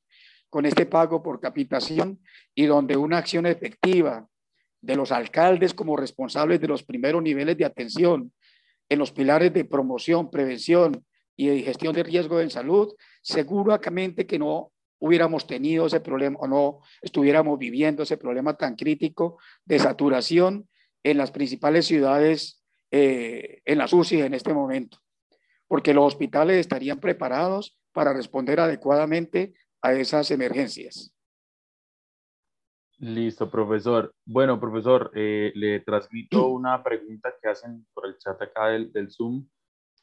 [0.49, 2.19] con este pago por capitación
[2.53, 4.27] y donde una acción efectiva
[4.81, 8.33] de los alcaldes como responsables de los primeros niveles de atención
[8.89, 11.05] en los pilares de promoción, prevención
[11.37, 16.79] y gestión de riesgo en salud, seguramente que no hubiéramos tenido ese problema o no
[17.01, 20.67] estuviéramos viviendo ese problema tan crítico de saturación
[21.03, 24.99] en las principales ciudades, eh, en las UCI en este momento,
[25.67, 31.13] porque los hospitales estarían preparados para responder adecuadamente a esas emergencias.
[33.01, 34.13] Listo, profesor.
[34.25, 39.09] Bueno, profesor, eh, le transmito una pregunta que hacen por el chat acá del, del
[39.09, 39.47] Zoom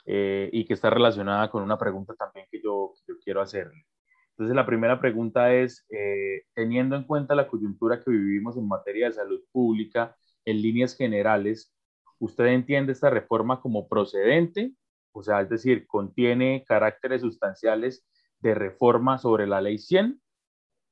[0.04, 3.86] eh, y que está relacionada con una pregunta también que yo, yo quiero hacerle.
[4.30, 9.06] Entonces, la primera pregunta es, eh, teniendo en cuenta la coyuntura que vivimos en materia
[9.06, 11.72] de salud pública, en líneas generales,
[12.18, 14.72] ¿usted entiende esta reforma como procedente?
[15.12, 18.04] O sea, es decir, contiene caracteres sustanciales
[18.40, 20.20] de reforma sobre la ley 100.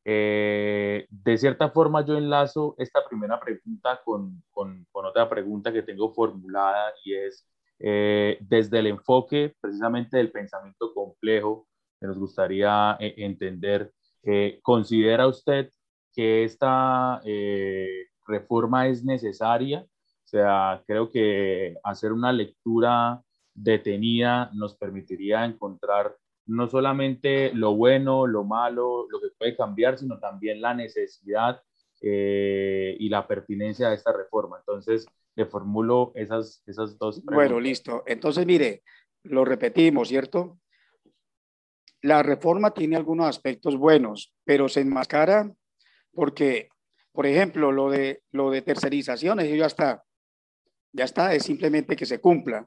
[0.09, 6.15] Eh, de cierta forma yo enlazo esta primera pregunta con, con, otra pregunta que tengo
[6.15, 7.45] formulada y es
[7.81, 11.67] eh, desde el enfoque precisamente del pensamiento complejo
[11.99, 13.93] que nos gustaría eh, entender,
[14.63, 15.71] ¿considera usted
[16.13, 17.21] que esta
[18.27, 19.81] reforma es necesaria?
[19.81, 23.21] O sea, creo que hacer una lectura
[23.55, 26.15] detenida nos permitiría encontrar
[26.47, 31.61] no solamente lo bueno, lo malo, lo que puede cambiar, sino también la necesidad
[32.01, 34.59] eh, y la pertinencia de esta reforma.
[34.59, 37.35] Entonces, le formulo esas, esas dos preguntas.
[37.35, 38.03] Bueno, listo.
[38.07, 38.83] Entonces, mire,
[39.25, 40.59] lo repetimos, ¿cierto?
[42.03, 45.53] La reforma tiene algunos aspectos buenos, pero se enmascara
[46.13, 46.69] porque,
[47.13, 50.05] por ejemplo, lo de, lo de tercerización, eso ya está.
[50.93, 52.67] Ya está, es simplemente que se cumpla.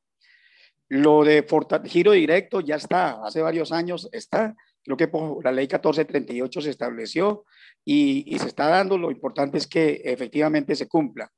[0.89, 1.45] Lo de
[1.85, 6.69] giro directo ya está, hace varios años está, creo que por la ley 1438 se
[6.71, 7.45] estableció
[7.85, 11.31] y, se está dando, lo importante es que efectivamente se cumpla.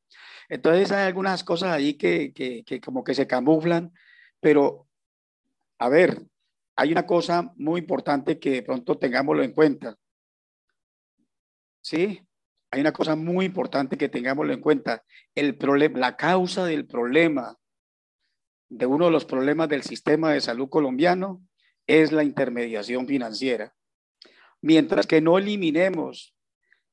[0.47, 3.91] Entonces hay algunas cosas ahí que, como que se camuflan,
[4.39, 4.87] pero
[5.79, 6.21] a ver,
[6.77, 9.97] hay una cosa muy importante que de pronto tengámoslo en cuenta.
[11.81, 12.25] ¿Sí?
[12.71, 15.03] Hay una cosa muy importante que tengámoslo en cuenta.
[15.35, 17.57] El problema, la causa del problema
[18.71, 21.43] de uno de los problemas del sistema de salud colombiano
[21.87, 23.75] es la intermediación financiera.
[24.61, 26.33] Mientras que no eliminemos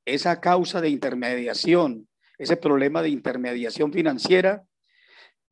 [0.04, 4.64] esa causa de intermediación, ese problema de intermediación financiera,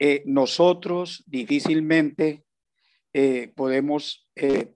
[0.01, 2.43] eh, nosotros difícilmente
[3.13, 4.75] eh, podemos eh,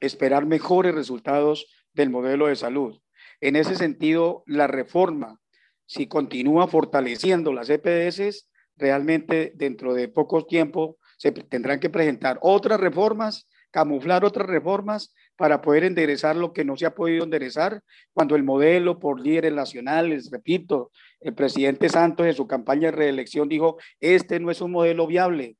[0.00, 3.00] esperar mejores resultados del modelo de salud.
[3.40, 5.40] En ese sentido, la reforma,
[5.86, 12.80] si continúa fortaleciendo las EPS, realmente dentro de poco tiempo se tendrán que presentar otras
[12.80, 17.82] reformas, camuflar otras reformas para poder enderezar lo que no se ha podido enderezar,
[18.12, 20.90] cuando el modelo por líderes nacionales, repito,
[21.20, 25.56] el presidente Santos en su campaña de reelección dijo, este no es un modelo viable,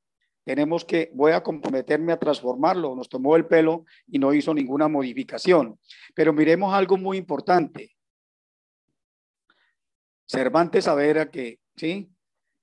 [0.49, 4.89] tenemos que, voy a comprometerme a transformarlo, nos tomó el pelo y no hizo ninguna
[4.89, 5.79] modificación.
[6.15, 7.91] Pero miremos algo muy importante.
[10.25, 12.09] Cervantes Saavedra que, ¿sí?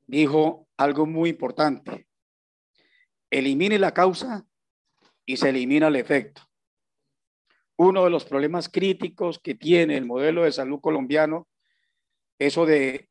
[0.08, 2.08] Dijo algo muy importante.
[3.30, 4.46] Elimine la causa
[5.26, 6.44] y se elimina el efecto.
[7.78, 11.48] Uno de los problemas críticos que tiene el modelo de salud colombiano,
[12.40, 13.10] eso de,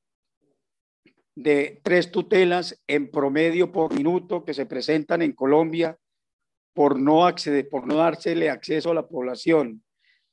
[1.83, 5.99] tres tutelas en promedio por minuto que se presentan en Colombia
[6.73, 9.85] por no, acceder, por no dársele acceso a la población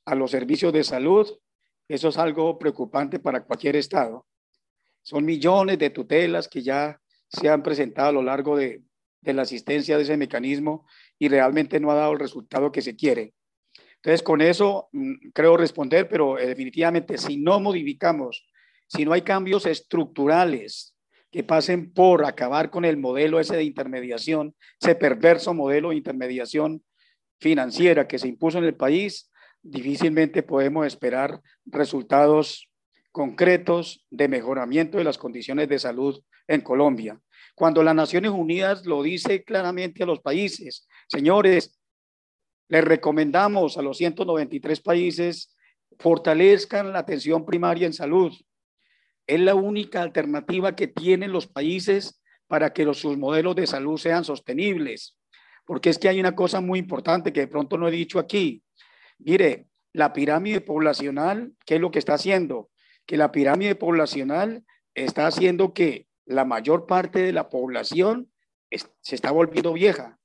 [0.04, 1.28] a los servicios de salud,
[1.88, 4.26] eso es algo preocupante para cualquier estado.
[5.02, 8.82] Son millones de tutelas que ya se han presentado a lo largo de,
[9.22, 10.86] de la asistencia de ese mecanismo
[11.18, 13.34] y realmente no ha dado el resultado que se quiere.
[13.96, 18.44] Entonces, con eso mm, creo responder, pero eh, definitivamente si no modificamos,
[18.88, 20.96] si no hay cambios estructurales
[21.30, 26.82] que pasen por acabar con el modelo ese de intermediación, ese perverso modelo de intermediación
[27.40, 29.30] financiera que se impuso en el país,
[29.62, 32.68] difícilmente podemos esperar resultados
[33.12, 37.20] concretos de mejoramiento de las condiciones de salud en Colombia.
[37.54, 41.78] Cuando las Naciones Unidas lo dice claramente a los países, señores,
[42.68, 45.54] les recomendamos a los 193 países
[45.98, 48.32] fortalezcan la atención primaria en salud.
[49.26, 53.98] Es la única alternativa que tienen los países para que los, sus modelos de salud
[53.98, 55.16] sean sostenibles.
[55.64, 58.62] Porque es que hay una cosa muy importante que de pronto no he dicho aquí.
[59.18, 62.70] Mire, la pirámide poblacional, ¿qué es lo que está haciendo?
[63.06, 64.64] Que la pirámide poblacional
[64.94, 68.30] está haciendo que la mayor parte de la población
[68.70, 70.18] se está volviendo vieja.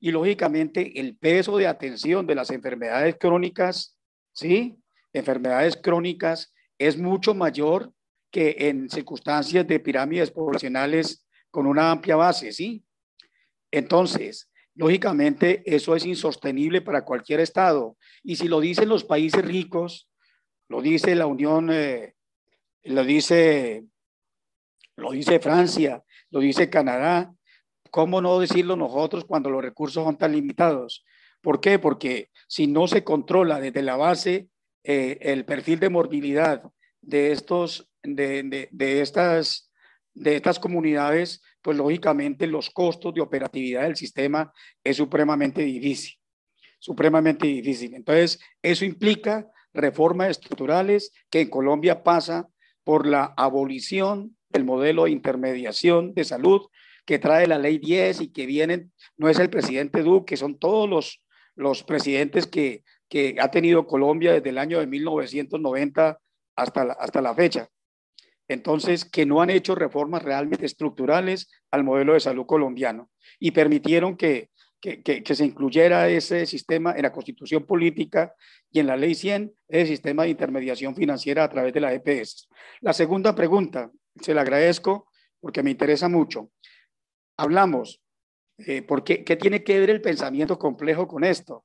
[0.00, 3.96] Y lógicamente el peso de atención de las enfermedades crónicas,
[4.32, 4.76] ¿sí?
[5.12, 7.92] Enfermedades crónicas es mucho mayor
[8.30, 12.84] que en circunstancias de pirámides poblacionales con una amplia base, ¿sí?
[13.70, 17.96] Entonces, lógicamente eso es insostenible para cualquier estado.
[18.22, 20.08] Y si lo dicen los países ricos,
[20.68, 22.14] lo dice la Unión, eh,
[22.84, 23.84] lo dice
[24.96, 27.34] lo dice Francia, lo dice Canadá.
[27.90, 31.04] ¿Cómo no decirlo nosotros cuando los recursos son tan limitados?
[31.40, 31.78] ¿Por qué?
[31.78, 34.48] Porque si no se controla desde la base
[34.82, 36.62] eh, el perfil de morbilidad
[37.00, 39.70] de, estos, de, de, estas,
[40.12, 46.14] de estas comunidades, pues lógicamente los costos de operatividad del sistema es supremamente difícil,
[46.78, 47.94] supremamente difícil.
[47.94, 52.48] Entonces, eso implica reformas estructurales que en Colombia pasa
[52.84, 56.62] por la abolición el modelo de intermediación de salud
[57.04, 60.88] que trae la ley 10 y que vienen, no es el presidente Duque, son todos
[60.88, 61.22] los,
[61.54, 66.18] los presidentes que, que ha tenido Colombia desde el año de 1990
[66.56, 67.68] hasta la, hasta la fecha.
[68.48, 74.16] Entonces, que no han hecho reformas realmente estructurales al modelo de salud colombiano y permitieron
[74.16, 74.50] que,
[74.84, 78.34] que, se incluyera ese sistema en la constitución política
[78.70, 82.48] y en la ley 100, el sistema de intermediación financiera a través de la EPS.
[82.80, 83.90] La segunda pregunta,
[84.20, 85.08] se la agradezco
[85.40, 86.50] porque me interesa mucho.
[87.38, 88.02] Hablamos,
[88.58, 91.64] eh, ¿por qué, qué tiene que ver el pensamiento complejo con esto?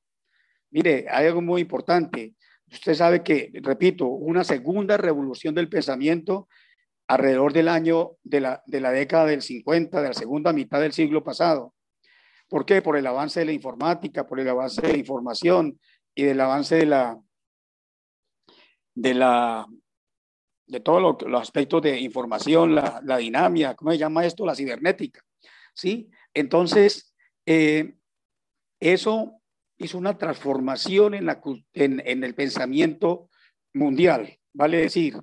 [0.70, 2.34] Mire, hay algo muy importante.
[2.72, 6.48] Usted sabe que, repito, una segunda revolución del pensamiento
[7.06, 10.92] alrededor del año de la, de la década del 50, de la segunda mitad del
[10.92, 11.74] siglo pasado.
[12.50, 12.82] ¿Por qué?
[12.82, 15.78] Por el avance de la informática, por el avance de la información
[16.14, 17.18] y del avance de la,
[18.94, 19.66] de la
[20.66, 24.46] de todos los aspectos de información, la, la, dinámica, ¿cómo se llama esto?
[24.46, 25.20] La cibernética,
[25.74, 26.10] ¿sí?
[26.32, 27.12] Entonces,
[27.44, 27.94] eh,
[28.78, 29.40] eso
[29.78, 31.40] hizo una transformación en, la,
[31.72, 33.30] en, en, el pensamiento
[33.74, 35.16] mundial, vale decir,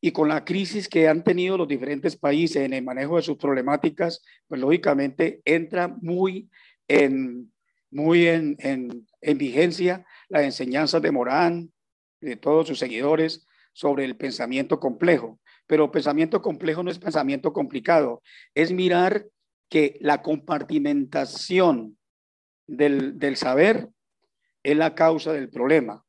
[0.00, 3.36] y con la crisis que han tenido los diferentes países en el manejo de sus
[3.36, 6.48] problemáticas, pues lógicamente entra muy
[6.86, 7.52] en,
[7.90, 11.72] muy en, en, en vigencia las enseñanzas de Morán,
[12.20, 15.38] de todos sus seguidores, sobre el pensamiento complejo.
[15.66, 18.22] Pero pensamiento complejo no es pensamiento complicado,
[18.54, 19.26] es mirar
[19.68, 21.98] que la compartimentación
[22.66, 23.88] del, saber
[24.62, 26.04] es la causa del problema,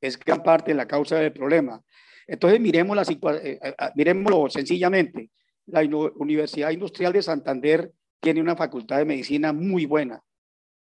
[0.00, 1.82] es gran parte de la causa del problema.
[2.26, 5.30] Entonces miremos la, eh, eh, miremoslo sencillamente.
[5.66, 5.82] La
[6.16, 10.22] Universidad Industrial de Santander tiene una facultad de medicina muy buena,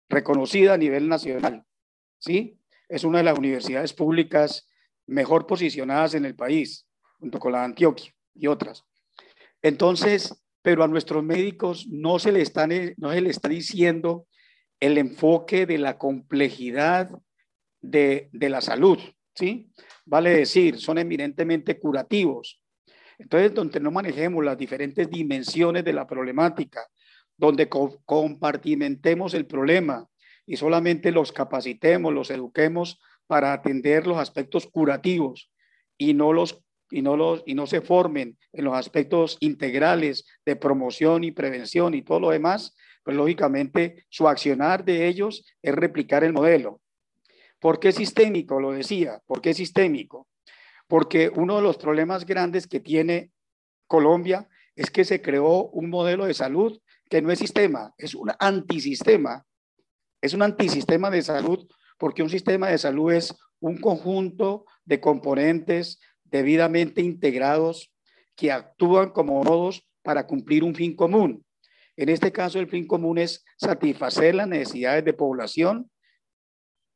[0.09, 1.65] reconocida a nivel nacional.
[2.19, 2.59] ¿sí?
[2.89, 4.69] Es una de las universidades públicas
[5.06, 6.86] mejor posicionadas en el país,
[7.19, 8.85] junto con la Antioquia y otras.
[9.62, 12.66] Entonces, pero a nuestros médicos no se le está,
[12.97, 14.27] no se le está diciendo
[14.81, 17.11] el enfoque de la complejidad
[17.81, 18.98] de, de la salud,
[19.35, 19.70] ¿sí?
[20.06, 22.60] Vale decir, son eminentemente curativos.
[23.18, 26.86] Entonces, donde no manejemos las diferentes dimensiones de la problemática,
[27.36, 30.09] donde compartimentemos el problema
[30.47, 35.51] y solamente los capacitemos, los eduquemos para atender los aspectos curativos
[35.97, 36.60] y no los
[36.90, 41.94] y no los y no se formen en los aspectos integrales de promoción y prevención
[41.94, 46.81] y todo lo demás, pues lógicamente su accionar de ellos es replicar el modelo.
[47.65, 48.61] ¿Por qué sistémico?
[48.61, 50.28] Lo decía, ¿por qué sistémico?
[50.86, 53.31] Porque uno de los problemas grandes que tiene
[53.86, 54.47] Colombia
[54.77, 56.78] es que se creó un modelo de salud
[57.09, 59.47] que no es sistema, es un antisistema.
[60.20, 61.66] Es un antisistema de salud
[61.97, 67.95] porque un sistema de salud es un conjunto de componentes debidamente integrados
[68.36, 71.47] que actúan como nodos para cumplir un fin común.
[71.97, 75.91] En este caso, el fin común es satisfacer las necesidades de población,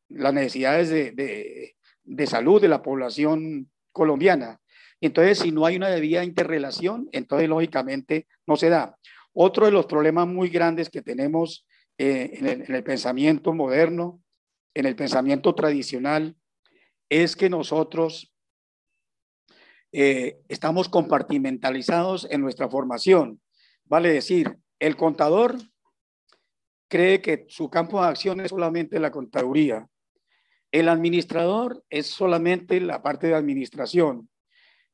[0.09, 1.75] las necesidades de,
[2.05, 4.61] de salud de la población colombiana.
[5.01, 8.97] Entonces, si no hay una debida interrelación, entonces lógicamente no se da.
[9.33, 11.67] Otro de los problemas muy grandes que tenemos
[11.99, 14.21] eh, en, el, pensamiento moderno,
[14.75, 16.37] en el pensamiento tradicional,
[17.09, 18.33] es que nosotros
[19.93, 23.41] eh, estamos compartimentalizados en nuestra formación.
[23.85, 25.57] Vale decir, el contador
[26.89, 29.89] cree que su campo de acción es solamente la contaduría.
[30.71, 34.29] El administrador es solamente la parte de administración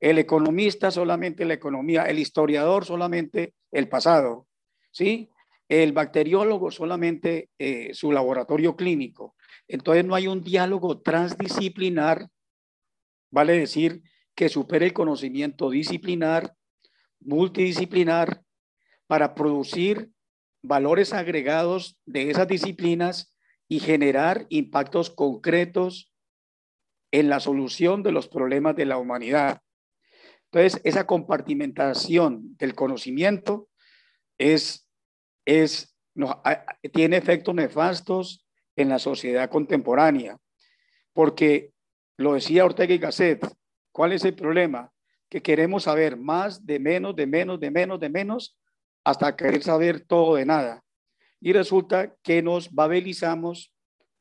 [0.05, 4.47] el economista solamente la economía, el historiador solamente el pasado,
[4.91, 5.31] ¿sí?
[5.67, 9.35] El bacteriólogo solamente eh, su laboratorio clínico.
[9.67, 12.29] Entonces no hay un diálogo transdisciplinar,
[13.31, 14.03] vale decir,
[14.35, 16.55] que supere el conocimiento disciplinar,
[17.21, 18.43] multidisciplinar,
[19.07, 20.11] para producir
[20.63, 23.34] valores agregados de esas disciplinas
[23.69, 26.13] y generar impactos concretos
[27.11, 29.61] en la solución de los problemas de la humanidad.
[30.51, 33.69] Entonces, esa compartimentación del conocimiento
[34.39, 34.89] es,
[35.45, 35.97] es,
[36.93, 38.47] tiene efectos nefastos
[38.77, 40.39] en la sociedad contemporánea,
[41.13, 41.73] porque
[42.17, 43.45] lo decía Ortega y Gasset,
[43.91, 44.93] ¿cuál es el problema?
[45.29, 48.59] Que queremos saber más de menos, de menos, de menos, de menos,
[49.05, 50.84] hasta querer saber todo de nada.
[51.45, 53.71] Y resulta que nos babelizamos,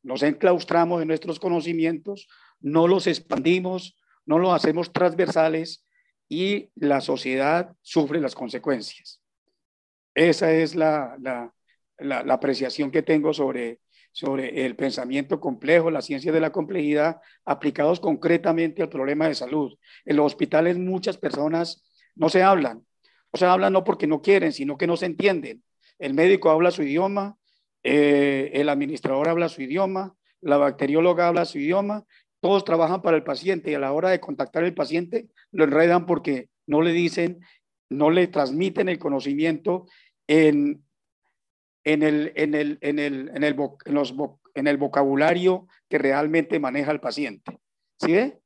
[0.02, 2.28] nos enclaustramos en nuestros conocimientos,
[2.60, 3.96] no los expandimos,
[4.26, 5.86] no los hacemos transversales
[6.28, 9.22] y la sociedad sufre las consecuencias.
[10.14, 11.16] Esa es la,
[12.28, 13.80] apreciación que tengo sobre,
[14.12, 19.72] sobre el pensamiento complejo, la ciencia de la complejidad, aplicados concretamente al problema de salud.
[20.04, 22.84] En los hospitales muchas personas no se hablan.
[23.32, 25.64] No se hablan no porque no quieren, sino que no se entienden.
[25.98, 27.36] El médico habla su idioma,
[27.82, 32.04] eh, el administrador habla su idioma, la bacterióloga habla su idioma
[32.44, 36.04] todos trabajan para el paciente y a la hora de contactar al paciente lo enredan
[36.04, 37.40] porque no le dicen,
[37.88, 39.86] no le transmiten el conocimiento
[40.26, 40.84] en,
[41.84, 43.54] en, el, en, el, en, el, en, el,
[43.86, 47.60] en, en el vocabulario que realmente maneja el paciente.
[47.98, 48.42] ¿Sí ve?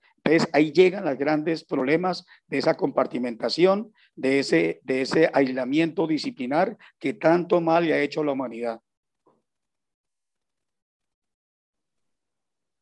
[0.53, 7.15] Ahí llegan los grandes problemas de esa compartimentación, de ese, de ese aislamiento disciplinar que
[7.15, 8.81] tanto mal le ha hecho a la humanidad.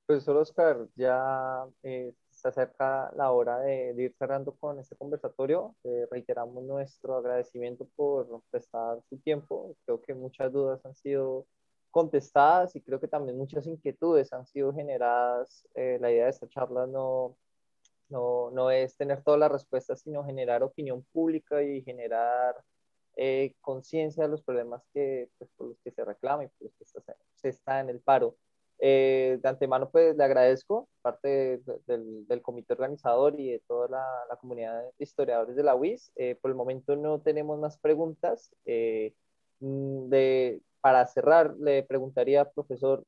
[0.07, 5.75] Profesor Oscar, ya eh, se acerca la hora de, ir cerrando con este conversatorio.
[5.83, 9.75] Eh, reiteramos nuestro agradecimiento por prestar su tiempo.
[9.85, 11.47] Creo que muchas dudas han sido
[11.97, 15.67] contestadas y creo que también muchas inquietudes han sido generadas.
[15.75, 17.37] Eh, la idea de esta charla no,
[18.11, 22.55] no, no, es tener todas las respuestas, sino generar opinión pública y generar
[23.63, 26.85] conciencia de los problemas que, pues, por los que se reclama y por los que
[26.85, 28.37] se está en el paro.
[28.79, 34.07] Eh, de antemano, pues le agradezco, parte del, del, comité organizador y de toda la,
[34.29, 36.13] la, comunidad de historiadores de la UIS.
[36.17, 38.55] Eh, por el momento no tenemos más preguntas.
[38.67, 39.15] Eh,
[39.61, 43.05] mm, de, para cerrar, le preguntaría, profesor,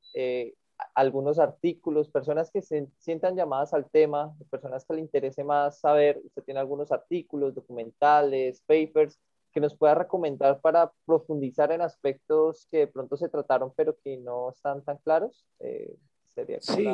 [0.93, 6.19] algunos artículos, personas que se sientan llamadas al tema, personas que le interese más saber,
[6.25, 9.17] usted tiene algunos artículos, documentales, papers,
[9.53, 14.17] que nos pueda recomendar para profundizar en aspectos que de pronto se trataron pero que
[14.17, 15.45] no están tan claros?
[15.61, 15.95] Eh,
[16.27, 16.85] sería sí.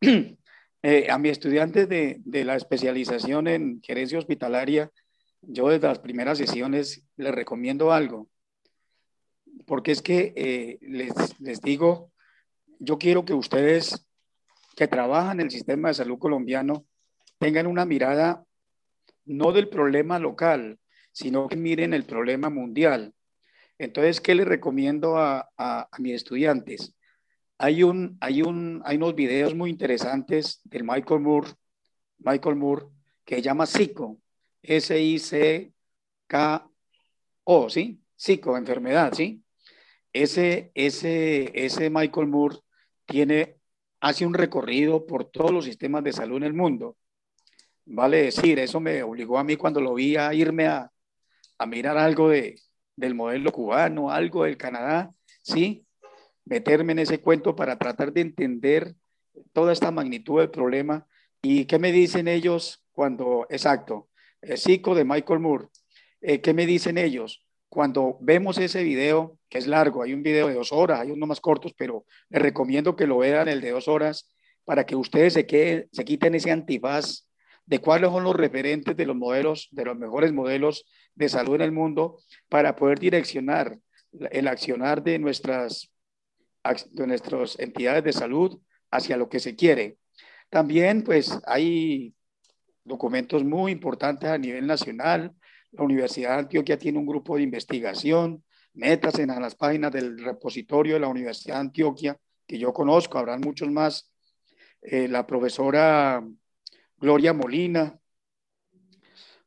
[0.84, 4.90] Eh, a mi estudiante de, de, la especialización en gerencia hospitalaria,
[5.42, 8.31] yo desde las primeras sesiones les recomiendo algo,
[9.66, 12.12] porque es que eh, les, les digo,
[12.78, 14.06] yo quiero que ustedes
[14.76, 16.86] que trabajan en el sistema de salud colombiano
[17.38, 18.44] tengan una mirada
[19.24, 20.78] no del problema local,
[21.12, 23.14] sino que miren el problema mundial.
[23.78, 26.94] Entonces, ¿qué les recomiendo a, a, mis estudiantes?
[27.62, 31.50] hay, un, hay, un, hay unos videos muy interesantes del Michael Moore,
[32.18, 32.86] Michael Moore,
[33.24, 34.18] que se llama SICO,
[34.62, 35.70] S-I-C-K-O,
[37.70, 38.00] ¿sí?
[38.16, 39.41] SICO, enfermedad, ¿sí?
[40.12, 42.58] Ese, ese, ese Michael Moore
[43.06, 43.56] tiene,
[44.00, 46.96] hace un recorrido por todos los sistemas de salud en el mundo.
[47.84, 50.90] Vale decir, eso me obligó a mí cuando lo vi a irme a,
[51.58, 52.56] a mirar algo de,
[52.96, 55.12] del modelo cubano, algo del Canadá,
[55.42, 55.86] ¿sí?
[56.44, 58.94] Meterme en ese cuento para tratar de entender
[59.52, 61.06] toda esta magnitud del problema
[61.40, 64.08] y qué me dicen ellos cuando, exacto,
[64.40, 65.68] el psico de Michael Moore,
[66.20, 67.44] eh, ¿qué me dicen ellos?
[67.72, 71.26] Cuando vemos ese video, que es largo, hay un video de dos horas, hay unos
[71.26, 74.30] más cortos, pero les recomiendo que lo vean el de dos horas
[74.66, 77.26] para que ustedes se, queden, se quiten ese antifaz
[77.64, 80.84] de cuáles son los referentes de los modelos, de los mejores modelos
[81.14, 82.18] de salud en el mundo
[82.50, 83.78] para poder direccionar
[84.12, 85.90] el accionar de nuestras,
[86.90, 89.96] de nuestras entidades de salud hacia lo que se quiere.
[90.50, 92.14] También, pues, hay
[92.84, 95.34] documentos muy importantes a nivel nacional.
[95.72, 98.44] La Universidad de Antioquia tiene un grupo de investigación.
[98.74, 103.40] Métanse a las páginas del repositorio de la Universidad de Antioquia, que yo conozco, habrán
[103.40, 104.10] muchos más.
[104.82, 106.22] Eh, la profesora
[106.96, 107.98] Gloria Molina.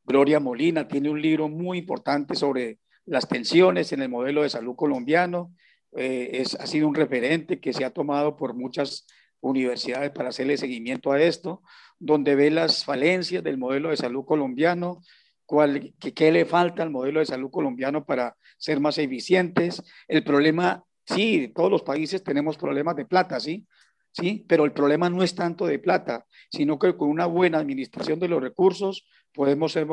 [0.03, 4.75] Gloria Molina tiene un libro muy importante sobre las tensiones en el modelo de salud
[4.75, 5.53] colombiano.
[5.95, 9.07] Eh, es, ha sido un referente que se ha tomado por muchas
[9.41, 11.61] universidades para hacerle seguimiento a esto,
[11.99, 15.01] donde ve las falencias del modelo de salud colombiano,
[15.45, 19.81] cuál, qué le falta al modelo de salud colombiano para ser más eficientes.
[20.07, 23.65] El problema, sí, todos los países tenemos problemas de plata, ¿sí?
[24.11, 24.45] ¿sí?
[24.47, 28.29] Pero el problema no es tanto de plata, sino que con una buena administración de
[28.29, 29.87] los recursos podemos ser,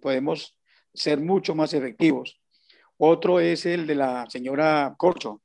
[0.00, 0.56] podemos
[0.94, 2.40] ser mucho más efectivos.
[2.96, 5.42] Otro es el de la señora Corcho.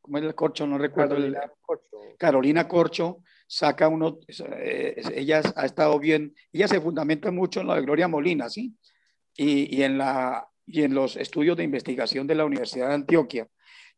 [0.00, 0.66] ¿Cómo es el Corcho?
[0.66, 1.14] No recuerdo.
[1.14, 1.86] Carolina Corcho.
[2.18, 3.18] Carolina Corcho
[3.52, 4.18] saca uno,
[4.56, 8.74] eh, ella ha estado bien, ella se fundamenta mucho en lo de Gloria Molina, ¿sí?
[9.36, 13.48] Y, y, en la, y en los estudios de investigación de la Universidad de Antioquia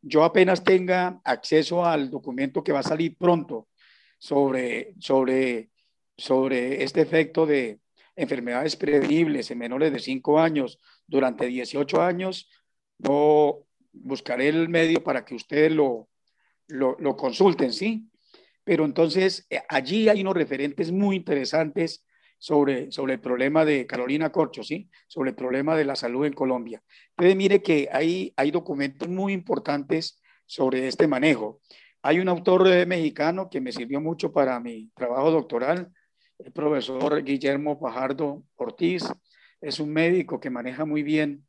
[0.06, 3.68] yo apenas tenga acceso al documento que va a salir pronto
[4.18, 5.70] sobre, sobre,
[6.16, 7.80] sobre este efecto de
[8.14, 12.50] enfermedades prevenibles en menores de 5 años durante 18 años,
[12.98, 13.60] no
[13.92, 16.08] buscaré el medio para que ustedes lo,
[16.68, 18.06] lo, lo consulten, ¿sí?
[18.64, 22.04] Pero entonces eh, allí hay unos referentes muy interesantes
[22.38, 24.90] sobre, sobre el problema de Carolina Corcho, ¿sí?
[25.06, 26.82] Sobre el problema de la salud en Colombia.
[27.10, 31.60] Entonces, mire que hay, hay documentos muy importantes sobre este manejo.
[32.02, 35.90] Hay un autor eh, mexicano que me sirvió mucho para mi trabajo doctoral,
[36.38, 39.04] el profesor Guillermo Pajardo Ortiz.
[39.60, 41.46] Es un médico que maneja muy bien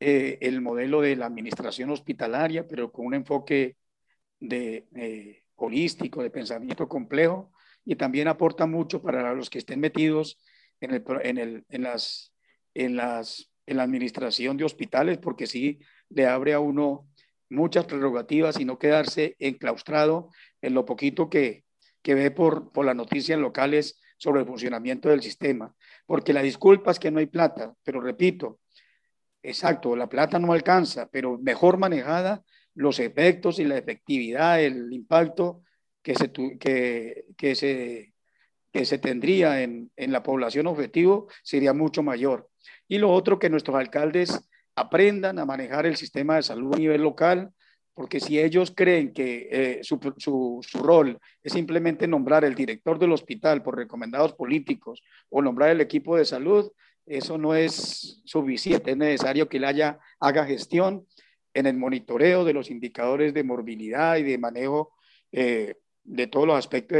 [0.00, 3.76] eh, el modelo de la administración hospitalaria, pero con un enfoque
[4.40, 7.50] de, eh, holístico, de pensamiento complejo
[7.84, 10.38] y también aporta mucho para los que estén metidos
[10.80, 12.32] en, las,
[12.74, 17.08] en la administración de hospitales, porque sí le abre a uno
[17.48, 20.30] muchas prerrogativas y no quedarse enclaustrado
[20.60, 21.64] en lo poquito que,
[22.02, 25.74] que ve por, por las noticias locales sobre el funcionamiento del sistema.
[26.06, 28.60] Porque la disculpa es que no hay plata, pero repito,
[29.42, 32.44] exacto, la plata no alcanza, pero mejor manejada,
[32.76, 35.62] los efectos y la efectividad, el impacto
[36.02, 38.12] que se, que, que se,
[38.72, 42.48] que se tendría en, en la población objetivo sería mucho mayor.
[42.86, 47.02] Y lo otro, que nuestros alcaldes aprendan a manejar el sistema de salud a nivel
[47.02, 47.50] local,
[47.94, 52.98] porque si ellos creen que eh, su, su, su, rol es simplemente nombrar el director
[52.98, 56.70] del hospital por recomendados políticos o nombrar el equipo de salud,
[57.06, 58.90] eso no es suficiente.
[58.90, 61.06] Es necesario que él haya, haga gestión
[61.56, 64.92] en el monitoreo de los indicadores de morbilidad y de manejo
[65.32, 66.98] eh, de todos los aspectos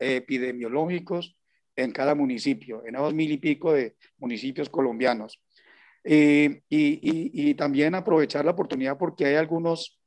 [0.00, 1.36] epidemiológicos
[1.76, 5.40] en cada municipio, en dos mil y pico de municipios colombianos.
[6.02, 10.00] Eh, y, también aprovechar la oportunidad porque hay algunos,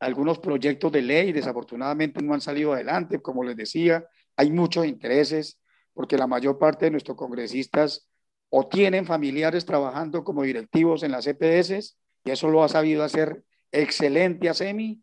[0.00, 5.60] algunos proyectos de ley, desafortunadamente no han salido adelante, como les decía, hay muchos intereses
[5.92, 8.08] porque la mayor parte de nuestros congresistas
[8.48, 13.44] o tienen familiares trabajando como directivos en las EPS, y eso lo ha sabido hacer
[13.70, 15.02] excelente ASEMI,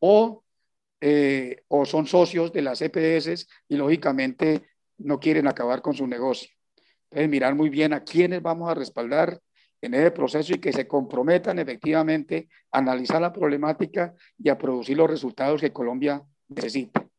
[0.00, 0.44] o
[1.00, 4.66] eh, o son socios de las EPS y lógicamente
[4.98, 6.50] no quieren acabar con su negocio.
[7.04, 9.40] Entonces, mirar muy bien a quiénes vamos a respaldar
[9.80, 14.98] en ese proceso y que se comprometan efectivamente a analizar la problemática y a producir
[14.98, 17.09] los resultados que Colombia necesita.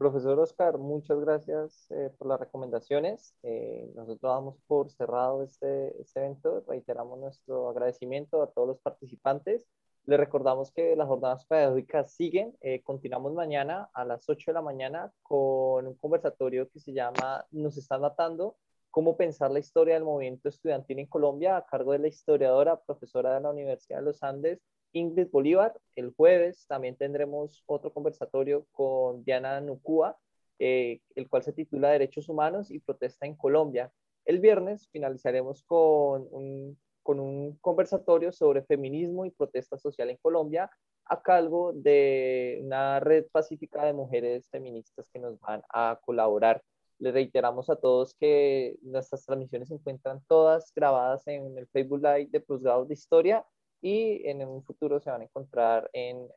[0.00, 3.34] Profesor Oscar, muchas gracias eh, por las recomendaciones.
[3.42, 6.64] Eh, nosotros damos por cerrado este, este evento.
[6.66, 9.66] Reiteramos nuestro agradecimiento a todos los participantes
[10.06, 12.56] Les recordamos que las jornadas pedagógicas siguen.
[12.62, 17.44] Eh, continuamos mañana a las 8 de la mañana con un conversatorio que se llama
[17.50, 18.56] Nos están matando,
[18.90, 23.34] cómo pensar la historia del movimiento estudiantil en Colombia a cargo de la historiadora, profesora
[23.34, 24.62] de la Universidad de los Andes,
[24.92, 25.78] Ingrid Bolívar.
[25.96, 30.18] El jueves también tendremos otro conversatorio con Diana Nucúa,
[30.58, 33.92] eh, el cual se titula Derechos Humanos y Protesta en Colombia.
[34.24, 40.70] El viernes finalizaremos con un con un conversatorio sobre feminismo y protesta social en Colombia
[41.06, 46.62] a cargo de una red pacífica de mujeres feministas que nos van a colaborar.
[46.98, 52.28] Les reiteramos a todos que nuestras transmisiones se encuentran todas grabadas en el Facebook Live
[52.30, 53.44] de Plusgrados de Historia
[53.80, 56.28] y en un futuro se van a encontrar en,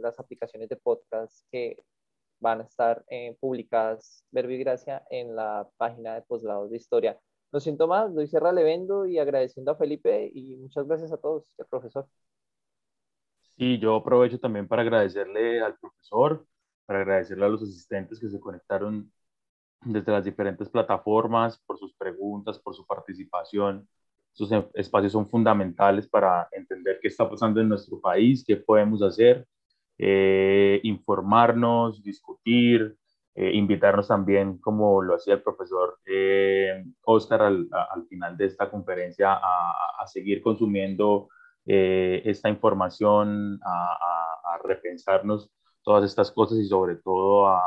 [0.00, 1.76] las aplicaciones de podcast que
[2.40, 7.18] van a estar eh, publicadas, Verbo y Gracia, en la página de Postgrados de Historia.
[7.52, 8.52] No siento más, doy cierra
[9.08, 12.06] y agradeciendo a Felipe y muchas gracias a todos, el profesor.
[13.56, 16.46] Sí, yo aprovecho también para agradecerle al profesor,
[16.86, 19.12] para agradecerle a los asistentes que se conectaron
[19.84, 23.88] desde las diferentes plataformas, por sus preguntas, por su participación.
[24.32, 29.02] Sus em, espacios son fundamentales para entender qué está pasando en nuestro país, qué podemos
[29.02, 29.46] hacer,
[29.98, 32.96] eh, informarnos, discutir,
[33.34, 38.70] eh, invitarnos también, como lo hacía el profesor eh, Oscar al, al, final de esta
[38.70, 41.28] conferencia, a, a seguir consumiendo
[41.66, 43.92] eh, esta información, a,
[44.54, 45.50] a, repensarnos
[45.82, 47.60] todas estas cosas y sobre todo a,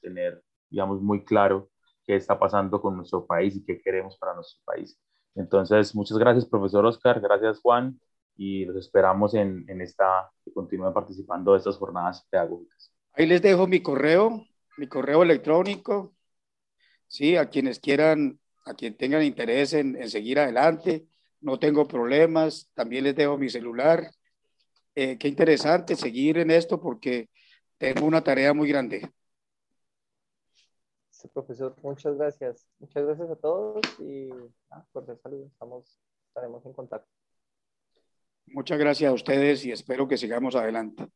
[0.00, 1.68] tener, digamos, muy claro
[2.06, 4.98] qué está pasando con nuestro país y qué queremos para nuestro país.
[5.34, 8.00] Entonces, muchas gracias, profesor Oscar, gracias, Juan,
[8.36, 12.92] y los esperamos en, en esta, que continúen participando de estas jornadas pedagógicas.
[13.12, 14.44] Ahí les dejo mi correo
[14.80, 16.14] mi correo electrónico,
[17.06, 21.06] sí, a quienes quieran, a quien tengan interés en, en seguir adelante,
[21.42, 24.10] no tengo problemas, también les dejo mi celular.
[24.94, 27.28] Eh, qué interesante seguir en esto porque
[27.76, 29.10] tengo una tarea muy grande.
[31.28, 32.66] Profesor, muchas gracias.
[32.78, 34.30] Muchas gracias a todos y
[34.70, 35.98] ah, por salud, estamos,
[36.28, 37.08] estaremos en contacto.
[38.46, 41.06] Muchas gracias a ustedes y espero que sigamos adelante.